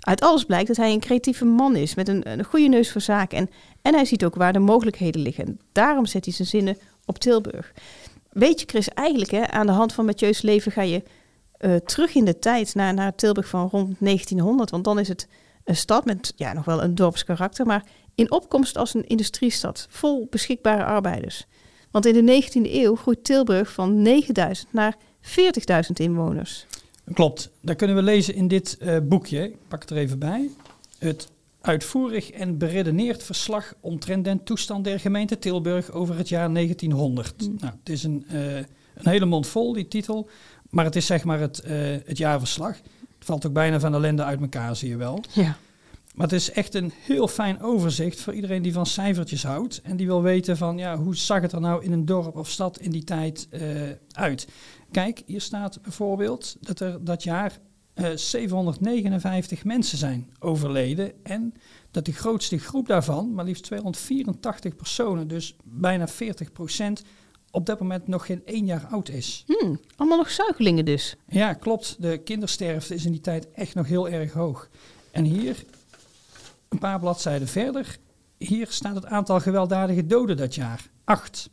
Uit 0.00 0.20
alles 0.20 0.44
blijkt 0.44 0.66
dat 0.66 0.76
hij 0.76 0.92
een 0.92 1.00
creatieve 1.00 1.44
man 1.44 1.76
is 1.76 1.94
met 1.94 2.08
een, 2.08 2.30
een 2.30 2.44
goede 2.44 2.68
neus 2.68 2.92
voor 2.92 3.00
zaken. 3.00 3.38
En, 3.38 3.50
en 3.82 3.94
hij 3.94 4.04
ziet 4.04 4.24
ook 4.24 4.34
waar 4.34 4.52
de 4.52 4.58
mogelijkheden 4.58 5.20
liggen. 5.20 5.60
Daarom 5.72 6.06
zet 6.06 6.24
hij 6.24 6.34
zijn 6.34 6.48
zinnen 6.48 6.76
op 7.04 7.18
Tilburg. 7.18 7.72
Weet 8.30 8.60
je, 8.60 8.66
Chris, 8.66 8.88
eigenlijk 8.88 9.30
hè, 9.30 9.46
aan 9.50 9.66
de 9.66 9.72
hand 9.72 9.92
van 9.92 10.04
Mathieu's 10.04 10.42
leven 10.42 10.72
ga 10.72 10.82
je 10.82 11.02
eh, 11.56 11.74
terug 11.74 12.14
in 12.14 12.24
de 12.24 12.38
tijd 12.38 12.74
naar, 12.74 12.94
naar 12.94 13.14
Tilburg 13.14 13.48
van 13.48 13.68
rond 13.68 13.96
1900. 13.98 14.70
Want 14.70 14.84
dan 14.84 14.98
is 14.98 15.08
het 15.08 15.28
een 15.64 15.76
stad 15.76 16.04
met 16.04 16.32
ja, 16.36 16.52
nog 16.52 16.64
wel 16.64 16.82
een 16.82 16.94
dorpskarakter, 16.94 17.66
maar 17.66 17.84
in 18.16 18.30
opkomst 18.30 18.76
als 18.76 18.94
een 18.94 19.06
industriestad, 19.06 19.86
vol 19.90 20.26
beschikbare 20.30 20.84
arbeiders. 20.84 21.46
Want 21.90 22.06
in 22.06 22.26
de 22.26 22.42
19e 22.42 22.72
eeuw 22.72 22.96
groeit 22.96 23.24
Tilburg 23.24 23.72
van 23.72 24.02
9000 24.02 24.72
naar 24.72 24.96
40.000 25.22 25.92
inwoners. 25.94 26.66
Klopt, 27.12 27.50
dat 27.60 27.76
kunnen 27.76 27.96
we 27.96 28.02
lezen 28.02 28.34
in 28.34 28.48
dit 28.48 28.76
eh, 28.78 28.96
boekje. 29.02 29.44
Ik 29.44 29.56
pak 29.68 29.80
het 29.80 29.90
er 29.90 29.96
even 29.96 30.18
bij. 30.18 30.50
Het 30.98 31.28
uitvoerig 31.60 32.30
en 32.30 32.58
beredeneerd 32.58 33.22
verslag 33.22 33.74
omtrent 33.80 34.24
den 34.24 34.44
toestand 34.44 34.84
der 34.84 35.00
gemeente 35.00 35.38
Tilburg 35.38 35.90
over 35.90 36.16
het 36.16 36.28
jaar 36.28 36.52
1900. 36.52 37.34
Nou, 37.38 37.72
het 37.78 37.88
is 37.88 38.02
een, 38.02 38.24
eh, 38.28 38.56
een 38.56 39.08
hele 39.08 39.24
mond 39.24 39.46
vol, 39.46 39.72
die 39.72 39.88
titel. 39.88 40.28
Maar 40.70 40.84
het 40.84 40.96
is 40.96 41.06
zeg 41.06 41.24
maar 41.24 41.40
het, 41.40 41.60
eh, 41.60 41.76
het 42.04 42.18
jaarverslag. 42.18 42.76
Het 43.18 43.24
valt 43.24 43.46
ook 43.46 43.52
bijna 43.52 43.80
van 43.80 43.94
ellende 43.94 44.24
uit 44.24 44.40
elkaar, 44.40 44.76
zie 44.76 44.88
je 44.88 44.96
wel. 44.96 45.24
Ja. 45.32 45.56
Maar 46.16 46.26
het 46.26 46.36
is 46.36 46.50
echt 46.50 46.74
een 46.74 46.92
heel 47.00 47.28
fijn 47.28 47.62
overzicht 47.62 48.20
voor 48.20 48.34
iedereen 48.34 48.62
die 48.62 48.72
van 48.72 48.86
cijfertjes 48.86 49.42
houdt. 49.42 49.80
En 49.82 49.96
die 49.96 50.06
wil 50.06 50.22
weten 50.22 50.56
van, 50.56 50.78
ja, 50.78 50.96
hoe 50.96 51.16
zag 51.16 51.40
het 51.40 51.52
er 51.52 51.60
nou 51.60 51.84
in 51.84 51.92
een 51.92 52.04
dorp 52.04 52.36
of 52.36 52.50
stad 52.50 52.80
in 52.80 52.90
die 52.90 53.04
tijd 53.04 53.46
eh, 53.50 53.60
uit? 54.10 54.48
Kijk, 54.90 55.22
hier 55.26 55.40
staat 55.40 55.82
bijvoorbeeld 55.82 56.56
dat 56.60 56.80
er 56.80 57.04
dat 57.04 57.22
jaar 57.22 57.58
eh 57.94 58.10
759 58.14 59.64
mensen 59.64 59.98
zijn 59.98 60.30
overleden. 60.38 61.12
En 61.22 61.54
dat 61.90 62.04
de 62.04 62.12
grootste 62.12 62.58
groep 62.58 62.86
daarvan, 62.86 63.34
maar 63.34 63.44
liefst 63.44 63.62
284 63.62 64.76
personen, 64.76 65.28
dus 65.28 65.56
bijna 65.64 66.08
40% 66.08 66.12
op 67.50 67.66
dat 67.66 67.80
moment 67.80 68.06
nog 68.06 68.26
geen 68.26 68.42
één 68.44 68.66
jaar 68.66 68.86
oud 68.90 69.08
is. 69.08 69.44
Hmm, 69.46 69.80
allemaal 69.96 70.18
nog 70.18 70.30
zuigelingen 70.30 70.84
dus. 70.84 71.16
Ja, 71.28 71.52
klopt. 71.52 71.96
De 71.98 72.18
kindersterfte 72.18 72.94
is 72.94 73.04
in 73.04 73.12
die 73.12 73.20
tijd 73.20 73.50
echt 73.50 73.74
nog 73.74 73.86
heel 73.86 74.08
erg 74.08 74.32
hoog. 74.32 74.68
En 75.10 75.24
hier, 75.24 75.64
een 76.68 76.78
paar 76.78 76.98
bladzijden 76.98 77.48
verder, 77.48 77.98
hier 78.38 78.66
staat 78.70 78.94
het 78.94 79.06
aantal 79.06 79.40
gewelddadige 79.40 80.06
doden 80.06 80.36
dat 80.36 80.54
jaar. 80.54 80.90
Acht. 81.04 81.50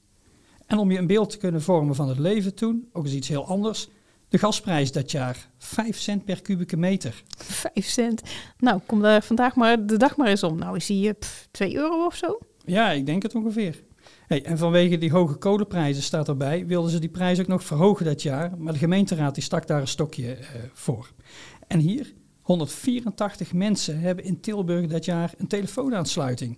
En 0.65 0.78
om 0.78 0.91
je 0.91 0.97
een 0.97 1.08
beeld 1.08 1.30
te 1.30 1.38
kunnen 1.38 1.62
vormen 1.62 1.95
van 1.95 2.10
het 2.10 2.19
leven 2.19 2.56
toen, 2.56 2.89
ook 2.93 3.06
eens 3.06 3.13
iets 3.13 3.28
heel 3.28 3.47
anders. 3.47 3.89
De 4.30 4.38
gasprijs 4.38 4.91
dat 4.91 5.12
jaar, 5.12 5.49
5 5.58 5.97
cent 5.99 6.26
per 6.26 6.41
kubieke 6.41 6.78
meter. 6.78 7.23
5 7.38 7.86
cent. 7.86 8.21
Nou, 8.58 8.82
kom 8.86 9.02
daar 9.02 9.23
vandaag 9.23 9.56
maar 9.56 9.86
de 9.86 9.97
dag 9.97 10.17
maar 10.17 10.28
eens 10.28 10.43
om. 10.43 10.58
Nou 10.58 10.76
is 10.76 10.86
die 10.86 11.13
2 11.52 11.76
euro 11.76 12.06
of 12.06 12.15
zo. 12.15 12.39
Ja, 12.65 12.91
ik 12.91 13.06
denk 13.06 13.23
het 13.23 13.36
ongeveer. 13.36 13.84
Hey, 14.28 14.45
en 14.45 14.58
vanwege 14.58 14.97
die 14.97 15.12
hoge 15.12 15.36
kolenprijzen 15.36 16.04
staat 16.04 16.28
erbij, 16.28 16.65
wilden 16.65 16.91
ze 16.91 16.99
die 16.99 17.10
prijs 17.10 17.39
ook 17.39 17.47
nog 17.47 17.63
verhogen 17.63 18.06
dat 18.06 18.21
jaar. 18.21 18.58
Maar 18.58 18.73
de 18.73 18.80
gemeenteraad 18.80 19.34
die 19.34 19.43
stak 19.43 19.67
daar 19.67 19.82
een 19.82 19.88
stokje 19.88 20.34
eh, 20.34 20.45
voor. 20.73 21.12
En 21.67 21.80
hier, 21.80 22.13
184 22.43 23.53
mensen 23.53 23.99
hebben 23.99 24.25
in 24.25 24.39
Tilburg 24.39 24.88
dat 24.88 25.06
jaar 25.06 25.34
een 25.38 25.47
telefoonaansluiting. 25.47 26.58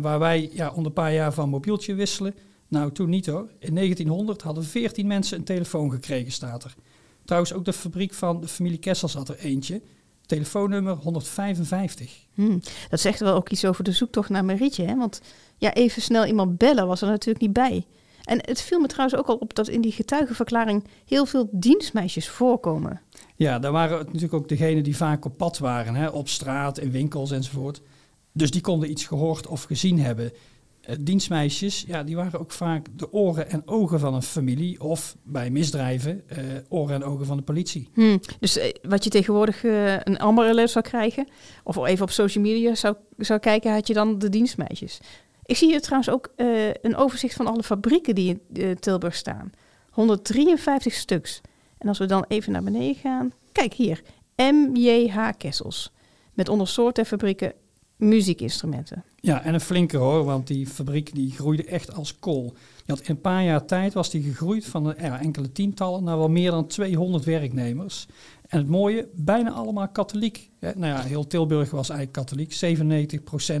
Waar 0.00 0.18
wij 0.18 0.50
ja, 0.52 0.68
onder 0.68 0.86
een 0.86 0.92
paar 0.92 1.12
jaar 1.12 1.32
van 1.32 1.48
mobieltje 1.48 1.94
wisselen, 1.94 2.34
nou 2.68 2.92
toen 2.92 3.08
niet 3.08 3.26
hoor. 3.26 3.50
In 3.58 3.74
1900 3.74 4.42
hadden 4.42 4.64
14 4.64 5.06
mensen 5.06 5.38
een 5.38 5.44
telefoon 5.44 5.90
gekregen, 5.90 6.32
staat 6.32 6.64
er. 6.64 6.74
Trouwens, 7.24 7.52
ook 7.52 7.64
de 7.64 7.72
fabriek 7.72 8.14
van 8.14 8.40
de 8.40 8.48
familie 8.48 8.78
Kessels 8.78 9.14
had 9.14 9.28
er 9.28 9.38
eentje. 9.38 9.82
Telefoonnummer 10.26 10.94
155. 10.94 12.26
Hmm, 12.34 12.60
dat 12.88 13.00
zegt 13.00 13.20
wel 13.20 13.34
ook 13.34 13.48
iets 13.48 13.64
over 13.64 13.84
de 13.84 13.92
zoektocht 13.92 14.28
naar 14.28 14.44
Marietje. 14.44 14.84
Hè? 14.84 14.96
Want 14.96 15.20
ja, 15.56 15.74
even 15.74 16.02
snel 16.02 16.26
iemand 16.26 16.58
bellen 16.58 16.86
was 16.86 17.02
er 17.02 17.08
natuurlijk 17.08 17.40
niet 17.40 17.52
bij. 17.52 17.86
En 18.24 18.38
het 18.44 18.60
viel 18.60 18.80
me 18.80 18.86
trouwens 18.86 19.18
ook 19.18 19.26
al 19.26 19.36
op 19.36 19.54
dat 19.54 19.68
in 19.68 19.80
die 19.80 19.92
getuigenverklaring 19.92 20.84
heel 21.04 21.26
veel 21.26 21.48
dienstmeisjes 21.52 22.28
voorkomen. 22.28 23.00
Ja, 23.36 23.58
daar 23.58 23.72
waren 23.72 23.98
natuurlijk 23.98 24.34
ook 24.34 24.48
degenen 24.48 24.82
die 24.82 24.96
vaak 24.96 25.24
op 25.24 25.36
pad 25.36 25.58
waren, 25.58 25.94
hè, 25.94 26.08
op 26.08 26.28
straat, 26.28 26.78
in 26.78 26.90
winkels 26.90 27.30
enzovoort. 27.30 27.80
Dus 28.32 28.50
die 28.50 28.60
konden 28.60 28.90
iets 28.90 29.04
gehoord 29.04 29.46
of 29.46 29.62
gezien 29.62 30.00
hebben. 30.00 30.32
Eh, 30.86 30.96
dienstmeisjes, 31.00 31.84
ja, 31.86 32.02
die 32.02 32.16
waren 32.16 32.40
ook 32.40 32.52
vaak 32.52 32.86
de 32.96 33.12
oren 33.12 33.50
en 33.50 33.62
ogen 33.68 34.00
van 34.00 34.14
een 34.14 34.22
familie. 34.22 34.80
Of 34.80 35.16
bij 35.22 35.50
misdrijven, 35.50 36.22
eh, 36.28 36.38
oren 36.68 36.94
en 36.94 37.04
ogen 37.04 37.26
van 37.26 37.36
de 37.36 37.42
politie. 37.42 37.88
Hmm, 37.94 38.20
dus 38.40 38.58
eh, 38.58 38.74
wat 38.82 39.04
je 39.04 39.10
tegenwoordig 39.10 39.62
een 40.04 40.18
Amber 40.18 40.48
Alert 40.48 40.70
zou 40.70 40.84
krijgen, 40.84 41.28
of 41.64 41.86
even 41.86 42.04
op 42.04 42.10
social 42.10 42.44
media 42.44 42.74
zou, 42.74 42.96
zou 43.18 43.40
kijken, 43.40 43.72
had 43.72 43.86
je 43.86 43.94
dan 43.94 44.18
de 44.18 44.28
dienstmeisjes. 44.28 45.00
Ik 45.44 45.56
zie 45.56 45.68
hier 45.68 45.80
trouwens 45.80 46.10
ook 46.10 46.32
een 46.82 46.96
overzicht 46.96 47.34
van 47.34 47.46
alle 47.46 47.62
fabrieken 47.62 48.14
die 48.14 48.40
in 48.52 48.78
Tilburg 48.78 49.14
staan. 49.14 49.52
153 49.90 50.94
stuks. 50.94 51.40
En 51.86 51.92
als 51.92 52.00
we 52.00 52.06
dan 52.06 52.24
even 52.28 52.52
naar 52.52 52.62
beneden 52.62 52.94
gaan. 52.94 53.32
Kijk 53.52 53.72
hier. 53.74 54.02
MJH 54.36 55.28
Kessels. 55.36 55.92
Met 56.34 56.48
onder 56.48 56.68
soorten 56.68 57.06
fabrieken 57.06 57.52
muziekinstrumenten. 57.96 59.04
Ja, 59.16 59.42
en 59.42 59.54
een 59.54 59.60
flinke 59.60 59.96
hoor, 59.96 60.24
want 60.24 60.46
die 60.46 60.66
fabriek 60.66 61.14
die 61.14 61.30
groeide 61.30 61.64
echt 61.64 61.94
als 61.94 62.18
kool. 62.18 62.54
Had 62.86 63.00
in 63.00 63.04
een 63.14 63.20
paar 63.20 63.44
jaar 63.44 63.64
tijd 63.64 63.92
was 63.92 64.10
die 64.10 64.22
gegroeid 64.22 64.64
van 64.66 64.94
eh, 64.94 65.04
ja, 65.04 65.20
enkele 65.20 65.52
tientallen 65.52 66.04
naar 66.04 66.16
wel 66.18 66.28
meer 66.28 66.50
dan 66.50 66.66
200 66.66 67.24
werknemers. 67.24 68.06
En 68.48 68.58
het 68.58 68.68
mooie, 68.68 69.08
bijna 69.14 69.50
allemaal 69.50 69.88
katholiek. 69.88 70.50
Ja, 70.60 70.72
nou 70.76 70.92
ja, 70.94 71.02
heel 71.02 71.26
Tilburg 71.26 71.70
was 71.70 71.88
eigenlijk 71.88 72.18
katholiek. 72.18 72.52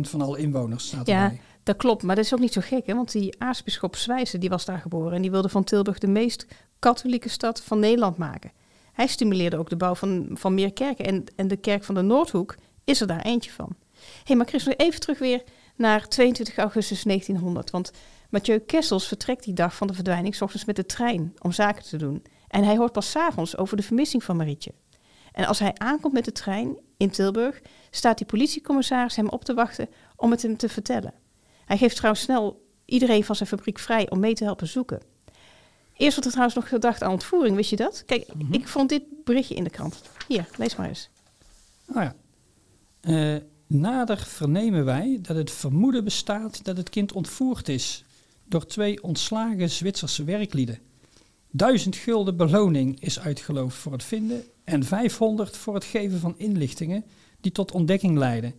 van 0.00 0.20
alle 0.20 0.38
inwoners 0.38 0.86
staat 0.86 1.06
Ja, 1.06 1.22
erbij. 1.22 1.40
dat 1.62 1.76
klopt. 1.76 2.02
Maar 2.02 2.16
dat 2.16 2.24
is 2.24 2.34
ook 2.34 2.40
niet 2.40 2.52
zo 2.52 2.60
gek, 2.64 2.86
hè? 2.86 2.94
Want 2.94 3.12
die 3.12 3.34
aartsbisschop 3.38 3.96
Zwijsen, 3.96 4.40
die 4.40 4.48
was 4.48 4.64
daar 4.64 4.78
geboren. 4.78 5.12
En 5.12 5.22
die 5.22 5.30
wilde 5.30 5.48
van 5.48 5.64
Tilburg 5.64 5.98
de 5.98 6.06
meest 6.06 6.46
katholieke 6.78 7.28
stad 7.28 7.62
van 7.62 7.78
Nederland 7.78 8.16
maken. 8.16 8.52
Hij 8.92 9.06
stimuleerde 9.06 9.56
ook 9.56 9.68
de 9.68 9.76
bouw 9.76 9.94
van, 9.94 10.28
van 10.32 10.54
meer 10.54 10.72
kerken. 10.72 11.04
En, 11.04 11.24
en 11.36 11.48
de 11.48 11.56
kerk 11.56 11.84
van 11.84 11.94
de 11.94 12.02
Noordhoek 12.02 12.54
is 12.84 13.00
er 13.00 13.06
daar 13.06 13.22
eentje 13.22 13.50
van. 13.50 13.76
Hé, 13.92 14.02
hey, 14.24 14.36
maar 14.36 14.46
Chris, 14.46 14.66
even 14.66 15.00
terug 15.00 15.18
weer 15.18 15.42
naar 15.74 16.08
22 16.08 16.56
augustus 16.56 17.02
1900. 17.02 17.70
Want 17.70 17.90
Mathieu 18.30 18.58
Kessels 18.58 19.08
vertrekt 19.08 19.44
die 19.44 19.54
dag 19.54 19.74
van 19.76 19.86
de 19.86 19.94
verdwijning... 19.94 20.40
ochtends 20.40 20.64
met 20.64 20.76
de 20.76 20.86
trein 20.86 21.34
om 21.38 21.52
zaken 21.52 21.84
te 21.84 21.96
doen. 21.96 22.24
En 22.48 22.64
hij 22.64 22.76
hoort 22.76 22.92
pas 22.92 23.16
avonds 23.16 23.56
over 23.56 23.76
de 23.76 23.82
vermissing 23.82 24.24
van 24.24 24.36
Marietje. 24.36 24.72
En 25.32 25.46
als 25.46 25.58
hij 25.58 25.74
aankomt 25.74 26.12
met 26.12 26.24
de 26.24 26.32
trein 26.32 26.76
in 26.96 27.10
Tilburg... 27.10 27.60
staat 27.90 28.18
die 28.18 28.26
politiecommissaris 28.26 29.16
hem 29.16 29.28
op 29.28 29.44
te 29.44 29.54
wachten 29.54 29.88
om 30.16 30.30
het 30.30 30.42
hem 30.42 30.56
te 30.56 30.68
vertellen. 30.68 31.14
Hij 31.64 31.76
geeft 31.76 31.96
trouwens 31.96 32.24
snel 32.24 32.64
iedereen 32.84 33.24
van 33.24 33.36
zijn 33.36 33.48
fabriek 33.48 33.78
vrij 33.78 34.10
om 34.10 34.20
mee 34.20 34.34
te 34.34 34.44
helpen 34.44 34.66
zoeken. 34.66 35.00
Eerst 35.96 36.12
wordt 36.12 36.24
er 36.24 36.30
trouwens 36.30 36.54
nog 36.54 36.68
gedacht 36.68 37.02
aan 37.02 37.10
ontvoering, 37.10 37.56
wist 37.56 37.70
je 37.70 37.76
dat? 37.76 38.02
Kijk, 38.06 38.26
ik 38.50 38.68
vond 38.68 38.88
dit 38.88 39.02
berichtje 39.24 39.54
in 39.54 39.64
de 39.64 39.70
krant. 39.70 40.02
Hier, 40.28 40.48
lees 40.56 40.76
maar 40.76 40.88
eens. 40.88 41.08
Nou 41.86 42.00
ja. 42.02 42.14
Eh, 43.00 43.42
nader 43.66 44.18
vernemen 44.18 44.84
wij 44.84 45.18
dat 45.22 45.36
het 45.36 45.50
vermoeden 45.50 46.04
bestaat 46.04 46.64
dat 46.64 46.76
het 46.76 46.90
kind 46.90 47.12
ontvoerd 47.12 47.68
is 47.68 48.04
door 48.44 48.66
twee 48.66 49.02
ontslagen 49.02 49.70
Zwitserse 49.70 50.24
werklieden. 50.24 50.78
Duizend 51.50 51.96
gulden 51.96 52.36
beloning 52.36 53.00
is 53.00 53.20
uitgeloofd 53.20 53.76
voor 53.76 53.92
het 53.92 54.04
vinden 54.04 54.44
en 54.64 54.84
500 54.84 55.56
voor 55.56 55.74
het 55.74 55.84
geven 55.84 56.18
van 56.18 56.38
inlichtingen 56.38 57.04
die 57.40 57.52
tot 57.52 57.72
ontdekking 57.72 58.18
leiden. 58.18 58.54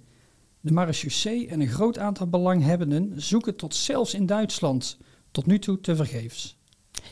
De 0.59 0.71
marechaussee 0.71 1.47
en 1.47 1.61
een 1.61 1.67
groot 1.67 1.97
aantal 1.97 2.27
belanghebbenden 2.27 3.21
zoeken 3.21 3.55
tot 3.55 3.75
zelfs 3.75 4.13
in 4.13 4.25
Duitsland 4.25 4.97
tot 5.31 5.45
nu 5.45 5.59
toe 5.59 5.79
tevergeefs. 5.79 6.56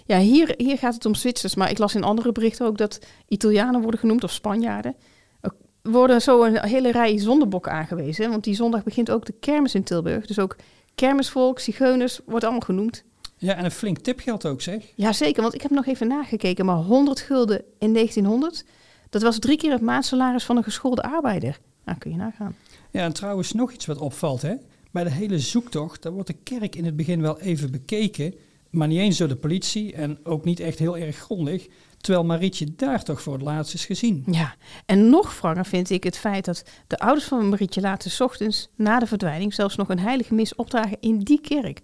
Ja, 0.05 0.19
hier, 0.19 0.53
hier 0.57 0.77
gaat 0.77 0.93
het 0.93 1.05
om 1.05 1.15
Zwitsers, 1.15 1.55
maar 1.55 1.69
ik 1.69 1.77
las 1.77 1.95
in 1.95 2.03
andere 2.03 2.31
berichten 2.31 2.65
ook 2.65 2.77
dat 2.77 2.99
Italianen 3.27 3.81
worden 3.81 3.99
genoemd 3.99 4.23
of 4.23 4.31
Spanjaarden. 4.31 4.95
Er 5.41 5.51
worden 5.81 6.21
zo 6.21 6.43
een 6.43 6.65
hele 6.65 6.91
rij 6.91 7.19
zondebokken 7.19 7.71
aangewezen, 7.71 8.29
want 8.29 8.43
die 8.43 8.55
zondag 8.55 8.83
begint 8.83 9.11
ook 9.11 9.25
de 9.25 9.33
kermis 9.39 9.75
in 9.75 9.83
Tilburg. 9.83 10.25
Dus 10.25 10.39
ook 10.39 10.55
kermisvolk, 10.95 11.59
zigeuners, 11.59 12.19
wordt 12.25 12.43
allemaal 12.43 12.61
genoemd. 12.61 13.03
Ja, 13.37 13.55
en 13.55 13.65
een 13.65 13.71
flink 13.71 13.97
tipgeld 13.97 14.45
ook 14.45 14.61
zeg. 14.61 14.83
Jazeker, 14.95 15.41
want 15.41 15.53
ik 15.53 15.61
heb 15.61 15.71
nog 15.71 15.85
even 15.85 16.07
nagekeken, 16.07 16.65
maar 16.65 16.75
100 16.75 17.19
gulden 17.19 17.63
in 17.79 17.93
1900, 17.93 18.65
dat 19.09 19.21
was 19.21 19.39
drie 19.39 19.57
keer 19.57 19.71
het 19.71 19.81
maandsalaris 19.81 20.43
van 20.43 20.57
een 20.57 20.63
geschoolde 20.63 21.01
arbeider. 21.01 21.59
Nou, 21.85 21.97
kun 21.97 22.11
je 22.11 22.17
nagaan. 22.17 22.55
Ja, 22.91 23.03
en 23.03 23.13
trouwens 23.13 23.51
nog 23.51 23.71
iets 23.71 23.85
wat 23.85 23.97
opvalt. 23.97 24.41
Hè? 24.41 24.55
Bij 24.91 25.03
de 25.03 25.09
hele 25.11 25.39
zoektocht, 25.39 26.01
daar 26.01 26.11
wordt 26.11 26.27
de 26.27 26.37
kerk 26.43 26.75
in 26.75 26.85
het 26.85 26.95
begin 26.95 27.21
wel 27.21 27.39
even 27.39 27.71
bekeken. 27.71 28.33
Maar 28.75 28.87
niet 28.87 28.99
eens 28.99 29.17
door 29.17 29.27
de 29.27 29.35
politie 29.35 29.93
en 29.93 30.19
ook 30.23 30.45
niet 30.45 30.59
echt 30.59 30.79
heel 30.79 30.97
erg 30.97 31.17
grondig. 31.17 31.67
Terwijl 31.97 32.25
Marietje 32.25 32.75
daar 32.75 33.03
toch 33.03 33.21
voor 33.21 33.33
het 33.33 33.41
laatst 33.41 33.73
is 33.73 33.85
gezien. 33.85 34.23
Ja, 34.31 34.55
en 34.85 35.09
nog 35.09 35.39
wranger 35.39 35.65
vind 35.65 35.89
ik 35.89 36.03
het 36.03 36.17
feit 36.17 36.45
dat 36.45 36.63
de 36.87 36.99
ouders 36.99 37.25
van 37.25 37.49
Marietje 37.49 37.81
later 37.81 38.23
ochtends 38.23 38.69
na 38.75 38.99
de 38.99 39.07
verdwijning 39.07 39.53
zelfs 39.53 39.75
nog 39.75 39.89
een 39.89 39.99
heilige 39.99 40.33
mis 40.33 40.55
opdragen 40.55 40.97
in 40.99 41.19
die 41.19 41.41
kerk. 41.41 41.79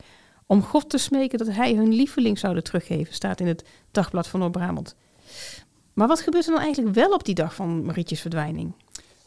Om 0.46 0.62
God 0.62 0.90
te 0.90 0.98
smeken 0.98 1.38
dat 1.38 1.52
hij 1.52 1.74
hun 1.74 1.94
lieveling 1.94 2.40
zouden 2.40 2.64
teruggeven, 2.64 3.14
staat 3.14 3.40
in 3.40 3.48
het 3.48 3.66
dagblad 3.92 4.28
van 4.28 4.40
Noord-Brabant. 4.40 4.96
Maar 5.94 6.08
wat 6.08 6.22
gebeurt 6.22 6.46
er 6.46 6.54
dan 6.54 6.62
eigenlijk 6.62 6.96
wel 6.96 7.12
op 7.12 7.26
die 7.26 7.36
dag 7.36 7.56
van 7.56 7.86
Marietjes 7.86 8.22
verdwijning? 8.22 8.74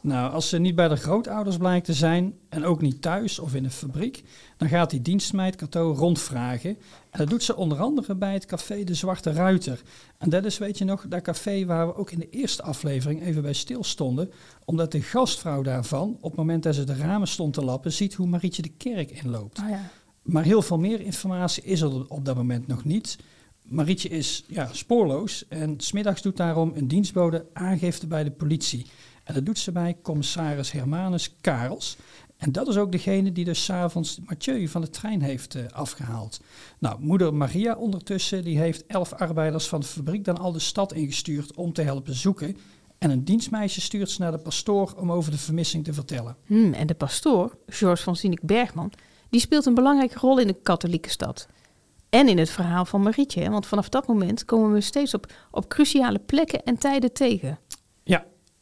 Nou, 0.05 0.33
als 0.33 0.49
ze 0.49 0.59
niet 0.59 0.75
bij 0.75 0.89
de 0.89 0.97
grootouders 0.97 1.57
blijkt 1.57 1.85
te 1.85 1.93
zijn 1.93 2.35
en 2.49 2.65
ook 2.65 2.81
niet 2.81 3.03
thuis 3.03 3.39
of 3.39 3.55
in 3.55 3.63
de 3.63 3.71
fabriek, 3.71 4.25
dan 4.57 4.69
gaat 4.69 4.91
die 4.91 5.03
dienstmeid 5.03 5.57
Cato 5.57 5.93
rondvragen. 5.93 6.71
En 7.11 7.19
dat 7.19 7.31
doet 7.31 7.43
ze 7.43 7.57
onder 7.57 7.79
andere 7.79 8.15
bij 8.15 8.33
het 8.33 8.47
café 8.47 8.85
De 8.85 8.95
Zwarte 8.95 9.33
Ruiter. 9.33 9.83
En 10.19 10.31
dat 10.31 10.45
is, 10.45 10.59
weet 10.59 10.79
je 10.79 10.85
nog, 10.85 11.07
dat 11.09 11.23
café 11.23 11.65
waar 11.65 11.87
we 11.87 11.97
ook 11.97 12.11
in 12.11 12.19
de 12.19 12.31
eerste 12.31 12.63
aflevering 12.63 13.23
even 13.23 13.43
bij 13.43 13.53
stilstonden. 13.53 14.31
Omdat 14.65 14.93
de 14.93 15.03
gastvrouw 15.03 15.63
daarvan, 15.63 16.17
op 16.21 16.31
het 16.31 16.39
moment 16.39 16.63
dat 16.63 16.75
ze 16.75 16.85
de 16.85 16.97
ramen 16.97 17.29
stond 17.29 17.55
te 17.55 17.65
lappen, 17.65 17.93
ziet 17.93 18.15
hoe 18.15 18.27
Marietje 18.27 18.63
de 18.63 18.73
kerk 18.77 19.11
inloopt. 19.11 19.59
Oh 19.59 19.69
ja. 19.69 19.91
Maar 20.23 20.45
heel 20.45 20.63
veel 20.63 20.79
meer 20.79 21.01
informatie 21.01 21.63
is 21.63 21.81
er 21.81 22.09
op 22.09 22.25
dat 22.25 22.37
moment 22.37 22.67
nog 22.67 22.85
niet. 22.85 23.19
Marietje 23.63 24.09
is 24.09 24.45
ja, 24.49 24.69
spoorloos 24.73 25.49
en 25.49 25.75
smiddags 25.81 26.23
doet 26.23 26.37
daarom 26.37 26.73
een 26.75 26.89
dienstbode 26.89 27.47
aangifte 27.53 28.07
bij 28.07 28.25
de 28.25 28.31
politie. 28.31 28.87
En 29.25 29.35
dat 29.35 29.47
doet 29.47 29.59
ze 29.59 29.73
bij 29.73 29.97
commissaris 30.03 30.73
Hermanus 30.73 31.37
Karels. 31.41 31.97
En 32.37 32.53
dat 32.53 32.69
is 32.69 32.77
ook 32.77 32.93
degene 32.93 33.33
die 33.33 33.45
dus 33.45 33.65
s'avonds 33.65 34.19
Mathieu 34.25 34.69
van 34.69 34.81
de 34.81 34.91
trein 34.91 35.23
heeft 35.23 35.55
eh, 35.55 35.65
afgehaald. 35.73 36.41
Nou, 36.79 37.01
moeder 37.01 37.35
Maria 37.35 37.75
ondertussen, 37.75 38.45
die 38.45 38.59
heeft 38.59 38.87
elf 38.87 39.13
arbeiders 39.13 39.69
van 39.69 39.81
de 39.81 39.87
fabriek 39.87 40.25
dan 40.25 40.39
al 40.39 40.53
de 40.53 40.59
stad 40.59 40.93
ingestuurd 40.93 41.55
om 41.55 41.73
te 41.73 41.83
helpen 41.83 42.15
zoeken. 42.15 42.57
En 42.99 43.11
een 43.11 43.25
dienstmeisje 43.25 43.81
stuurt 43.81 44.11
ze 44.11 44.21
naar 44.21 44.33
de 44.33 44.39
pastoor 44.39 44.95
om 44.97 45.13
over 45.13 45.31
de 45.31 45.39
vermissing 45.39 45.85
te 45.85 45.93
vertellen. 45.93 46.37
Hmm, 46.47 46.73
en 46.73 46.87
de 46.87 46.95
pastoor, 46.95 47.57
George 47.67 48.03
van 48.03 48.17
Zinek 48.17 48.43
Bergman, 48.43 48.93
die 49.31 49.41
speelt 49.41 49.67
een 49.67 49.75
belangrijke 49.75 50.19
rol 50.19 50.39
in 50.39 50.47
de 50.47 50.57
katholieke 50.63 51.11
stad. 51.11 51.49
En 52.09 52.29
in 52.29 52.39
het 52.39 52.51
verhaal 52.51 52.85
van 52.85 53.03
Marietje, 53.03 53.51
want 53.51 53.67
vanaf 53.67 53.89
dat 53.89 54.07
moment 54.07 54.45
komen 54.45 54.73
we 54.73 54.81
steeds 54.81 55.15
op, 55.15 55.33
op 55.51 55.69
cruciale 55.69 56.19
plekken 56.19 56.63
en 56.63 56.79
tijden 56.79 57.13
tegen. 57.13 57.59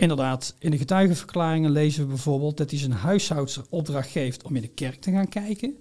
Inderdaad. 0.03 0.55
In 0.59 0.70
de 0.70 0.78
getuigenverklaringen 0.78 1.70
lezen 1.70 2.03
we 2.03 2.09
bijvoorbeeld 2.09 2.57
dat 2.57 2.70
hij 2.70 2.78
zijn 2.78 2.92
huishoudster 2.92 3.64
opdracht 3.68 4.11
geeft 4.11 4.42
om 4.42 4.57
in 4.57 4.62
de 4.62 4.68
kerk 4.68 5.00
te 5.00 5.11
gaan 5.11 5.28
kijken. 5.28 5.78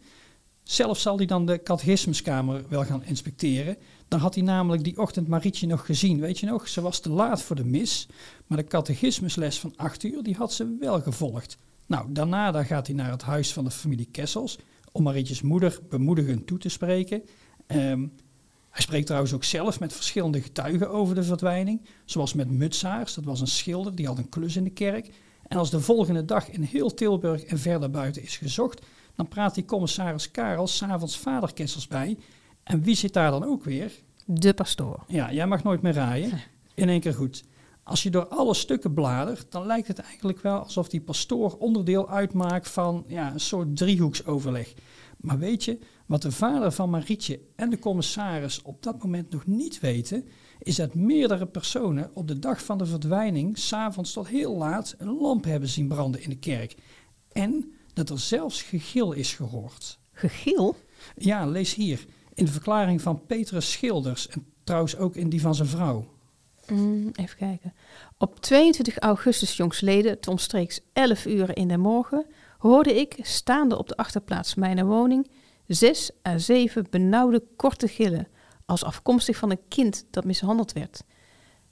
Zelf 0.64 1.00
zal 1.00 1.18
hij 1.18 1.26
dan 1.26 1.46
de 1.46 1.64
catechismuskamer 1.64 2.64
wel 2.70 2.84
gaan 2.84 3.04
inspecteren. 3.04 3.78
Dan 4.08 4.20
had 4.20 4.36
hij 4.36 4.44
namelijk 4.44 4.84
die 4.84 4.98
ochtend 4.98 5.28
Marietje 5.28 5.68
nog 5.68 5.86
gezien. 5.86 6.20
Weet 6.20 6.40
je 6.40 6.46
nog, 6.46 6.68
ze 6.68 6.82
was 6.82 7.00
te 7.00 7.10
laat 7.10 7.42
voor 7.42 7.56
de 7.56 7.66
mis. 7.66 8.08
Maar 8.48 8.58
de 8.58 8.64
catechismusles 8.64 9.60
van 9.60 9.74
8 9.76 10.04
uur, 10.04 10.24
die 10.24 10.36
had 10.36 10.54
ze 10.54 10.76
wel 10.80 11.02
gevolgd. 11.02 11.58
Nou, 11.88 12.06
daarna 12.10 12.52
dan 12.52 12.66
gaat 12.66 12.88
hij 12.88 12.96
naar 12.96 13.12
het 13.12 13.22
huis 13.22 13.54
van 13.54 13.64
de 13.64 13.72
familie 13.72 14.08
Kessels. 14.12 14.60
Om 14.92 15.04
Marietjes 15.04 15.42
moeder 15.42 15.80
bemoedigend 15.90 16.48
toe 16.48 16.58
te 16.58 16.70
spreken. 16.70 17.24
Ehm, 17.68 18.08
hij 18.72 18.82
spreekt 18.82 19.06
trouwens 19.06 19.34
ook 19.34 19.44
zelf 19.44 19.80
met 19.80 19.94
verschillende 19.94 20.42
getuigen 20.42 20.90
over 20.90 21.16
de 21.16 21.24
verdwijning. 21.24 21.82
Zoals 22.06 22.34
met 22.34 22.50
Mutsaars, 22.50 23.14
dat 23.14 23.24
was 23.24 23.42
een 23.42 23.48
schilder, 23.48 23.96
die 23.96 24.08
had 24.08 24.18
een 24.18 24.30
klus 24.30 24.56
in 24.56 24.64
de 24.64 24.70
kerk. 24.70 25.10
En 25.48 25.58
als 25.58 25.70
de 25.70 25.80
volgende 25.80 26.26
dag 26.26 26.50
in 26.50 26.62
heel 26.62 26.94
Tilburg 26.94 27.44
en 27.44 27.60
verder 27.60 27.90
buiten 27.90 28.22
is 28.22 28.38
gezocht, 28.38 28.82
dan 29.16 29.28
praat 29.28 29.56
die 29.56 29.66
commissaris 29.66 30.32
Karel 30.32 30.68
s'avonds 30.68 31.18
vader 31.18 31.54
Kessels 31.54 31.88
bij. 31.88 32.18
En 32.64 32.84
wie 32.84 32.96
zit 32.96 33.14
daar 33.14 33.32
dan 33.32 33.44
ook 33.44 33.64
weer? 33.64 33.92
De 34.26 34.54
pastoor. 34.54 35.04
Ja, 35.08 35.34
jij 35.34 35.48
mag 35.48 35.64
nooit 35.64 35.82
meer 35.82 35.94
rijden. 35.94 36.42
In 36.74 36.90
één 36.90 37.00
keer 37.00 37.14
goed. 37.14 37.44
Als 37.84 38.04
je 38.04 38.10
door 38.10 38.28
alle 38.28 38.54
stukken 38.54 38.94
bladert, 38.94 39.52
dan 39.52 39.66
lijkt 39.66 39.88
het 39.88 40.00
eigenlijk 40.00 40.42
wel 40.42 40.60
alsof 40.60 40.90
die 40.90 41.02
pastoor 41.02 41.58
onderdeel 41.58 42.10
uitmaakt 42.10 42.70
van 42.70 43.04
ja, 43.08 43.34
een 43.34 43.40
soort 43.40 43.78
driehoeksoverleg. 43.78 44.74
Maar 45.18 45.40
weet 45.40 45.64
je, 45.64 45.80
wat 46.12 46.22
de 46.22 46.32
vader 46.32 46.72
van 46.72 46.90
Marietje 46.90 47.40
en 47.56 47.70
de 47.70 47.80
commissaris 47.80 48.62
op 48.62 48.84
dat 48.84 49.04
moment 49.04 49.32
nog 49.32 49.46
niet 49.46 49.80
weten, 49.80 50.28
is 50.60 50.76
dat 50.76 50.94
meerdere 50.94 51.46
personen 51.46 52.12
op 52.14 52.28
de 52.28 52.40
dag 52.40 52.64
van 52.64 52.78
de 52.78 52.86
verdwijning 52.86 53.58
s'avonds 53.58 54.14
tot 54.14 54.28
heel 54.28 54.58
laat 54.58 54.96
een 54.98 55.18
lamp 55.18 55.44
hebben 55.44 55.70
zien 55.70 55.88
branden 55.88 56.24
in 56.24 56.30
de 56.30 56.38
kerk. 56.38 56.76
En 57.32 57.72
dat 57.94 58.10
er 58.10 58.20
zelfs 58.20 58.62
gegil 58.62 59.12
is 59.12 59.34
gehoord. 59.34 60.00
Gegil? 60.12 60.76
Ja, 61.18 61.46
lees 61.46 61.76
hier. 61.76 62.06
In 62.34 62.46
de 62.46 62.52
verklaring 62.52 63.02
van 63.02 63.26
Petrus 63.26 63.72
Schilders 63.72 64.28
en 64.28 64.46
trouwens 64.64 64.98
ook 64.98 65.16
in 65.16 65.30
die 65.30 65.42
van 65.42 65.56
zijn 65.56 65.68
vrouw. 65.68 66.06
Mm, 66.68 67.10
even 67.14 67.38
kijken. 67.38 67.74
Op 68.18 68.40
22 68.40 68.98
augustus 68.98 69.58
jongsleden, 69.58 70.18
omstreeks 70.30 70.80
11 70.94 71.26
uur 71.26 71.58
in 71.58 71.68
de 71.68 71.78
morgen, 71.78 72.26
hoorde 72.58 73.00
ik, 73.00 73.16
staande 73.22 73.78
op 73.78 73.88
de 73.88 73.98
achterplaats 73.98 74.56
mijner 74.56 74.86
woning, 74.86 75.28
zes 75.74 76.12
à 76.28 76.38
zeven 76.38 76.88
benauwde 76.90 77.44
korte 77.56 77.88
gillen, 77.88 78.28
als 78.66 78.84
afkomstig 78.84 79.38
van 79.38 79.52
een 79.52 79.68
kind 79.68 80.06
dat 80.10 80.26
mishandeld 80.26 80.74
werd. 80.74 81.04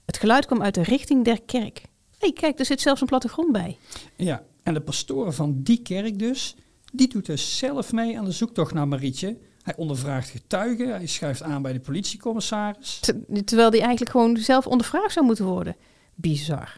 Het 0.05 0.17
geluid 0.17 0.45
kwam 0.45 0.61
uit 0.61 0.73
de 0.73 0.83
richting 0.83 1.25
der 1.25 1.41
kerk. 1.41 1.77
Hé, 1.79 1.87
hey, 2.27 2.33
kijk, 2.33 2.59
er 2.59 2.65
zit 2.65 2.81
zelfs 2.81 3.01
een 3.01 3.07
plattegrond 3.07 3.51
bij. 3.51 3.77
Ja, 4.15 4.43
en 4.63 4.73
de 4.73 4.81
pastoor 4.81 5.33
van 5.33 5.63
die 5.63 5.81
kerk 5.81 6.19
dus, 6.19 6.55
die 6.93 7.07
doet 7.07 7.25
dus 7.25 7.57
zelf 7.57 7.91
mee 7.91 8.17
aan 8.17 8.25
de 8.25 8.31
zoektocht 8.31 8.73
naar 8.73 8.87
Marietje. 8.87 9.37
Hij 9.61 9.75
ondervraagt 9.75 10.29
getuigen, 10.29 10.89
hij 10.89 11.05
schuift 11.05 11.43
aan 11.43 11.61
bij 11.61 11.73
de 11.73 11.79
politiecommissaris. 11.79 12.99
Terwijl 13.45 13.69
die 13.69 13.81
eigenlijk 13.81 14.11
gewoon 14.11 14.37
zelf 14.37 14.67
ondervraagd 14.67 15.13
zou 15.13 15.25
moeten 15.25 15.45
worden. 15.45 15.75
Bizar. 16.15 16.77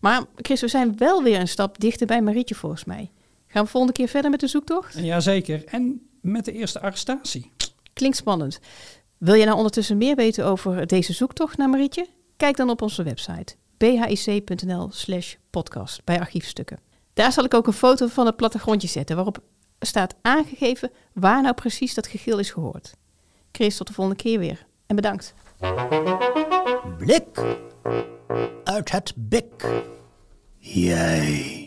Maar 0.00 0.24
Chris, 0.36 0.60
we 0.60 0.68
zijn 0.68 0.96
wel 0.96 1.22
weer 1.22 1.40
een 1.40 1.48
stap 1.48 1.80
dichter 1.80 2.06
bij 2.06 2.22
Marietje 2.22 2.54
volgens 2.54 2.84
mij. 2.84 3.10
Gaan 3.46 3.64
we 3.64 3.70
volgende 3.70 3.96
keer 3.96 4.08
verder 4.08 4.30
met 4.30 4.40
de 4.40 4.46
zoektocht? 4.46 4.98
Jazeker. 4.98 5.64
En 5.64 6.05
met 6.26 6.44
de 6.44 6.52
eerste 6.52 6.80
arrestatie. 6.80 7.52
Klinkt 7.92 8.16
spannend. 8.16 8.58
Wil 9.18 9.34
je 9.34 9.44
nou 9.44 9.56
ondertussen 9.56 9.96
meer 9.96 10.16
weten 10.16 10.44
over 10.44 10.86
deze 10.86 11.12
zoektocht 11.12 11.56
naar 11.56 11.68
Marietje? 11.68 12.06
Kijk 12.36 12.56
dan 12.56 12.70
op 12.70 12.82
onze 12.82 13.02
website 13.02 13.54
bhic.nl 13.76 14.88
slash 14.92 15.34
podcast 15.50 16.04
bij 16.04 16.20
archiefstukken. 16.20 16.78
Daar 17.14 17.32
zal 17.32 17.44
ik 17.44 17.54
ook 17.54 17.66
een 17.66 17.72
foto 17.72 18.06
van 18.06 18.26
het 18.26 18.36
plattegrondje 18.36 18.88
zetten 18.88 19.16
waarop 19.16 19.42
staat 19.80 20.14
aangegeven 20.22 20.90
waar 21.12 21.42
nou 21.42 21.54
precies 21.54 21.94
dat 21.94 22.06
gegil 22.06 22.38
is 22.38 22.50
gehoord. 22.50 22.94
Chris, 23.52 23.76
tot 23.76 23.86
de 23.86 23.92
volgende 23.92 24.22
keer 24.22 24.38
weer. 24.38 24.66
En 24.86 24.96
bedankt. 24.96 25.34
Blik 26.98 27.56
uit 28.64 28.90
het 28.90 29.12
bik. 29.16 29.82
Jij, 30.58 31.65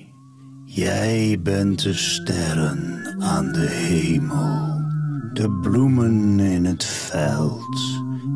jij 0.76 1.40
bent 1.42 1.84
de 1.84 1.94
sterren 1.94 3.00
aan 3.20 3.52
de 3.52 3.68
hemel, 3.68 4.82
de 5.34 5.52
bloemen 5.62 6.40
in 6.40 6.66
het 6.66 6.86
veld. 6.86 7.80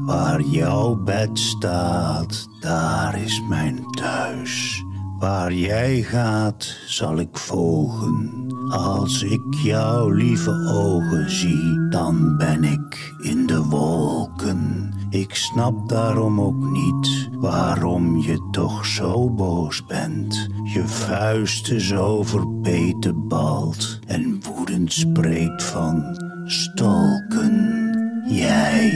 Waar 0.06 0.42
jouw 0.42 0.96
bed 0.96 1.40
staat, 1.40 2.48
daar 2.60 3.22
is 3.22 3.42
mijn 3.50 3.86
thuis. 3.92 4.84
Waar 5.20 5.54
jij 5.54 6.02
gaat, 6.02 6.78
zal 6.88 7.18
ik 7.20 7.38
volgen. 7.38 8.48
Als 8.70 9.24
ik 9.24 9.54
jouw 9.64 10.10
lieve 10.10 10.72
ogen 10.74 11.32
zie, 11.32 11.88
dan 11.90 12.38
ben 12.38 12.64
ik 12.64 13.14
in 13.22 13.46
de 13.46 13.64
wolken. 13.64 14.94
Ik 15.14 15.36
snap 15.36 15.90
daarom 15.90 16.42
ook 16.42 16.70
niet 16.72 17.30
waarom 17.32 18.18
je 18.18 18.48
toch 18.52 18.86
zo 18.86 19.30
boos 19.30 19.86
bent. 19.86 20.50
Je 20.64 20.88
vuisten 20.88 21.82
zo 21.82 22.24
verbeten 22.24 23.28
balt 23.28 24.00
en 24.08 24.42
woedend 24.44 24.94
spreekt 24.94 25.64
van 25.64 26.18
stolken. 26.46 27.92
Jij, 28.28 28.90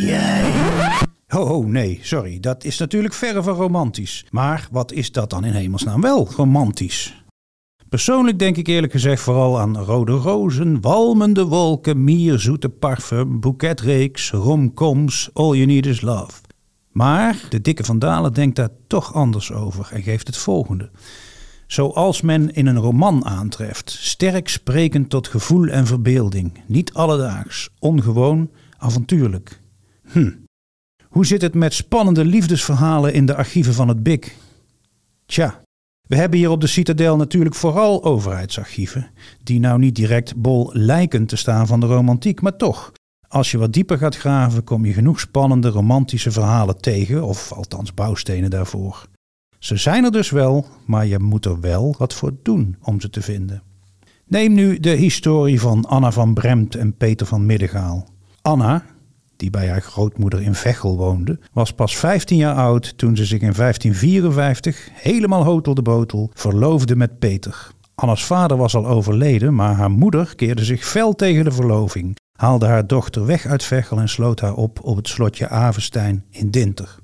jij. 0.00 0.52
Ho, 1.26 1.46
ho, 1.46 1.62
nee, 1.62 1.98
sorry. 2.02 2.40
Dat 2.40 2.64
is 2.64 2.78
natuurlijk 2.78 3.14
verre 3.14 3.42
van 3.42 3.54
romantisch. 3.54 4.26
Maar 4.30 4.68
wat 4.70 4.92
is 4.92 5.12
dat 5.12 5.30
dan 5.30 5.44
in 5.44 5.52
hemelsnaam 5.52 6.00
wel 6.00 6.28
romantisch? 6.36 7.23
Persoonlijk 7.94 8.38
denk 8.38 8.56
ik 8.56 8.66
eerlijk 8.66 8.92
gezegd 8.92 9.22
vooral 9.22 9.60
aan 9.60 9.78
rode 9.78 10.12
rozen, 10.12 10.80
walmende 10.80 11.44
wolken, 11.44 12.04
mierzoete 12.04 12.68
parfum, 12.68 13.40
boeketreeks, 13.40 14.30
romcoms, 14.30 15.30
all 15.32 15.54
you 15.54 15.64
need 15.64 15.86
is 15.86 16.00
love. 16.00 16.40
Maar 16.90 17.46
de 17.48 17.60
dikke 17.60 17.84
Van 17.84 17.98
Dalen 17.98 18.32
denkt 18.32 18.56
daar 18.56 18.68
toch 18.86 19.14
anders 19.14 19.52
over 19.52 19.88
en 19.92 20.02
geeft 20.02 20.26
het 20.26 20.36
volgende. 20.36 20.90
Zoals 21.66 22.20
men 22.20 22.54
in 22.54 22.66
een 22.66 22.78
roman 22.78 23.24
aantreft, 23.24 23.90
sterk 23.90 24.48
sprekend 24.48 25.10
tot 25.10 25.28
gevoel 25.28 25.66
en 25.66 25.86
verbeelding, 25.86 26.62
niet 26.66 26.92
alledaags, 26.92 27.68
ongewoon, 27.78 28.50
avontuurlijk. 28.78 29.60
Hm. 30.10 30.32
Hoe 31.08 31.26
zit 31.26 31.42
het 31.42 31.54
met 31.54 31.74
spannende 31.74 32.24
liefdesverhalen 32.24 33.12
in 33.12 33.26
de 33.26 33.34
archieven 33.34 33.74
van 33.74 33.88
het 33.88 34.02
BIC? 34.02 34.36
Tja, 35.26 35.63
We 36.08 36.16
hebben 36.16 36.38
hier 36.38 36.50
op 36.50 36.60
de 36.60 36.66
Citadel 36.66 37.16
natuurlijk 37.16 37.54
vooral 37.54 38.04
overheidsarchieven, 38.04 39.10
die 39.42 39.60
nou 39.60 39.78
niet 39.78 39.94
direct 39.94 40.36
bol 40.36 40.70
lijken 40.72 41.26
te 41.26 41.36
staan 41.36 41.66
van 41.66 41.80
de 41.80 41.86
romantiek, 41.86 42.40
maar 42.40 42.56
toch. 42.56 42.92
Als 43.28 43.50
je 43.50 43.58
wat 43.58 43.72
dieper 43.72 43.98
gaat 43.98 44.16
graven, 44.16 44.64
kom 44.64 44.84
je 44.84 44.92
genoeg 44.92 45.20
spannende 45.20 45.68
romantische 45.68 46.30
verhalen 46.30 46.80
tegen, 46.80 47.24
of 47.24 47.52
althans 47.52 47.94
bouwstenen 47.94 48.50
daarvoor. 48.50 49.08
Ze 49.58 49.76
zijn 49.76 50.04
er 50.04 50.12
dus 50.12 50.30
wel, 50.30 50.66
maar 50.86 51.06
je 51.06 51.18
moet 51.18 51.44
er 51.44 51.60
wel 51.60 51.94
wat 51.98 52.14
voor 52.14 52.32
doen 52.42 52.76
om 52.82 53.00
ze 53.00 53.10
te 53.10 53.22
vinden. 53.22 53.62
Neem 54.26 54.52
nu 54.52 54.80
de 54.80 54.90
historie 54.90 55.60
van 55.60 55.84
Anna 55.84 56.12
van 56.12 56.34
Bremt 56.34 56.74
en 56.74 56.96
Peter 56.96 57.26
van 57.26 57.46
Middengaal. 57.46 58.08
Anna, 58.42 58.84
die 59.44 59.52
bij 59.52 59.68
haar 59.68 59.82
grootmoeder 59.82 60.42
in 60.42 60.54
Veghel 60.54 60.96
woonde, 60.96 61.38
was 61.52 61.72
pas 61.72 61.96
15 61.96 62.36
jaar 62.36 62.54
oud 62.54 62.98
toen 62.98 63.16
ze 63.16 63.24
zich 63.24 63.40
in 63.40 63.52
1554, 63.56 64.88
helemaal 64.92 65.44
hotel 65.44 65.74
de 65.74 65.82
botel, 65.82 66.30
verloofde 66.34 66.96
met 66.96 67.18
Peter. 67.18 67.70
Anna's 67.94 68.24
vader 68.24 68.56
was 68.56 68.74
al 68.74 68.86
overleden, 68.86 69.54
maar 69.54 69.74
haar 69.74 69.90
moeder 69.90 70.34
keerde 70.34 70.64
zich 70.64 70.84
fel 70.84 71.14
tegen 71.14 71.44
de 71.44 71.52
verloving, 71.52 72.16
haalde 72.38 72.66
haar 72.66 72.86
dochter 72.86 73.26
weg 73.26 73.46
uit 73.46 73.62
Veghel 73.62 73.98
en 73.98 74.08
sloot 74.08 74.40
haar 74.40 74.54
op 74.54 74.78
op 74.82 74.96
het 74.96 75.08
slotje 75.08 75.48
Avenstein 75.48 76.24
in 76.30 76.50
Dinter. 76.50 76.96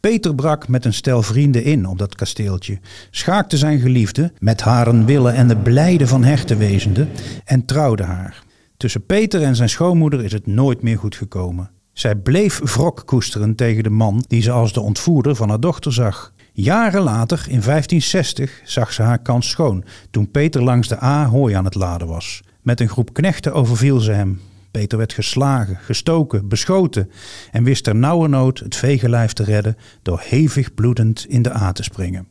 Peter 0.00 0.34
brak 0.34 0.68
met 0.68 0.84
een 0.84 0.94
stel 0.94 1.22
vrienden 1.22 1.64
in 1.64 1.86
op 1.86 1.98
dat 1.98 2.14
kasteeltje, 2.14 2.78
schaakte 3.10 3.56
zijn 3.56 3.80
geliefde, 3.80 4.32
met 4.38 4.60
haren 4.60 5.04
willen 5.04 5.34
en 5.34 5.48
de 5.48 5.56
blijde 5.56 6.06
van 6.06 6.24
herten 6.24 6.58
wezende, 6.58 7.06
en 7.44 7.64
trouwde 7.64 8.02
haar. 8.02 8.46
Tussen 8.78 9.06
Peter 9.06 9.42
en 9.42 9.56
zijn 9.56 9.68
schoonmoeder 9.68 10.24
is 10.24 10.32
het 10.32 10.46
nooit 10.46 10.82
meer 10.82 10.98
goed 10.98 11.16
gekomen. 11.16 11.70
Zij 11.92 12.16
bleef 12.16 12.58
wrok 12.58 13.02
koesteren 13.06 13.54
tegen 13.54 13.82
de 13.82 13.90
man 13.90 14.24
die 14.26 14.42
ze 14.42 14.50
als 14.50 14.72
de 14.72 14.80
ontvoerder 14.80 15.34
van 15.34 15.48
haar 15.48 15.60
dochter 15.60 15.92
zag. 15.92 16.32
Jaren 16.52 17.02
later, 17.02 17.38
in 17.38 17.60
1560, 17.60 18.60
zag 18.64 18.92
ze 18.92 19.02
haar 19.02 19.18
kans 19.18 19.48
schoon 19.48 19.84
toen 20.10 20.30
Peter 20.30 20.62
langs 20.62 20.88
de 20.88 21.02
A 21.02 21.26
hooi 21.26 21.54
aan 21.54 21.64
het 21.64 21.74
laden 21.74 22.08
was. 22.08 22.40
Met 22.62 22.80
een 22.80 22.88
groep 22.88 23.12
knechten 23.12 23.54
overviel 23.54 24.00
ze 24.00 24.12
hem. 24.12 24.40
Peter 24.70 24.98
werd 24.98 25.12
geslagen, 25.12 25.76
gestoken, 25.76 26.48
beschoten 26.48 27.10
en 27.50 27.64
wist 27.64 27.84
ter 27.84 27.96
nauwernood 27.96 28.58
het 28.58 28.76
vegenlijf 28.76 29.32
te 29.32 29.44
redden 29.44 29.76
door 30.02 30.20
hevig 30.24 30.74
bloedend 30.74 31.26
in 31.28 31.42
de 31.42 31.54
A 31.54 31.72
te 31.72 31.82
springen. 31.82 32.28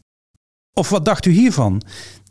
Of 0.78 0.90
wat 0.90 1.06
dacht 1.06 1.26
u 1.26 1.32
hiervan? 1.32 1.82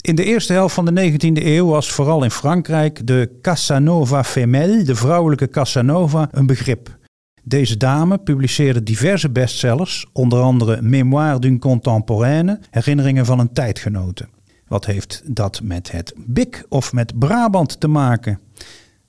In 0.01 0.15
de 0.15 0.25
eerste 0.25 0.53
helft 0.53 0.75
van 0.75 0.85
de 0.85 1.11
19e 1.11 1.45
eeuw 1.45 1.67
was 1.67 1.93
vooral 1.93 2.25
in 2.25 2.31
Frankrijk 2.31 3.07
de 3.07 3.39
Casanova 3.43 4.25
femelle, 4.25 4.83
de 4.83 4.95
vrouwelijke 4.95 5.49
Casanova, 5.49 6.29
een 6.31 6.47
begrip. 6.47 6.99
Deze 7.43 7.77
dame 7.77 8.19
publiceerde 8.19 8.83
diverse 8.83 9.31
bestsellers, 9.31 10.07
onder 10.13 10.41
andere 10.41 10.83
Mémoire 10.83 11.39
d'une 11.39 11.59
contemporaine, 11.59 12.61
herinneringen 12.71 13.27
van 13.27 13.39
een 13.39 13.53
tijdgenote. 13.53 14.29
Wat 14.67 14.87
heeft 14.87 15.23
dat 15.25 15.61
met 15.63 15.93
het 15.93 16.15
Bik 16.17 16.65
of 16.69 16.93
met 16.93 17.19
Brabant 17.19 17.81
te 17.81 17.89
maken? 17.89 18.41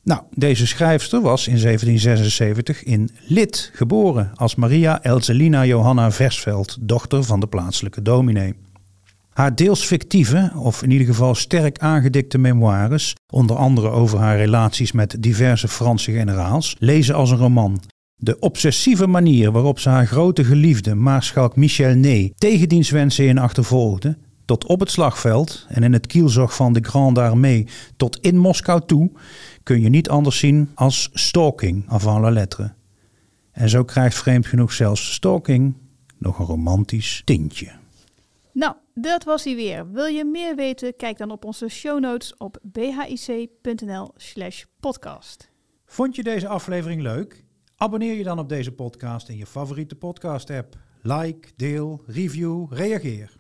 Nou, 0.04 0.22
deze 0.32 0.68
schrijfster 0.68 1.22
was 1.22 1.48
in 1.48 1.60
1776 1.60 2.84
in 2.84 3.10
Lid 3.28 3.72
geboren 3.74 4.32
als 4.36 4.56
Maria 4.56 5.04
Elzelina 5.04 5.66
Johanna 5.66 6.12
Versveld, 6.12 6.78
dochter 6.82 7.24
van 7.24 7.40
de 7.40 7.48
plaatselijke 7.48 8.02
dominee. 8.02 8.56
Haar 9.38 9.56
deels 9.56 9.86
fictieve, 9.86 10.52
of 10.56 10.84
in 10.84 10.92
ieder 10.92 11.08
geval 11.08 11.36
sterk 11.36 11.80
aangedikte 11.80 12.38
memoires, 12.38 13.16
onder 13.30 13.56
andere 13.56 13.90
over 13.90 14.20
haar 14.20 14.38
relaties 14.38 14.92
met 14.92 15.16
diverse 15.20 15.68
Franse 15.68 16.12
generaals, 16.12 16.76
lezen 16.80 17.16
als 17.16 17.32
een 17.32 17.38
roman. 17.38 17.82
De 18.16 18.40
obsessieve 18.40 19.08
manier 19.08 19.52
waarop 19.52 19.80
ze 19.80 19.90
haar 19.90 20.08
grote 20.08 20.44
geliefde 20.44 20.96
Maarschalk 20.96 21.56
Michel 21.56 21.96
Ney 21.96 22.34
tegen 22.38 22.70
diens 22.70 22.90
wensen 22.90 23.28
in 23.28 23.38
achtervolgde, 23.38 24.18
tot 24.46 24.66
op 24.66 24.80
het 24.80 24.92
slagveld 24.92 25.66
en 25.70 25.84
in 25.84 25.94
het 25.94 26.08
kielzog 26.08 26.56
van 26.56 26.74
de 26.74 26.84
Grande 26.84 27.22
Armée 27.22 27.68
tot 27.98 28.18
in 28.18 28.38
Moskou 28.38 28.82
toe, 28.86 29.12
kun 29.64 29.82
je 29.82 29.90
niet 29.90 30.10
anders 30.10 30.38
zien 30.40 30.70
als 30.76 31.10
stalking 31.14 31.84
avant 31.88 32.22
la 32.22 32.30
lettre. 32.30 32.74
En 33.52 33.70
zo 33.70 33.84
krijgt 33.84 34.18
vreemd 34.18 34.46
genoeg 34.46 34.74
zelfs 34.74 35.14
stalking 35.14 35.74
nog 36.18 36.40
een 36.40 36.46
romantisch 36.46 37.22
tintje. 37.26 37.72
Nou, 38.54 38.74
dat 39.00 39.24
was 39.24 39.44
hij 39.44 39.56
weer. 39.56 39.92
Wil 39.92 40.06
je 40.06 40.26
meer 40.26 40.56
weten? 40.56 40.96
Kijk 40.96 41.18
dan 41.18 41.32
op 41.32 41.46
onze 41.46 41.68
show 41.68 42.00
notes 42.00 42.38
op 42.38 42.58
bhic.nl 42.62 44.12
slash 44.16 44.64
podcast. 44.80 45.50
Vond 45.86 46.16
je 46.16 46.24
deze 46.24 46.48
aflevering 46.48 47.02
leuk? 47.02 47.46
Abonneer 47.76 48.14
je 48.14 48.24
dan 48.24 48.40
op 48.40 48.50
deze 48.50 48.72
podcast 48.72 49.30
in 49.30 49.38
je 49.38 49.46
favoriete 49.46 49.96
podcast 49.96 50.50
app. 50.50 50.78
Like, 51.02 51.50
deel, 51.56 52.04
review, 52.06 52.74
reageer. 52.74 53.38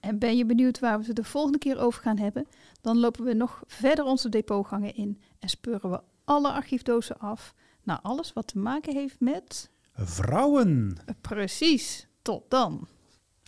En 0.00 0.18
ben 0.18 0.36
je 0.36 0.46
benieuwd 0.46 0.78
waar 0.78 1.00
we 1.00 1.06
het 1.06 1.16
de 1.16 1.24
volgende 1.24 1.58
keer 1.58 1.78
over 1.78 2.02
gaan 2.02 2.18
hebben? 2.18 2.46
Dan 2.80 2.98
lopen 2.98 3.24
we 3.24 3.34
nog 3.34 3.62
verder 3.66 4.04
onze 4.04 4.28
depotgangen 4.28 4.94
in 4.94 5.20
en 5.38 5.48
speuren 5.48 5.90
we 5.90 6.00
alle 6.24 6.52
archiefdozen 6.52 7.18
af 7.18 7.54
naar 7.82 7.98
alles 8.02 8.32
wat 8.32 8.46
te 8.46 8.58
maken 8.58 8.94
heeft 8.94 9.20
met... 9.20 9.70
Vrouwen. 9.92 10.96
Precies. 11.20 12.08
Tot 12.22 12.50
dan. 12.50 12.88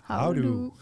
Houdoe. 0.03 0.73